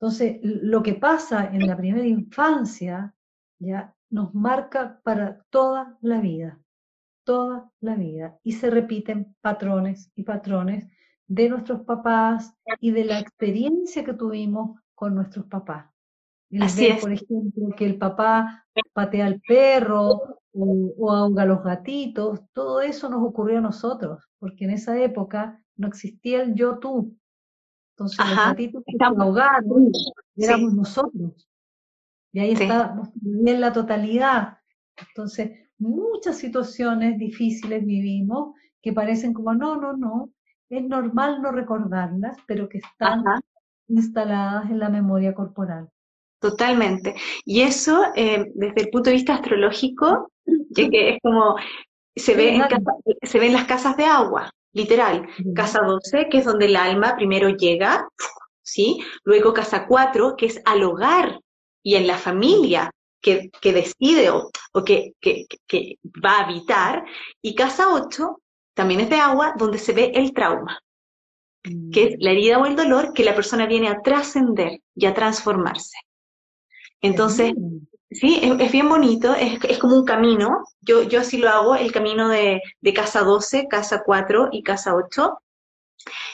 [0.00, 3.14] Entonces, lo que pasa en la primera infancia
[3.60, 3.94] ¿ya?
[4.10, 6.58] Nos marca para toda la vida,
[7.24, 8.38] toda la vida.
[8.42, 10.86] Y se repiten patrones y patrones
[11.26, 15.90] de nuestros papás y de la experiencia que tuvimos con nuestros papás.
[16.60, 17.00] Así es.
[17.00, 23.08] por ejemplo, que el papá patea al perro o, ahoga a los gatitos, todo eso
[23.08, 27.16] nos ocurrió a nosotros, porque en esa época no existía el yo tú.
[27.96, 29.90] Entonces los gatitos que se ahogaron
[30.36, 31.48] éramos nosotros.
[32.32, 34.58] Y ahí está bien la totalidad.
[34.96, 40.30] Entonces, muchas situaciones difíciles vivimos que parecen como, no, no, no,
[40.68, 43.22] es normal no recordarlas, pero que están
[43.88, 45.88] instaladas en la memoria corporal.
[46.40, 47.14] Totalmente.
[47.44, 50.30] Y eso, eh, desde el punto de vista astrológico,
[50.74, 51.56] que es como,
[52.14, 52.62] se ve, en
[53.22, 55.26] se ve en las casas de agua, literal.
[55.54, 58.06] Casa 12, que es donde el alma primero llega,
[58.62, 59.00] ¿sí?
[59.24, 61.40] Luego casa 4, que es al hogar,
[61.82, 62.90] y en la familia
[63.24, 64.50] que, decide o,
[64.84, 65.14] que,
[66.24, 67.04] va a habitar.
[67.42, 68.40] Y casa 8
[68.74, 70.78] también es de agua, donde se ve el trauma,
[71.92, 75.14] que es la herida o el dolor que la persona viene a trascender y a
[75.14, 75.96] transformarse.
[77.00, 77.52] Entonces,
[78.10, 80.64] sí, es, bien bonito, es, como un camino.
[80.80, 82.60] Yo, yo así lo hago, el camino de,
[82.94, 85.38] casa 12, casa 4 y casa 8,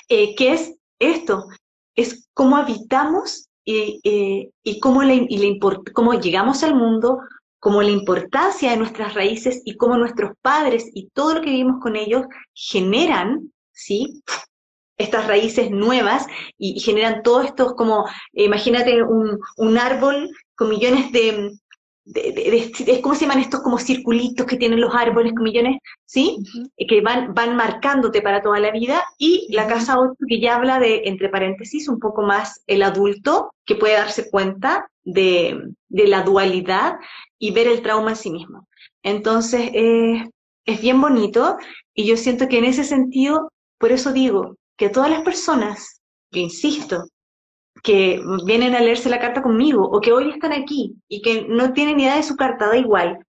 [0.08, 1.46] eh, que es esto,
[1.94, 5.60] es cómo habitamos y, y, cómo, le, y
[5.92, 7.20] cómo llegamos al mundo,
[7.58, 11.80] cómo la importancia de nuestras raíces y cómo nuestros padres y todo lo que vivimos
[11.80, 12.24] con ellos
[12.54, 14.22] generan, ¿sí?
[14.96, 16.26] Estas raíces nuevas
[16.58, 21.52] y, generan todo esto como, imagínate un, un árbol con millones de,
[22.04, 26.38] de, ¿cómo se llaman estos como circulitos que tienen los árboles con millones, ¿sí?
[26.76, 29.02] Que van, van marcándote para toda la vida.
[29.18, 33.52] Y la casa 8 que ya habla de, entre paréntesis, un poco más el adulto
[33.64, 36.96] que puede darse cuenta de, la dualidad
[37.38, 38.66] y ver el trauma en sí mismo.
[39.02, 40.28] Entonces, eh,
[40.66, 41.56] es bien bonito
[41.94, 46.00] y yo siento que en ese sentido, por eso digo que todas las personas,
[46.30, 47.04] yo insisto,
[47.82, 51.72] que vienen a leerse la carta conmigo o que hoy están aquí y que no
[51.72, 53.24] tienen idea de su carta, da igual.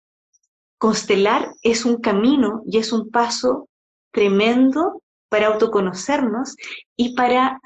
[0.77, 3.69] Constelar es un camino y es un paso
[4.11, 6.55] tremendo para autoconocernos
[6.97, 7.61] y para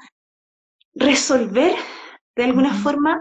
[0.94, 1.74] resolver
[2.36, 3.20] de alguna forma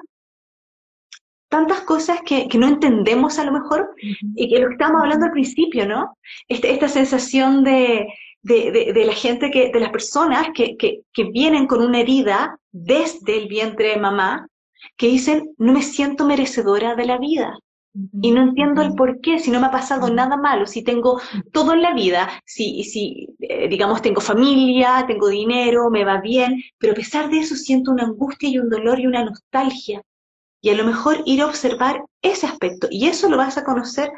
[1.49, 3.95] tantas cosas que, no entendemos a lo mejor
[4.35, 6.17] y que lo que estábamos hablando al principio, ¿no?
[6.47, 8.07] Este, esta sensación de,
[8.45, 13.47] de, la gente, que, de las personas que, que, vienen con una herida desde el
[13.47, 14.47] vientre de mamá,
[14.97, 17.57] que dicen, no me siento merecedora de la vida.
[18.21, 21.19] Y no entiendo el por qué, si no me ha pasado nada malo, si tengo
[21.53, 26.61] todo en la vida, si, si eh, digamos, tengo familia, tengo dinero, me va bien,
[26.77, 30.01] pero a pesar de eso siento una angustia y un dolor y una nostalgia.
[30.61, 32.87] Y a lo mejor ir a observar ese aspecto.
[32.91, 34.11] Y eso lo vas a conocer,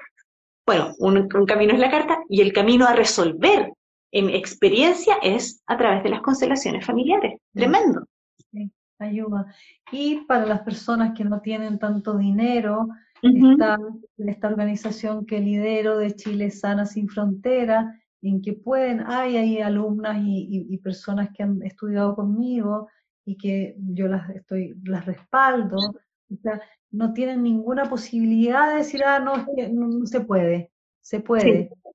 [0.66, 3.72] bueno, un, un camino es la carta y el camino a resolver
[4.12, 7.40] en experiencia es a través de las constelaciones familiares.
[7.54, 8.06] Tremendo.
[8.52, 9.54] Sí, ayuda.
[9.92, 12.88] Y para las personas que no tienen tanto dinero,
[13.22, 13.78] está
[14.18, 20.18] esta organización que lidero de Chile Sana Sin Frontera, en que pueden, hay ahí alumnas
[20.24, 22.88] y, personas que han estudiado conmigo
[23.26, 26.62] y que yo las estoy, las respaldo, o sea,
[26.92, 30.72] no tienen ninguna posibilidad de decir, ah, no, no, se puede,
[31.02, 31.70] se puede.
[31.70, 31.87] Sí.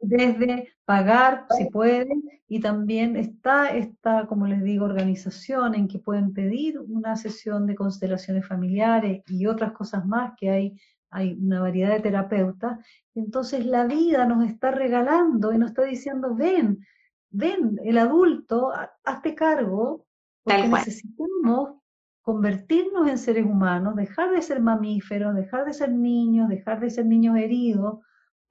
[0.00, 6.32] Desde pagar, si pueden, y también está esta, como les digo, organización en que pueden
[6.32, 11.94] pedir una sesión de constelaciones familiares y otras cosas más que hay, hay una variedad
[11.94, 12.78] de terapeutas.
[13.14, 16.84] Entonces la vida nos está regalando y nos está diciendo, ven,
[17.30, 18.72] ven, el adulto,
[19.04, 20.06] hazte cargo,
[20.42, 21.80] porque necesitamos
[22.22, 27.06] convertirnos en seres humanos, dejar de ser mamíferos, dejar de ser niños, dejar de ser
[27.06, 27.98] niños heridos,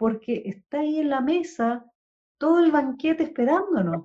[0.04, 1.86] porque está ahí en la mesa
[2.38, 4.04] todo el banquete esperándonos.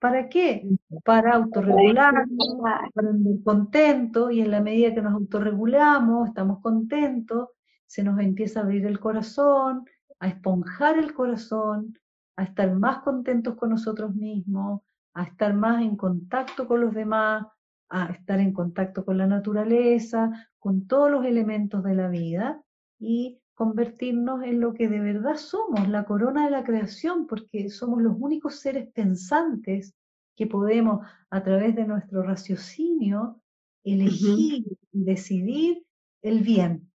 [0.00, 0.66] ¿Para qué?
[1.04, 2.26] Para autorregularnos,
[2.60, 7.50] para andar contentos, y en la medida que nos autorregulamos, estamos contentos,
[7.86, 9.84] se nos empieza a abrir el corazón,
[10.18, 11.96] a esponjar el corazón,
[12.34, 14.80] a estar más contentos con nosotros mismos,
[15.14, 17.46] a estar más en contacto con los demás,
[17.88, 22.60] a estar en contacto con la naturaleza, con todos los elementos de la vida
[22.98, 28.02] y convertirnos en lo que de verdad somos, la corona de la creación, porque somos
[28.02, 29.94] los únicos seres pensantes
[30.36, 33.40] que podemos a través de nuestro raciocinio
[33.84, 35.84] elegir y decidir
[36.22, 36.90] el bien.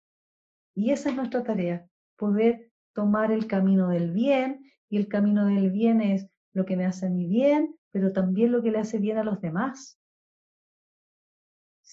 [0.74, 5.72] Y esa es nuestra tarea, poder tomar el camino del bien, y el camino del
[5.72, 8.98] bien es lo que me hace a mí bien, pero también lo que le hace
[8.98, 10.00] bien a los demás.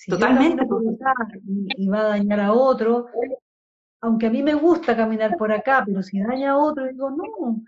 [0.06, 0.64] Totalmente.
[1.76, 3.06] y, va a dañar a otro,
[4.04, 7.64] aunque a mí me gusta caminar por acá, pero si daña a otro, digo, no,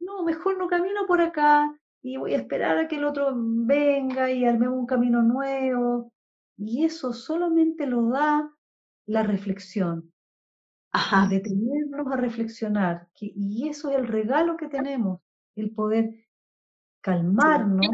[0.00, 4.30] no, mejor no camino por acá y voy a esperar a que el otro venga
[4.30, 6.12] y armemos un camino nuevo.
[6.58, 8.52] Y eso solamente lo da
[9.06, 10.12] la reflexión.
[10.92, 11.26] Ajá.
[11.26, 13.08] Detenernos a reflexionar.
[13.18, 15.22] y eso es el regalo que tenemos,
[15.56, 16.10] el poder
[17.00, 17.88] calmarnos,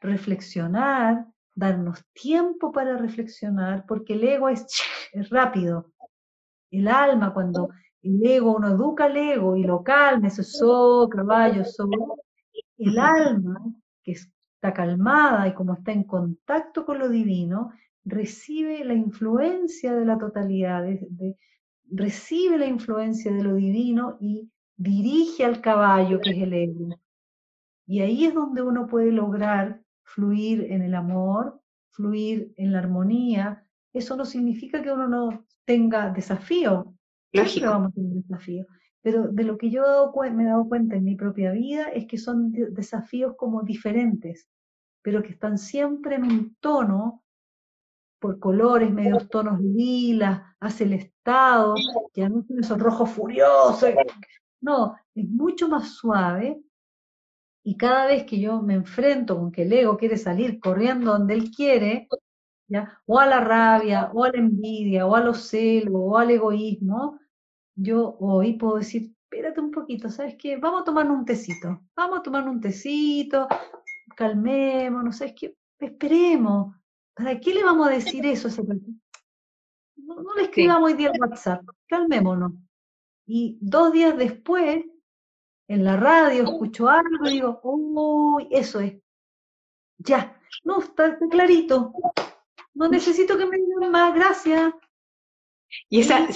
[0.00, 4.66] reflexionar, darnos tiempo para reflexionar, porque el ego es,
[5.12, 5.92] es rápido.
[6.70, 7.70] El alma, cuando
[8.02, 11.88] el ego, uno educa al ego y lo calma, eso so, caballo, so,
[12.78, 13.60] el alma,
[14.02, 17.72] que está calmada y como está en contacto con lo divino,
[18.04, 20.84] recibe la influencia de la totalidad,
[21.90, 27.00] recibe la influencia de lo divino y dirige al caballo, que es el ego.
[27.86, 31.60] Y ahí es donde uno puede lograr fluir en el amor,
[31.90, 33.66] fluir en la armonía.
[33.92, 36.94] Eso no significa que uno no tenga desafío.
[37.32, 38.66] Siempre vamos a tener desafío.
[39.02, 42.18] Pero de lo que yo me he dado cuenta en mi propia vida es que
[42.18, 44.48] son desafíos como diferentes,
[45.02, 47.22] pero que están siempre en un tono,
[48.18, 51.74] por colores, medios tonos lilas, estado,
[52.12, 53.90] que no son esos rojos furiosos.
[54.60, 56.60] No, es mucho más suave
[57.64, 61.34] y cada vez que yo me enfrento con que el ego quiere salir corriendo donde
[61.34, 62.08] él quiere,
[62.70, 63.02] ¿ya?
[63.04, 67.18] o a la rabia, o a la envidia, o a los celos, o al egoísmo,
[67.74, 70.56] yo hoy puedo decir, espérate un poquito, ¿sabes qué?
[70.56, 73.48] Vamos a tomar un tecito, vamos a tomar un tecito,
[74.16, 75.56] calmémonos, ¿sabes qué?
[75.78, 76.76] Esperemos.
[77.14, 81.10] ¿Para qué le vamos a decir eso a ese no, no le escribamos hoy día
[81.12, 82.52] en WhatsApp, calmémonos.
[83.26, 84.84] Y dos días después
[85.68, 88.94] en la radio, escucho algo y digo, uy, eso es.
[89.98, 91.92] Ya, no, está, clarito.
[92.74, 94.72] No necesito que me digan más, gracias.
[95.88, 96.26] Y esa,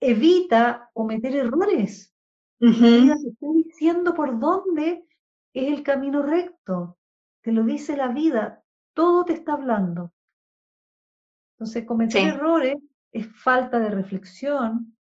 [0.00, 2.14] evita cometer errores.
[2.58, 5.04] te está diciendo por dónde
[5.52, 6.98] es el camino recto.
[7.42, 8.62] Te lo dice la vida.
[8.94, 10.12] Todo te está hablando.
[11.54, 12.76] Entonces, cometer errores
[13.12, 14.96] es falta de reflexión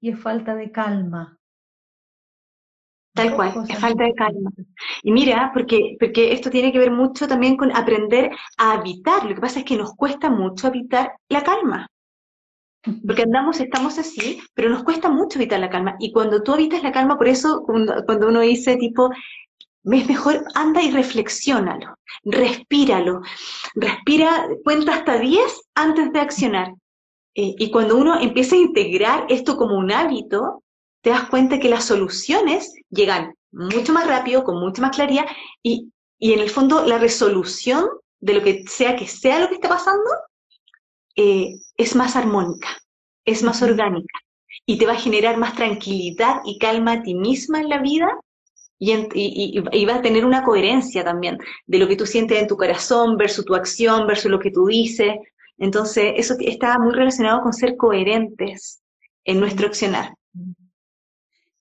[0.00, 1.38] y es falta de calma.
[3.14, 4.50] Tal cual, es falta de calma.
[5.04, 9.24] Y mira, porque, porque esto tiene que ver mucho también con aprender a habitar.
[9.24, 11.86] Lo que pasa es que nos cuesta mucho habitar la calma.
[13.06, 15.94] Porque andamos, estamos así, pero nos cuesta mucho habitar la calma.
[16.00, 19.10] Y cuando tú habitas la calma, por eso cuando, uno dice tipo,
[19.84, 23.22] es mejor, anda y reflexiónalo, respíralo.
[23.76, 26.74] Respira, cuenta hasta 10 antes de accionar.
[27.36, 30.63] Eh, y cuando uno empieza a integrar esto como un hábito,
[31.04, 35.26] te das cuenta que las soluciones llegan mucho más rápido, con mucha más claridad,
[35.62, 37.86] y, en el fondo la resolución
[38.20, 40.08] de lo que sea que sea lo que esté pasando
[41.14, 42.68] eh, es más armónica,
[43.26, 44.18] es más orgánica,
[44.64, 48.08] y te va a generar más tranquilidad y calma a ti misma en la vida
[48.78, 51.36] y, y, va a tener una coherencia también
[51.66, 54.66] de lo que tú sientes en tu corazón versus tu acción, versus lo que tú
[54.66, 55.16] dices.
[55.58, 58.82] Entonces, eso está muy relacionado con ser coherentes
[59.24, 60.14] en nuestro accionar.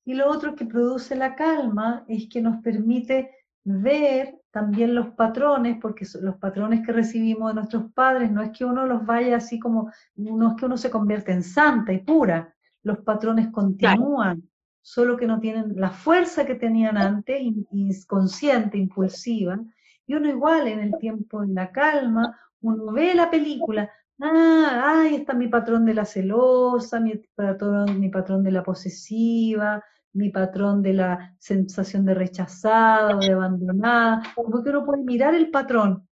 [0.06, 3.32] Y lo otro que produce la calma es que nos permite
[3.64, 8.66] ver también los patrones, porque los patrones que recibimos de nuestros padres no es que
[8.66, 12.54] uno los vaya así como, no es que uno se convierta en santa y pura,
[12.84, 14.44] los patrones continúan,
[14.82, 19.60] solo que no tienen la fuerza que tenían antes, inconsciente, impulsiva,
[20.06, 23.90] y uno igual en el tiempo de la calma, uno ve la película,
[24.22, 29.84] ah, ahí está mi patrón de la celosa, mi patrón, mi patrón de la posesiva,
[30.14, 35.50] mi patrón de la sensación de rechazada de abandonada, como que uno puede mirar el
[35.50, 36.08] patrón.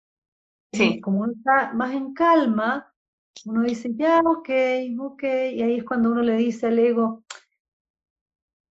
[0.73, 1.01] Sí.
[1.01, 2.91] Como uno está más en calma,
[3.45, 4.49] uno dice, ya, ok,
[4.99, 7.23] ok, y ahí es cuando uno le dice al ego,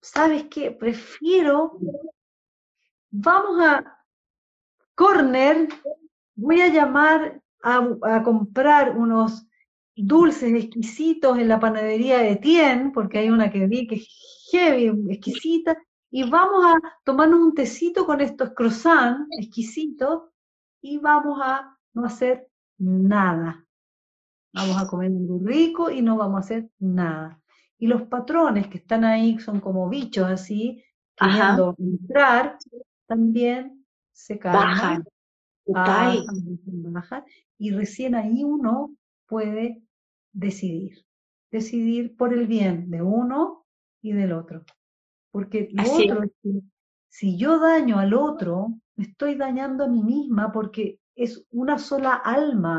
[0.01, 0.71] ¿sabes qué?
[0.71, 1.79] Prefiero,
[3.11, 4.05] vamos a
[4.95, 5.69] corner,
[6.35, 9.47] voy a llamar a, comprar unos
[9.95, 15.13] dulces exquisitos en la panadería de Tien, porque hay una que vi que es heavy,
[15.13, 15.77] exquisita,
[16.11, 16.75] y vamos a
[17.05, 20.23] tomarnos un tecito con estos croissants exquisitos
[20.81, 23.65] y vamos a no hacer nada.
[24.53, 27.41] Vamos a comer muy rico y no vamos a hacer nada.
[27.79, 30.83] Y los patrones que están ahí son como bichos así,
[31.17, 32.59] queriendo entrar,
[33.07, 35.05] también se calman.
[35.67, 37.25] Bajan,
[37.61, 38.97] y recién ahí uno
[39.29, 39.83] puede
[40.33, 41.05] decidir.
[41.51, 43.67] Decidir por el bien de uno
[44.01, 44.65] y del otro.
[45.31, 46.63] Porque lo otro es que
[47.09, 52.15] si yo daño al otro, me estoy dañando a mí misma porque es una sola
[52.15, 52.79] alma.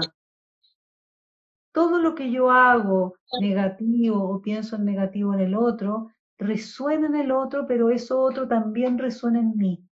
[1.71, 6.09] Todo lo que yo hago negativo o pienso en negativo en el otro,
[6.39, 9.87] resuena en el otro, pero eso otro también resuena en mí.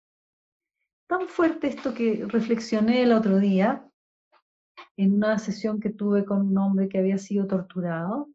[1.07, 3.88] Tan fuerte esto que reflexioné el otro día
[4.97, 8.29] en una sesión que tuve con un hombre que había sido torturado.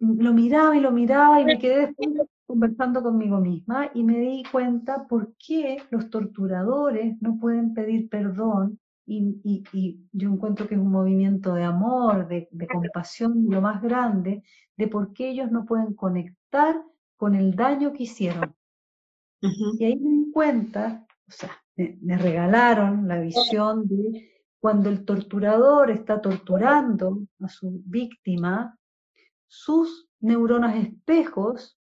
[0.00, 4.42] Lo miraba y lo miraba y me quedé después conversando conmigo misma y me di
[4.50, 8.78] cuenta por qué los torturadores no pueden pedir perdón
[9.08, 14.42] y, yo encuentro que es un movimiento de amor, de, compasión lo más grande,
[14.76, 16.82] de por qué ellos no pueden conectar
[17.16, 18.54] con el daño que hicieron.
[19.40, 24.30] Y ahí me di cuenta, o sea, me regalaron la visión de
[24.60, 28.76] cuando el torturador está torturando a su víctima,
[29.46, 31.78] sus neuronas espejos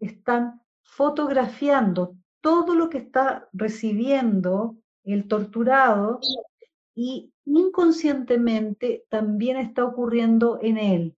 [0.00, 6.18] están fotografiando todo lo que está recibiendo el torturado
[6.94, 11.16] y inconscientemente también está ocurriendo en él.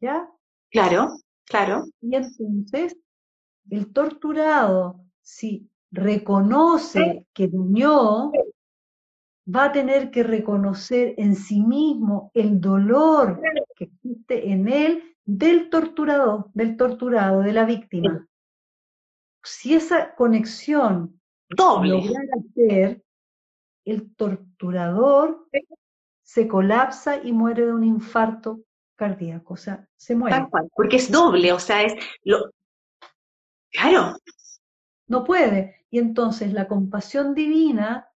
[0.00, 0.30] ¿Ya?
[0.70, 1.84] Claro, claro.
[2.00, 2.96] Y entonces,
[3.70, 8.32] el torturado, si reconoce que dañó,
[9.48, 13.40] va a tener que reconocer en sí mismo el dolor
[13.76, 18.26] que existe en él del torturador, del torturado, de la víctima.
[19.42, 22.02] Si esa conexión doble
[22.36, 23.02] hacer,
[23.84, 25.48] el torturador
[26.22, 28.60] se colapsa y muere de un infarto
[28.96, 30.48] cardíaco, o sea, se muere.
[30.74, 31.94] porque es doble, o sea, es
[32.24, 32.50] lo
[33.70, 34.16] claro.
[35.08, 35.86] No puede.
[35.90, 38.08] Y entonces la compasión divina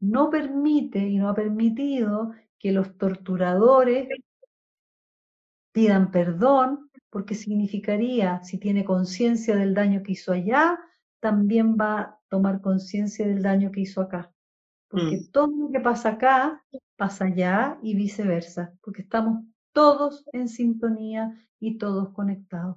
[0.00, 4.08] no permite y no ha permitido que los torturadores
[5.72, 10.78] pidan perdón, porque significaría, si tiene conciencia del daño que hizo allá,
[11.20, 14.32] también va a tomar conciencia del daño que hizo acá.
[14.88, 15.30] Porque mm.
[15.30, 16.64] todo lo que pasa acá
[16.96, 22.76] pasa allá y viceversa, porque estamos todos en sintonía y todos conectados.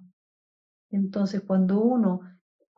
[0.91, 2.21] Entonces, cuando uno,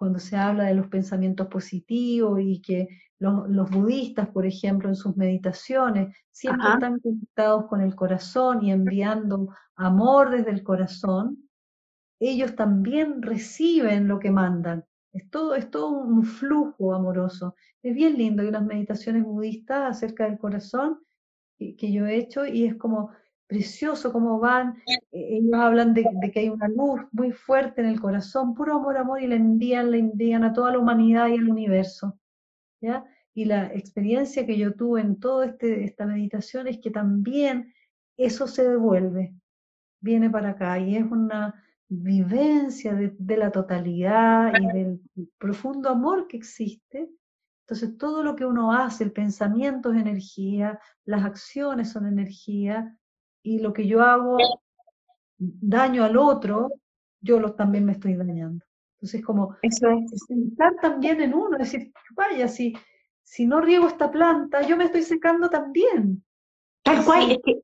[0.03, 2.89] cuando se habla de los pensamientos positivos y que
[3.19, 9.47] los, budistas, por ejemplo, en sus meditaciones, siempre están conectados con el corazón y enviando
[9.77, 11.47] amor desde el corazón.
[12.19, 14.83] Ellos también reciben lo que mandan.
[15.13, 17.55] Es todo, es todo un flujo amoroso.
[17.81, 18.41] Es bien lindo.
[18.41, 20.99] Hay unas meditaciones budistas acerca del corazón
[21.57, 23.11] que, que yo he hecho y es como
[23.53, 24.81] precioso cómo van.
[25.11, 28.77] E, ellos hablan de, de, que hay una luz muy fuerte en el corazón, puro
[28.77, 32.19] amor, amor, y le envían, le envían a toda la humanidad y al universo.
[32.81, 33.05] ¿ya?
[33.35, 37.73] Y la experiencia que yo tuve en toda este, esta meditación es que también
[38.17, 39.35] eso se devuelve,
[40.01, 41.53] viene para acá y es una
[41.87, 45.01] vivencia de, de la totalidad y del
[45.37, 47.07] profundo amor que existe.
[47.65, 52.97] Entonces todo lo que uno hace, el pensamiento es energía, las acciones son energía
[53.43, 54.37] y lo que yo hago
[55.37, 56.71] daño al otro,
[57.21, 58.65] yo lo, también me estoy dañando.
[58.95, 60.25] Entonces, como Eso es.
[60.27, 62.73] pensar también en uno, decir, vaya, si,
[63.21, 66.23] si no riego esta planta, yo me estoy secando también.
[66.83, 67.61] Tal cual, es que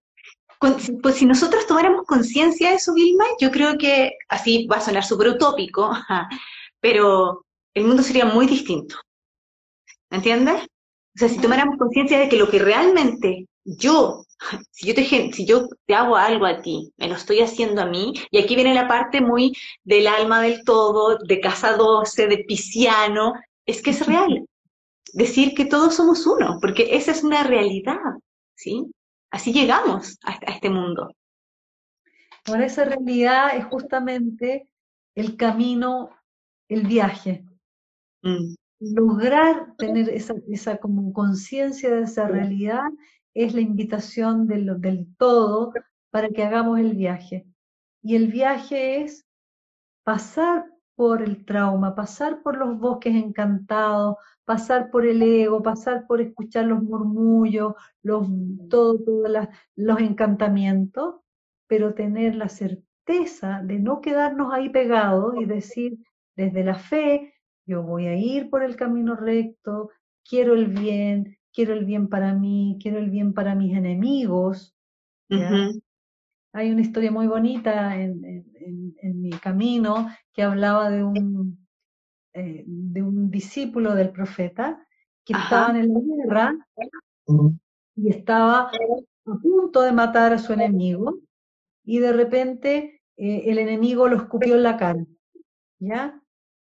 [1.01, 5.05] pues si nosotros tomáramos conciencia de eso, Vilma, yo creo que así va a sonar
[5.05, 5.91] súper utópico,
[6.81, 8.95] pero el mundo sería muy distinto.
[10.09, 10.63] ¿Me entiendes?
[10.63, 14.25] O sea, si tomáramos conciencia de que lo que realmente yo,
[14.71, 17.85] si yo, te, si yo te hago algo a ti, me lo estoy haciendo a
[17.85, 22.37] mí, y aquí viene la parte muy del alma del todo, de casa 12, de
[22.45, 23.33] pisciano,
[23.65, 24.45] es que es real.
[25.13, 27.97] Decir que todos somos uno, porque esa es una realidad,
[28.55, 28.91] ¿sí?
[29.31, 31.11] Así llegamos a, este mundo.
[32.45, 34.69] Ahora esa realidad es justamente
[35.15, 36.09] el camino,
[36.67, 37.43] el viaje.
[38.21, 38.55] Mm.
[38.79, 42.85] Lograr tener esa, esa como conciencia de esa realidad
[43.33, 45.73] es la invitación del, todo
[46.09, 47.45] para que hagamos el viaje.
[48.01, 49.25] Y el viaje es
[50.03, 50.65] pasar
[50.95, 56.65] por el trauma, pasar por los bosques encantados, pasar por el ego, pasar por escuchar
[56.65, 58.27] los murmullos, los,
[58.69, 58.99] todos
[59.75, 61.21] los encantamientos,
[61.67, 65.97] pero tener la certeza de no quedarnos ahí pegados y decir
[66.35, 67.33] desde la fe,
[67.65, 69.91] yo voy a ir por el camino recto,
[70.27, 74.75] quiero el bien, quiero el bien para mí, quiero el bien para mis enemigos.
[76.53, 78.45] Hay una historia muy bonita en,
[79.01, 81.67] mi camino que hablaba de un,
[82.33, 84.85] eh, de un discípulo del profeta
[85.25, 86.67] que estaba en la guerra
[87.95, 88.71] y estaba
[89.25, 91.19] a punto de matar a su enemigo
[91.83, 95.05] y de repente eh, el enemigo lo escupió en la cara,
[95.79, 96.21] ¿ya?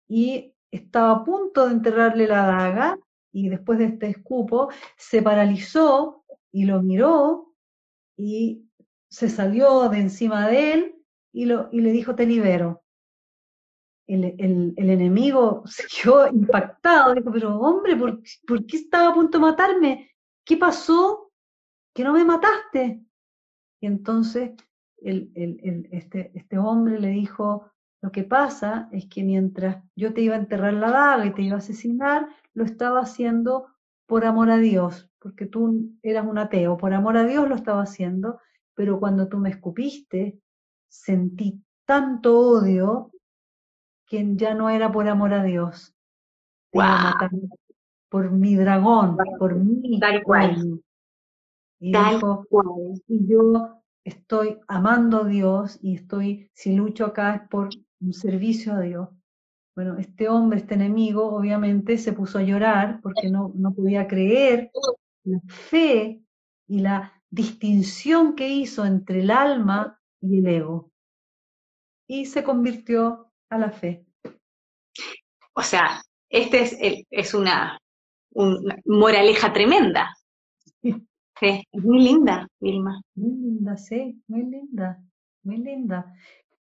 [0.08, 3.00] Y estaba a punto de enterrarle la daga
[3.36, 7.54] y después de este escupo se paralizó y lo miró
[8.16, 8.70] y
[9.10, 10.96] se salió de encima de él
[11.34, 12.82] y, lo, y le dijo, te libero.
[14.08, 14.36] El,
[14.78, 19.42] el, enemigo se quedó impactado, dijo, pero hombre, ¿por, ¿por, qué estaba a punto de
[19.42, 20.12] matarme?
[20.46, 21.34] ¿Qué pasó?
[21.94, 23.04] Que no me mataste.
[23.82, 24.52] Y entonces
[25.02, 27.70] el, este, este hombre le dijo,
[28.02, 31.42] lo que pasa es que mientras yo te iba a enterrar la daga y te
[31.42, 33.68] iba a asesinar, lo estaba haciendo
[34.08, 37.84] por amor a Dios, porque tú eras un ateo, por amor a Dios lo estaba
[37.84, 38.40] haciendo,
[38.74, 40.40] pero cuando tú me escupiste,
[40.88, 43.12] sentí tanto odio
[44.08, 45.94] que ya no era por amor a Dios.
[48.10, 50.82] por mi dragón, por mi Tal cual.
[51.80, 51.92] Y,
[53.08, 57.70] y yo estoy amando a Dios y estoy, si lucho acá es por
[58.00, 59.10] un servicio a Dios.
[59.76, 64.72] Bueno, este hombre, este enemigo, obviamente se puso a llorar porque no, no podía creer
[65.26, 66.22] la fe
[66.68, 70.92] y la distinción que hizo entre el alma y el ego.
[72.08, 74.06] Y se convirtió a la fe.
[75.54, 76.78] O sea, esta es,
[77.10, 77.78] es una,
[78.32, 80.16] una, moraleja tremenda.
[80.82, 83.02] Sí, es muy linda, Vilma.
[83.16, 85.04] Muy linda, sí, muy linda,
[85.44, 86.14] muy linda.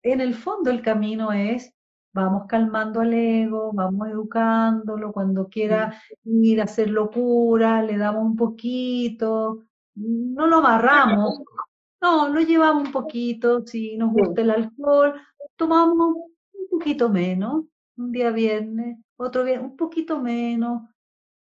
[0.03, 1.75] En el fondo el camino es,
[2.13, 8.37] vamos calmando al ego, vamos educándolo, cuando quiera ir a hacer locura, le damos un
[8.37, 9.65] poquito,
[9.95, 11.43] no lo amarramos,
[12.01, 15.15] no, lo llevamos un poquito, si nos gusta el alcohol,
[15.57, 16.17] tomamos
[16.53, 17.65] un poquito menos,
[17.97, 20.83] un día viernes, otro día un poquito menos.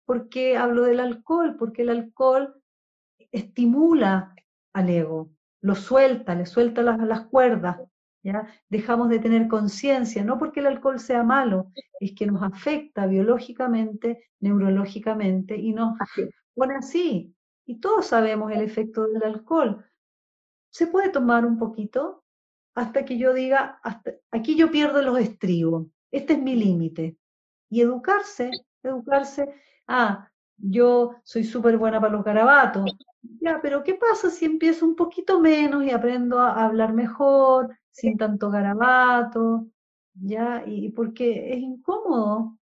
[0.05, 1.57] ¿Por qué hablo del alcohol?
[1.57, 2.61] Porque el alcohol
[3.33, 4.35] estimula
[4.73, 5.31] al ego,
[5.61, 7.79] lo suelta, le suelta las, las cuerdas,
[8.23, 8.49] ¿ya?
[8.69, 14.31] Dejamos de tener conciencia, no porque el alcohol sea malo, es que nos afecta biológicamente,
[14.41, 15.99] neurológicamente y nos
[16.55, 17.35] pone así.
[17.67, 19.85] Y todos sabemos el efecto del alcohol.
[20.71, 22.25] Se puede tomar un poquito
[22.75, 27.17] hasta que yo diga, hasta aquí yo pierdo los estribos, este es mi límite.
[27.69, 28.51] Y educarse,
[28.83, 29.55] educarse,
[29.87, 32.91] ah, yo soy súper buena para los garabatos,
[33.41, 38.17] ya, pero ¿qué pasa si empiezo un poquito menos y aprendo a hablar mejor, sin
[38.17, 39.67] tanto garabato?
[40.15, 40.63] ¿Ya?
[40.67, 42.59] Y porque es incómodo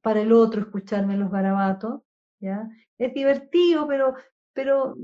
[0.00, 2.02] para el otro escucharme los garabatos,
[2.40, 2.68] ¿ya?
[2.98, 4.14] Es divertido, pero,
[4.52, 4.96] pero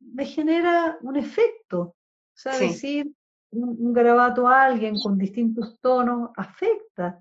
[0.00, 1.80] me genera un efecto.
[1.80, 1.96] O
[2.36, 3.12] sea, decir
[3.50, 7.20] un, garabato a alguien con distintos tonos afecta.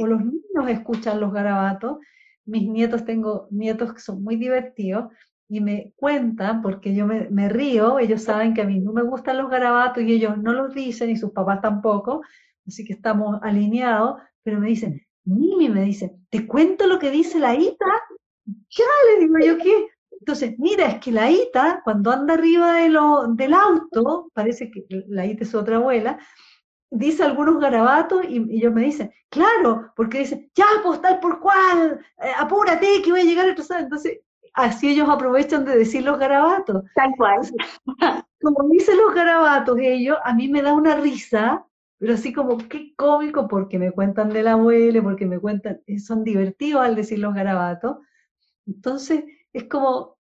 [0.00, 1.98] O los niños escuchan los garabatos.
[2.44, 5.12] Mis nietos, tengo nietos que son muy divertidos
[5.48, 9.38] y me cuentan, porque yo me, río, ellos saben que a mí no me gustan
[9.38, 12.22] los garabatos y ellos no los dicen y sus papás tampoco,
[12.66, 17.38] así que estamos alineados, pero me dicen, Mimi me dice, ¿te cuento lo que dice
[17.38, 17.86] la Ita?
[18.46, 19.88] Ya, le digo yo, ¿qué?
[20.20, 24.84] Entonces, mira, es que la Ita, cuando anda arriba de lo, del auto, parece que
[25.08, 26.18] la Ita es otra abuela,
[26.90, 32.00] dice algunos garabatos y, ellos me dicen, claro, porque dice, ya, pues tal por cual,
[32.22, 34.20] eh, apúrate que voy a llegar a Entonces,
[34.58, 36.84] así ellos aprovechan de decir los garabatos.
[36.94, 37.40] Tal cual.
[38.42, 41.66] Como dicen los garabatos ellos, a mí me da una risa,
[41.98, 45.98] pero así como qué cómico porque me cuentan de la abuela, porque me cuentan, eh,
[45.98, 47.96] son divertidos al decir los garabatos.
[48.64, 50.18] Entonces es como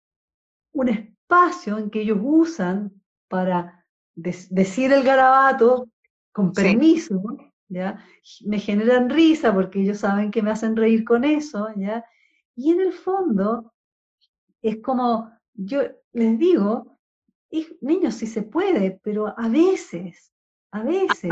[0.73, 2.93] un espacio en que ellos usan
[3.28, 3.86] para
[4.16, 5.89] decir el garabato
[6.32, 7.23] con permiso,
[7.69, 8.05] ¿ya?
[8.44, 12.05] Me generan risa porque ellos saben que me hacen reír con eso, ¿ya?
[12.57, 13.73] Y en el fondo
[14.62, 15.82] es como, yo
[16.12, 16.99] les digo,
[17.81, 20.32] niños, sí se puede, pero a veces,
[20.73, 21.31] a veces,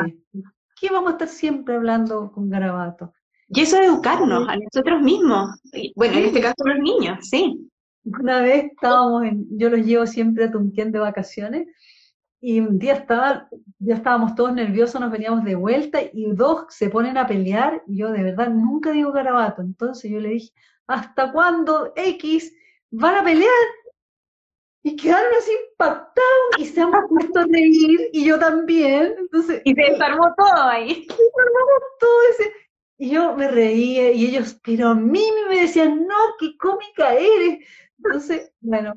[0.81, 3.13] qué vamos a estar siempre hablando con garabato?
[3.49, 5.59] Y eso es educarnos a nosotros mismos.
[5.97, 7.71] Bueno, en este caso los niños, sí.
[8.05, 11.67] Una vez estábamos en, yo los llevo siempre a Tunquén de vacaciones,
[12.41, 13.49] y un día estaba,
[13.81, 17.99] ya estábamos todos nerviosos, nos veníamos de vuelta, y dos se ponen a pelear, y
[17.99, 19.61] yo de verdad nunca digo garabato.
[19.63, 20.53] Entonces yo le dije,
[20.87, 22.55] ¿hasta cuándo X
[22.91, 23.67] van a pelear?
[24.89, 29.15] y quedaron así impactados y se han puesto a reír y yo también.
[29.19, 30.95] Entonces, y se desarmó todo ahí.
[30.95, 31.61] Se desarmó
[32.01, 32.53] todo ese.
[32.99, 37.67] Y yo me reía y ellos, pero a mí me decían, no, qué cómica eres.
[37.99, 38.95] Entonces, bueno,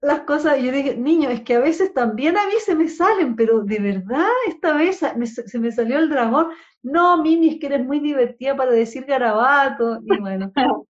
[0.00, 3.34] las cosas, yo dije, niño, es que a veces también a mí se me salen,
[3.34, 5.00] pero de verdad esta vez
[5.46, 6.48] se me salió el dragón.
[6.82, 10.00] No, Mimi, es que eres muy divertida para decir garabato.
[10.04, 10.52] Y bueno,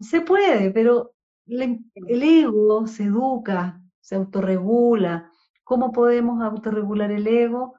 [0.00, 1.11] se puede, pero
[1.46, 5.30] el ego se educa, se autorregula.
[5.64, 7.74] ¿Cómo podemos autorregular el ego?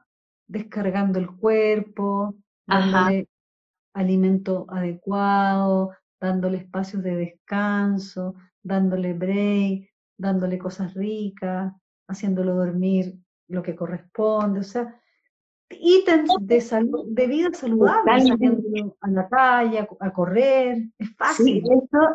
[0.48, 2.36] Descargando el cuerpo,
[2.66, 3.28] dándole
[3.94, 11.74] alimento adecuado, dándole espacios de descanso, dándole break, dándole cosas ricas,
[12.08, 14.62] haciéndolo dormir lo que corresponde.
[14.62, 15.00] O sea,
[15.82, 21.64] ítems de, salud, de vida saludable, a la calle, a, correr, es fácil.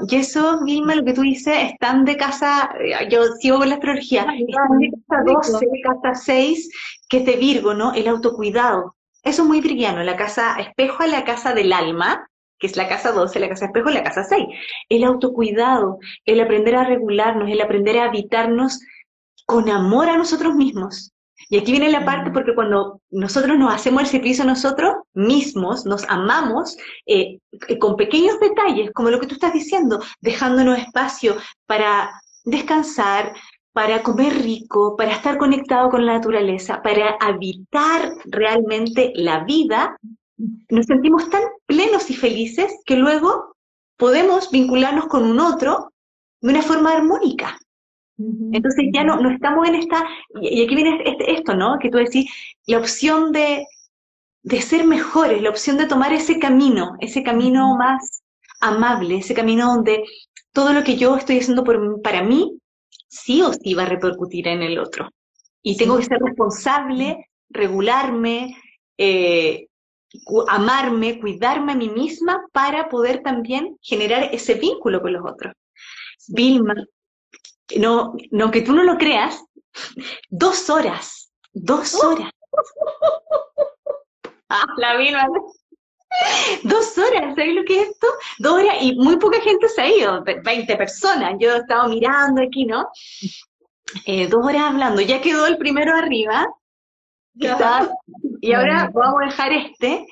[0.08, 3.76] y eso, Vilma, lo que tú dices, están de casa, eh, yo sigo con la
[3.76, 6.70] astrología, están de casa 12, casa 6,
[7.08, 7.92] que es de Virgo, ¿no?
[7.94, 8.96] El autocuidado.
[9.22, 12.28] Eso es muy virgiano, la casa espejo es la casa del alma,
[12.58, 14.46] que es la casa 12, la casa espejo es la casa 6.
[14.88, 18.80] El autocuidado, el aprender a regularnos, el aprender a habitarnos
[19.46, 21.12] con amor a nosotros mismos.
[21.50, 26.04] Y aquí viene la parte porque cuando nosotros nos hacemos el servicio nosotros mismos, nos
[26.08, 26.76] amamos
[27.06, 27.38] eh,
[27.68, 32.10] eh, con pequeños detalles, como lo que tú estás diciendo, dejándonos espacio para
[32.44, 33.34] descansar,
[33.72, 39.96] para comer rico, para estar conectado con la naturaleza, para habitar realmente la vida,
[40.68, 43.56] nos sentimos tan plenos y felices que luego
[43.96, 45.92] podemos vincularnos con un otro
[46.40, 47.58] de una forma armónica.
[48.18, 50.04] Entonces ya no, no estamos en esta,
[50.40, 51.78] y aquí viene este, esto, ¿no?
[51.78, 52.28] Que tú decís,
[52.66, 53.64] la opción de,
[54.42, 58.22] de ser mejores, la opción de tomar ese camino, ese camino más
[58.60, 60.02] amable, ese camino donde
[60.52, 62.58] todo lo que yo estoy haciendo por, para mí,
[63.08, 65.10] sí o sí va a repercutir en el otro.
[65.62, 68.56] Y tengo que ser responsable, regularme,
[68.96, 69.68] eh,
[70.48, 75.54] amarme, cuidarme a mí misma para poder también generar ese vínculo con los otros.
[76.28, 76.74] Vilma,
[77.76, 79.42] no, no que tú no lo creas,
[80.28, 82.30] dos horas, dos horas.
[84.48, 85.28] ah, la misma.
[86.62, 88.06] Dos horas, ¿sabes lo que es esto?
[88.38, 91.34] Dos horas y muy poca gente se ha ido, 20 personas.
[91.38, 92.88] Yo he estado mirando aquí, ¿no?
[94.06, 96.46] Eh, dos horas hablando, ya quedó el primero arriba.
[98.40, 100.06] y ahora vamos a dejar este.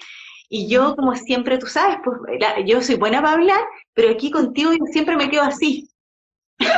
[0.49, 2.19] Y yo, como siempre, tú sabes, pues
[2.67, 3.61] yo soy buena para hablar,
[3.95, 5.89] pero aquí contigo yo siempre me quedo así.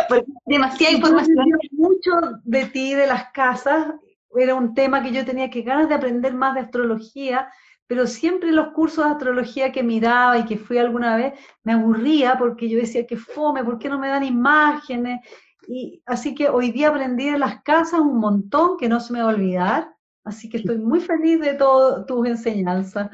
[0.09, 1.47] Porque demasiada información.
[1.73, 2.13] Mucho
[2.45, 3.95] de ti, de las casas,
[4.37, 7.49] era un tema que yo tenía que ganas de aprender más de astrología,
[7.87, 11.35] pero siempre los cursos de astrología que miraba y que fui alguna vez,
[11.65, 15.21] me aburría porque yo decía que fome, ¿por qué no me dan imágenes?
[15.67, 19.23] Y así que hoy día aprendí de las casas un montón que no se me
[19.23, 19.95] va a olvidar.
[20.25, 23.09] Así que estoy muy feliz de todas tus enseñanzas.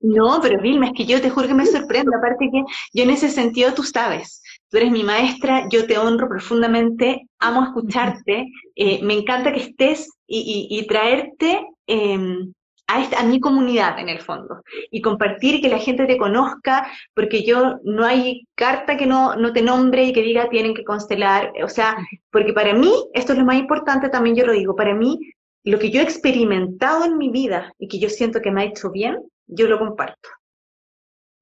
[0.00, 2.14] No, pero Vilma, es que yo te juro que me sorprende.
[2.16, 4.40] Aparte que yo en ese sentido, tú sabes,
[4.70, 10.08] tú eres mi maestra, yo te honro profundamente, amo escucharte, eh, me encanta que estés
[10.26, 12.52] y, traerte em,
[12.86, 16.16] a, esta, a mi comunidad en el fondo y compartir y que la gente te
[16.16, 20.74] conozca, porque yo no hay carta que no, no te nombre y que diga tienen
[20.74, 21.96] que constelar, o sea,
[22.30, 25.18] porque para mí, esto es lo más importante, también yo lo digo, para mí
[25.64, 28.66] lo que yo he experimentado en mi vida y que yo siento que me ha
[28.66, 30.28] hecho bien, yo lo comparto.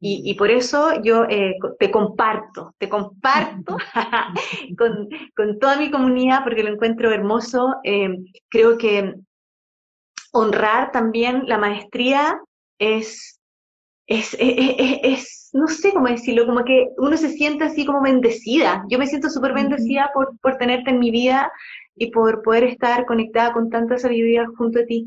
[0.01, 3.77] Y, por eso yo eh, te comparto, te comparto
[4.79, 7.75] con, con, toda mi comunidad porque lo encuentro hermoso.
[7.83, 8.09] Eh,
[8.49, 9.15] creo que
[10.33, 12.39] honrar también la maestría
[12.79, 13.41] es,
[14.07, 18.85] es, es, es, no sé cómo decirlo, como que uno se siente así como bendecida.
[18.89, 21.51] Yo me siento súper bendecida por, por tenerte en mi vida
[21.97, 25.07] y por poder estar conectada con tanta sabiduría junto a ti.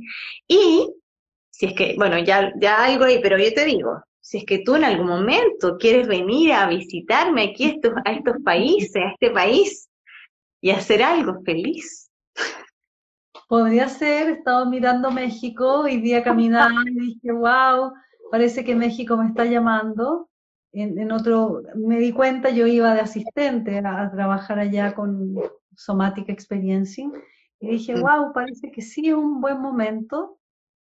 [0.49, 0.93] Y
[1.51, 4.59] si es que, bueno, ya, ya algo ahí, pero yo te digo, si es que
[4.59, 9.11] tú en algún momento quieres venir a visitarme aquí a estos, a estos países, a
[9.11, 9.89] este país,
[10.61, 12.09] y hacer algo feliz.
[13.47, 17.91] Podría ser, he estado mirando México, y día caminando y dije, wow,
[18.31, 20.29] parece que México me está llamando.
[20.71, 25.35] En, en, otro, me di cuenta, yo iba de asistente a, a trabajar allá con
[25.75, 27.11] Somatic Experiencing,
[27.59, 28.33] y dije, wow, mm.
[28.33, 30.37] parece que sí es un buen momento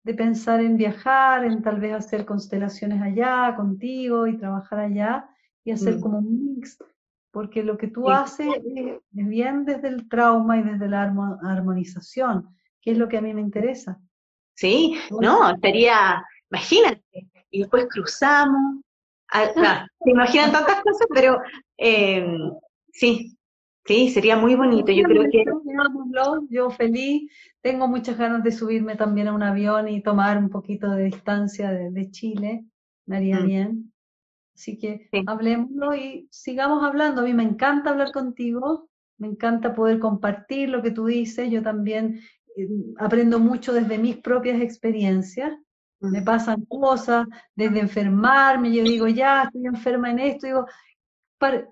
[0.05, 5.27] de pensar en viajar, en tal vez hacer constelaciones allá contigo y trabajar allá
[5.63, 6.01] y hacer Mm.
[6.01, 6.77] como un mix,
[7.31, 8.11] porque lo que tú Sí.
[8.13, 12.47] haces es, es bien desde el trauma y desde la armo- armonización,
[12.81, 13.99] que es lo que a mí me interesa.
[14.53, 17.01] Sí, no, estaría, imagínate,
[17.49, 18.83] y después cruzamos.
[19.33, 21.39] Ah, ah, se imaginan tantas cosas, pero
[21.79, 22.27] eh,
[22.91, 23.34] sí,
[23.85, 24.91] sí, sería muy bonito.
[24.91, 25.45] Yo creo que
[26.49, 27.31] yo feliz,
[27.61, 31.71] tengo muchas ganas de subirme también a un avión y tomar un poquito de distancia
[31.71, 32.65] de, de Chile,
[33.05, 33.45] me haría Mm.
[33.45, 33.93] bien.
[34.55, 35.23] Así que Sí.
[35.27, 37.21] hablemoslo y sigamos hablando.
[37.21, 41.51] A mí me encanta hablar contigo, me encanta poder compartir lo que tú dices.
[41.51, 42.21] Yo también
[42.57, 42.67] eh,
[42.97, 45.51] aprendo mucho desde mis propias experiencias.
[45.99, 47.25] Me pasan cosas,
[47.55, 50.65] desde enfermarme, yo digo, ya, estoy enferma en esto, digo,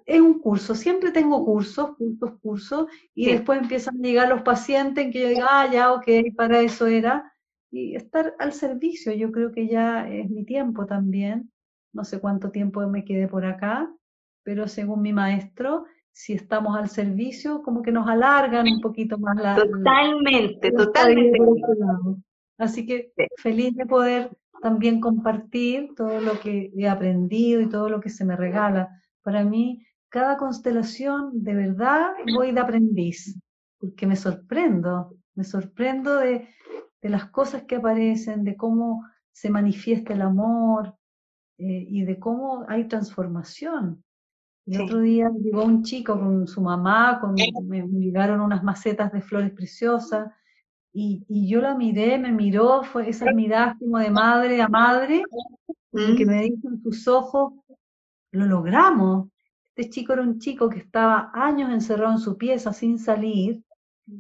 [0.06, 3.32] es un curso, siempre tengo cursos, cursos, cursos, y Sí.
[3.32, 6.88] después empiezan a llegar los pacientes en que yo diga, ah, ya, ok, para eso
[6.88, 7.34] era,
[7.72, 11.52] y estar al servicio, yo creo que ya es mi tiempo también,
[11.94, 13.92] no sé cuánto tiempo me quedé por acá,
[14.44, 19.36] pero según mi maestro, si estamos al servicio, como que nos alargan un poquito más
[19.38, 21.40] la, totalmente, la totalmente.
[22.60, 23.26] Así que Sí.
[23.38, 24.30] feliz de poder
[24.62, 29.02] también compartir todo lo que he aprendido y todo lo que se me regala.
[29.24, 33.40] Para mí, cada constelación, de verdad, voy de aprendiz,
[33.80, 36.48] porque me sorprendo, me sorprendo de,
[37.02, 40.96] de las cosas que aparecen, de cómo se manifiesta el amor
[41.58, 44.04] eh, y de cómo hay transformación.
[44.66, 44.84] El Sí.
[44.84, 49.22] otro día llegó un chico con su mamá, con, me, me llegaron unas macetas de
[49.22, 50.32] flores preciosas,
[50.94, 55.24] y, y yo la miré, me miró, fue esas miradas como de madre a madre,
[56.06, 57.54] y que Mm, me dijo en sus ojos,
[58.34, 59.30] lo logramos.
[59.76, 63.64] Este chico era un chico que estaba años encerrado en su pieza sin salir,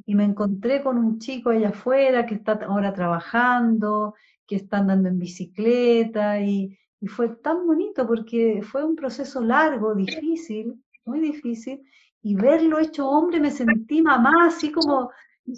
[0.06, 4.16] y me encontré con un chico allá afuera que está ahora trabajando,
[4.48, 9.94] que está andando en bicicleta, y, y fue tan bonito porque fue un proceso largo,
[9.94, 11.82] difícil, muy difícil,
[12.22, 15.12] y verlo hecho hombre me sentí mamá, así como, po.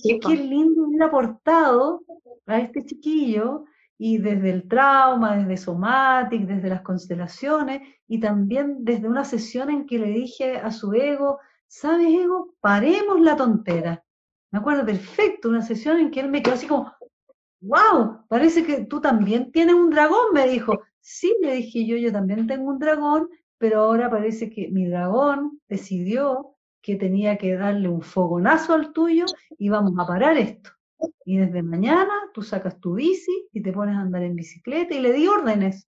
[0.03, 2.01] qué lindo hubiera aportado
[2.47, 3.65] a este chiquillo,
[3.97, 9.85] y desde el trauma, desde Somatic, desde las constelaciones, y también desde una sesión en
[9.85, 12.55] que le dije a su ego, ¿sabes, ego?
[12.59, 14.03] Paremos la tontera.
[14.51, 16.91] Me acuerdo perfecto, una sesión en que él me quedó así como,
[17.61, 20.81] wow, parece que tú también tienes un dragón, me dijo.
[20.99, 25.61] Sí, le dije yo, yo también tengo un dragón, pero ahora parece que mi dragón
[25.67, 29.25] decidió que tenía que darle un fogonazo al tuyo
[29.57, 30.69] y vamos a parar esto.
[31.25, 35.01] Y desde mañana tú sacas tu bici y te pones a andar en bicicleta y
[35.01, 35.87] le di órdenes.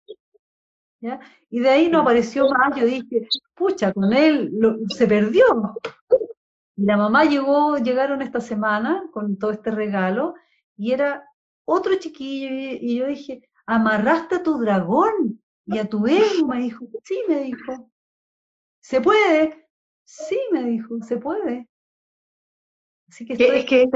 [1.01, 1.20] ¿ya?
[1.51, 5.44] Y de ahí no apareció más, yo dije, pucha, con él lo- se perdió.
[6.77, 10.35] Y la mamá llegó, llegaron esta semana con todo este regalo
[10.77, 11.24] y era
[11.64, 16.60] otro chiquillo y, y yo dije, amarraste a tu dragón y a tu ego, me
[16.60, 17.90] dijo, sí, me dijo,
[18.81, 19.68] ¿se puede?
[20.05, 21.69] Sí, me dijo, se puede.
[23.11, 23.87] Así que estoy es que,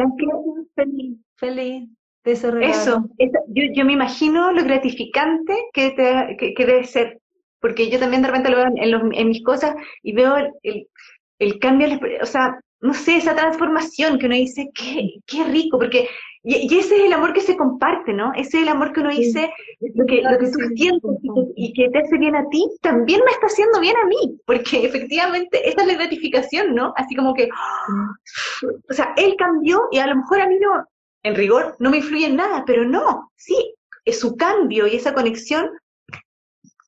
[0.74, 1.88] feliz, feliz
[2.24, 2.72] de ese regalo.
[2.74, 7.20] Eso, eso, yo, yo me imagino lo gratificante que, te- que, que debe ser,
[7.60, 10.50] porque yo también de repente lo veo en, los- en mis cosas y veo el,
[10.62, 10.88] el,
[11.38, 11.88] el cambio,
[12.20, 16.08] o sea, no sé, esa transformación que uno dice, qué, qué rico, porque,
[16.44, 18.32] y, y ese es el amor que se comparte, ¿no?
[18.34, 19.18] Ese es el amor que uno Sí.
[19.22, 19.50] dice,
[19.94, 21.10] lo que, lo que tú sientes
[21.56, 24.84] y que, te hace bien a ti, también me está haciendo bien a mí, porque
[24.86, 26.92] efectivamente esa es la gratificación, ¿no?
[26.96, 27.48] Así como que,
[28.90, 30.84] o sea, él cambió y a lo mejor a mí no,
[31.22, 35.14] en rigor, no me influye en nada, pero no, sí, es su cambio y esa
[35.14, 35.70] conexión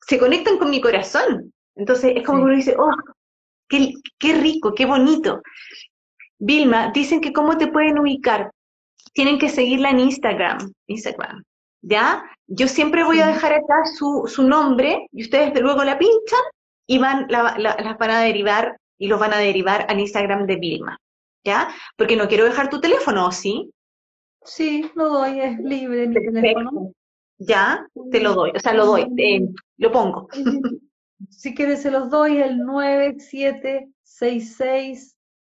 [0.06, 1.52] se conectan con mi corazón.
[1.76, 2.42] Entonces es como Sí.
[2.42, 2.90] que uno dice, oh,
[3.68, 5.40] qué, qué rico, qué bonito.
[6.38, 8.50] Vilma, dicen que cómo te pueden ubicar.
[9.16, 11.42] Tienen que seguirla en Instagram, Instagram,
[11.82, 12.22] ¿ya?
[12.46, 16.44] Yo siempre voy a dejar acá su, su nombre y ustedes de luego la pinchan
[16.86, 20.46] y van, la, la- las van a derivar y los van a derivar al Instagram
[20.46, 20.98] de Vilma,
[21.44, 21.68] ¿ya?
[21.96, 23.70] Porque no quiero dejar tu teléfono, ¿o sí?
[24.44, 26.92] Sí, lo doy, es libre mi teléfono.
[27.38, 29.40] Ya, te lo doy, o sea, lo doy, eh,
[29.78, 30.28] lo pongo.
[31.30, 32.58] Si quieres se los doy, el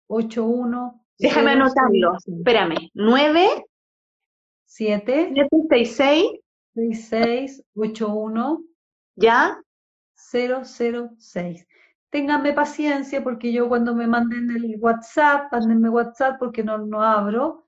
[0.09, 1.00] 976681.
[1.21, 2.91] Déjame anotarlo, espérame.
[2.95, 3.49] 9,
[4.65, 6.41] 7 7, 6, 6,
[6.75, 8.65] 6681
[9.17, 9.61] ya,
[10.15, 11.67] 006.
[12.11, 17.67] Ténganme paciencia porque yo cuando me manden el WhatsApp, mándenme WhatsApp porque no, no abro,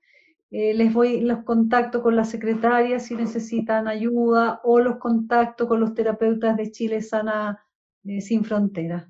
[0.51, 5.79] eh, les voy, los contacto con la secretaria si necesitan ayuda o los contacto con
[5.79, 7.65] los terapeutas de Chile Sana
[8.03, 9.07] eh, Sin Fronteras.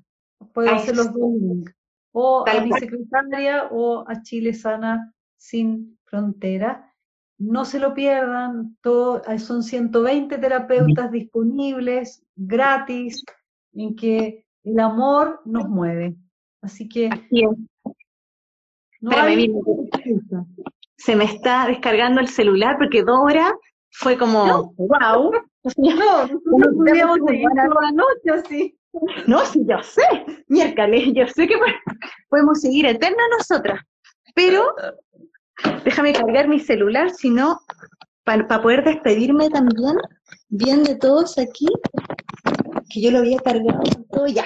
[0.52, 1.74] Pueden Ahí ser los dos links.
[2.16, 2.80] O Tal a mi cual.
[2.80, 6.78] secretaria o a Chile Sana Sin Fronteras.
[7.38, 13.24] no se lo pierdan, todo, son 120 terapeutas disponibles, gratis,
[13.72, 16.14] en que el amor nos mueve.
[16.62, 17.10] Así que...
[19.00, 19.10] No
[20.96, 23.52] se me está descargando el celular porque Dora
[23.90, 25.32] fue como, wow.
[25.76, 26.40] No, no
[26.76, 28.78] podíamos seguir toda la noche así.
[29.26, 30.02] No, sí, yo sé,
[30.48, 31.56] miércoles, yo sé que
[32.28, 33.80] podemos seguir eterna nosotras,
[34.34, 34.74] pero
[35.84, 37.58] déjame cargar mi celular, si no,
[38.24, 39.96] para poder despedirme también,
[40.48, 41.66] bien de todos aquí,
[42.90, 44.44] que yo lo había cargado todo ya.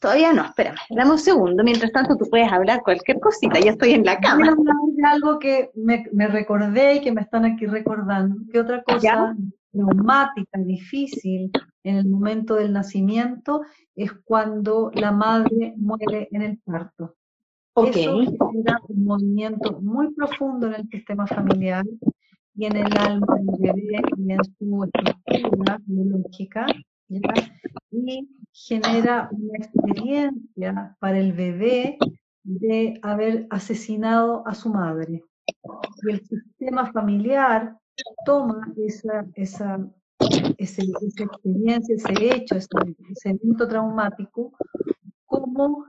[0.00, 1.62] Todavía no, espérame, dame un segundo.
[1.64, 4.54] Mientras tanto, tú puedes hablar cualquier cosita, ya estoy en la cama.
[4.94, 8.36] de algo que me, recordé y que me están aquí recordando.
[8.52, 9.34] ¿Qué otra cosa
[9.72, 11.50] traumática, difícil
[11.84, 13.62] en el momento del nacimiento
[13.94, 17.16] es cuando la madre muere en el parto.
[17.74, 18.02] Okay.
[18.02, 21.84] Eso genera un movimiento muy profundo en el sistema familiar
[22.54, 26.66] y en el alma del bebé y en su estructura biológica.
[27.90, 31.98] Y genera una experiencia para el bebé
[32.44, 35.22] de haber asesinado a su madre.
[36.02, 37.76] Y el sistema familiar
[38.24, 39.78] toma esa, esa,
[40.58, 44.52] esa experiencia, ese hecho, ese, evento traumático,
[45.26, 45.86] como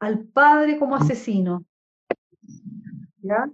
[0.00, 1.64] al padre como asesino.
[3.22, 3.50] ¿Ya?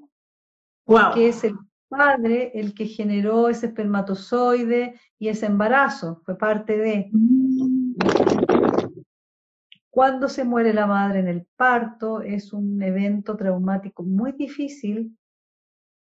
[0.85, 1.55] Porque es el
[1.89, 7.11] padre el que generó ese espermatozoide y ese embarazo, fue parte de.
[9.91, 15.19] Cuando se muere la madre en el parto es un evento traumático muy difícil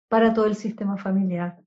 [0.09, 1.59] para todo el sistema familiar.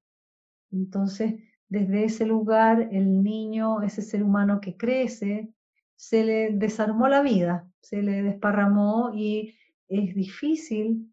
[0.72, 1.36] Entonces,
[1.70, 5.50] desde ese lugar, el niño, ese ser humano que crece,
[5.96, 9.56] se le desarmó la vida, se le desparramó y
[9.88, 11.12] es difícil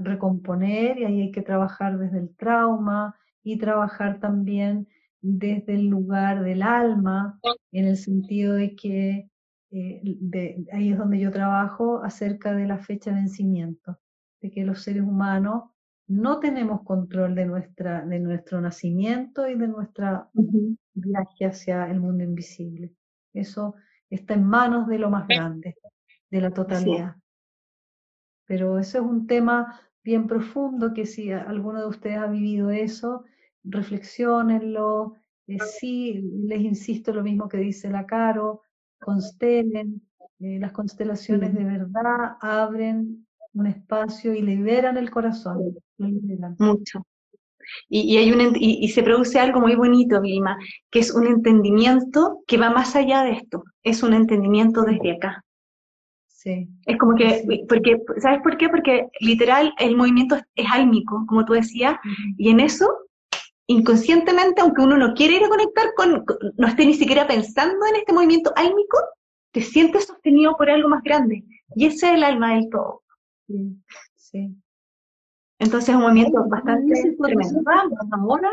[0.00, 4.88] recomponer y ahí hay que trabajar desde el trauma y trabajar también
[5.20, 7.38] desde el lugar del alma,
[7.72, 9.30] en el sentido de que
[9.70, 13.98] eh, ahí es donde yo trabajo acerca de la fecha de vencimiento,
[14.42, 15.70] de que los seres humanos
[16.06, 20.28] no tenemos control de, nuestra, de nuestro nacimiento y de nuestra
[20.92, 22.92] viaje hacia el mundo invisible.
[23.32, 23.74] Eso
[24.10, 25.76] está en manos de lo más grande,
[26.30, 27.16] de la totalidad.
[28.46, 33.24] Pero eso es un tema bien profundo que si alguno de ustedes ha vivido eso,
[33.64, 35.14] reflexionenlo.
[35.46, 38.62] Eh, sí, les insisto lo mismo que dice la Caro,
[38.98, 40.02] constelen,
[40.40, 45.76] eh, las constelaciones de verdad abren un espacio y liberan el corazón.
[45.98, 47.06] Mucho.
[47.88, 50.58] Y, hay un, y, se produce algo muy bonito, Vilma,
[50.90, 55.44] que es un entendimiento que va más allá de esto, es un entendimiento desde acá.
[56.26, 56.68] Sí.
[56.84, 58.68] Es como que, porque, ¿sabes por qué?
[58.68, 61.96] Porque literal el movimiento es álmico, como tú decías,
[62.36, 62.86] y en eso
[63.66, 66.24] inconscientemente, aunque uno no quiere ir a conectar con,
[66.58, 68.98] no esté ni siquiera pensando en este movimiento álmico,
[69.52, 71.44] te sientes sostenido por algo más grande.
[71.74, 73.02] Y ese es el alma del todo.
[74.16, 74.54] Sí.
[75.58, 77.60] Entonces es un movimiento bastante tremendo.
[78.12, 78.50] ¿Ahora?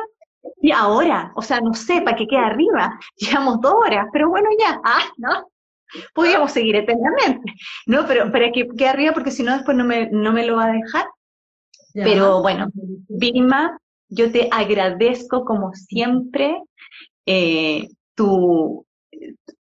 [0.62, 3.00] Y ahora, o sea, no sé, para que quede arriba.
[3.18, 5.48] Llevamos dos horas, pero bueno, ya, ah, ¿no?
[6.14, 7.54] Podríamos seguir eternamente,
[7.86, 8.06] ¿no?
[8.08, 10.66] Pero para que quede arriba, porque si no, después no me, no me lo va
[10.66, 11.06] a dejar.
[11.94, 12.70] Pero bueno,
[13.10, 16.62] Vilma, yo te agradezco como siempre
[17.26, 18.86] eh, tu,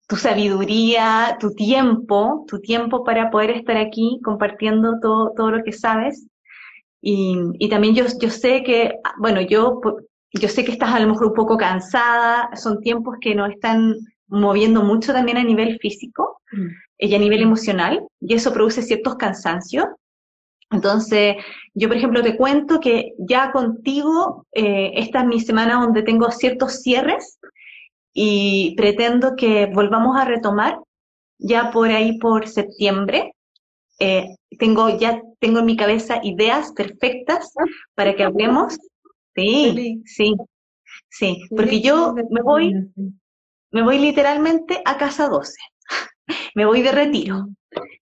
[0.08, 5.72] tu sabiduría, tu tiempo, tu tiempo para poder estar aquí compartiendo todo, todo lo que
[5.72, 6.28] sabes.
[7.06, 9.82] Y, y también yo, yo sé que, bueno, yo,
[10.32, 13.96] yo sé que estás a lo mejor un poco cansada, son tiempos que nos están
[14.28, 16.68] moviendo mucho también a nivel físico mm.
[17.00, 19.86] y a nivel emocional, y eso produce ciertos cansancios.
[20.72, 21.36] Entonces,
[21.74, 26.32] yo, por ejemplo, te cuento que ya contigo, eh, esta es mi semana donde tengo
[26.32, 27.38] ciertos cierres
[28.14, 30.80] y pretendo que volvamos a retomar
[31.38, 33.34] ya por ahí por septiembre.
[34.06, 37.54] Eh, tengo ya tengo en mi cabeza ideas perfectas
[37.96, 38.78] para que hablemos.
[39.34, 40.36] Sí, sí,
[41.10, 42.74] sí, porque yo me voy,
[43.72, 45.56] me voy literalmente a casa 12.
[46.56, 47.48] Me voy de retiro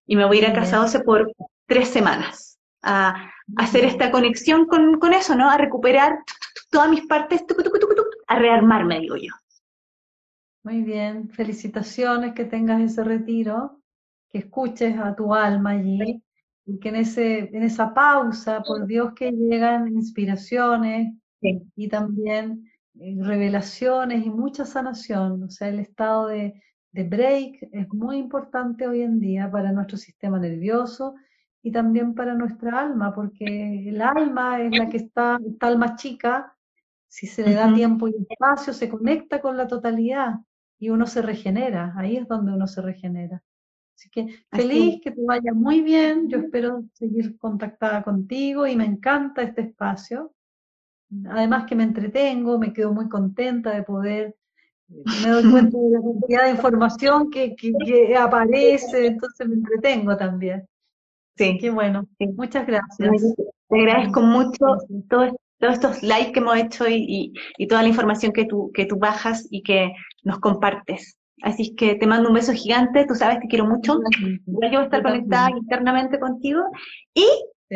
[0.06, 1.32] y me voy a ir a casa 12 por
[1.66, 5.50] tres semanas a, hacer esta conexión con, con, eso, ¿no?
[5.50, 6.18] A recuperar
[6.70, 7.44] todas mis partes,
[8.28, 9.32] a rearmarme, digo yo.
[10.62, 13.81] Muy bien, felicitaciones que tengas ese retiro,
[14.32, 16.22] que escuches a tu alma allí
[16.64, 22.64] y que en, ese, en esa pausa, por Dios que llegan inspiraciones y también
[22.98, 28.86] eh, revelaciones y mucha sanación, o sea, el estado de, de break es muy importante
[28.86, 31.14] hoy en día para nuestro sistema nervioso
[31.62, 36.56] y también para nuestra alma, porque el alma es la que está, esta alma chica,
[37.08, 40.40] Si se le da tiempo y espacio, se conecta con la totalidad
[40.78, 41.94] y uno se regenera.
[41.96, 43.42] Ahí es donde uno se regenera.
[44.02, 46.28] Así que feliz, que te vaya muy bien.
[46.28, 50.32] Yo espero seguir contactada contigo y me encanta este espacio.
[51.28, 54.34] Además que me entretengo, me quedo muy contenta de poder,
[54.88, 57.54] me doy cuenta de la cantidad de información que,
[58.18, 60.66] aparece, entonces me entretengo también.
[61.36, 61.58] Sí.
[61.60, 62.08] Qué bueno.
[62.18, 63.36] Muchas gracias.
[63.68, 67.32] Te agradezco mucho todos, estos likes que hemos hecho y,
[67.68, 69.92] toda la información que tú, que tú bajas y que
[70.24, 71.16] nos compartes.
[71.42, 73.98] Así que te mando un beso gigante, tú sabes, te quiero mucho.
[74.20, 76.62] Yo voy a estar conectada internamente contigo
[77.14, 77.26] y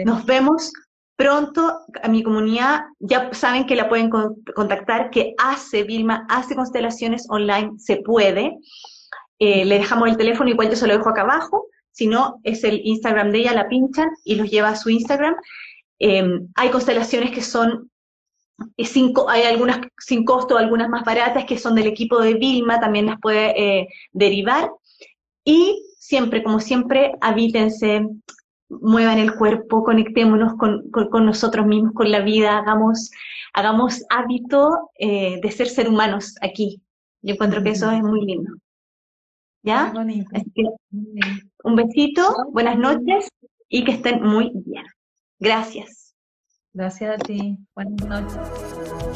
[0.04, 0.72] nos vemos
[1.16, 2.82] pronto a mi comunidad.
[3.00, 4.10] Ya saben que la pueden
[4.54, 8.56] contactar, que hace, Vilma, hace constelaciones online, se puede.
[9.38, 11.66] Eh, le dejamos el teléfono, igual yo se lo dejo acá abajo.
[11.90, 15.34] Si no, es el Instagram de ella, la pinchan y los lleva a su Instagram.
[15.98, 17.90] Em, hay constelaciones que son
[19.28, 23.20] hay algunas sin costo, algunas más baratas que son del equipo de Vilma, también las
[23.20, 24.70] puede eh, derivar.
[25.44, 28.06] Y siempre, como siempre, habítense,
[28.68, 30.90] muevan el cuerpo, conectémonos con,
[31.24, 33.10] nosotros mismos, con la vida, hagamos,
[33.52, 36.80] hagamos hábito eh, de ser ser humanos aquí.
[37.22, 38.52] Yo encuentro que eso es muy lindo.
[39.62, 39.92] ¿Ya?
[41.64, 43.28] un besito, buenas noches
[43.68, 44.84] y que estén muy bien.
[45.40, 46.05] Gracias.
[46.76, 47.58] Gracias a ti.
[47.74, 49.15] Buenas noches.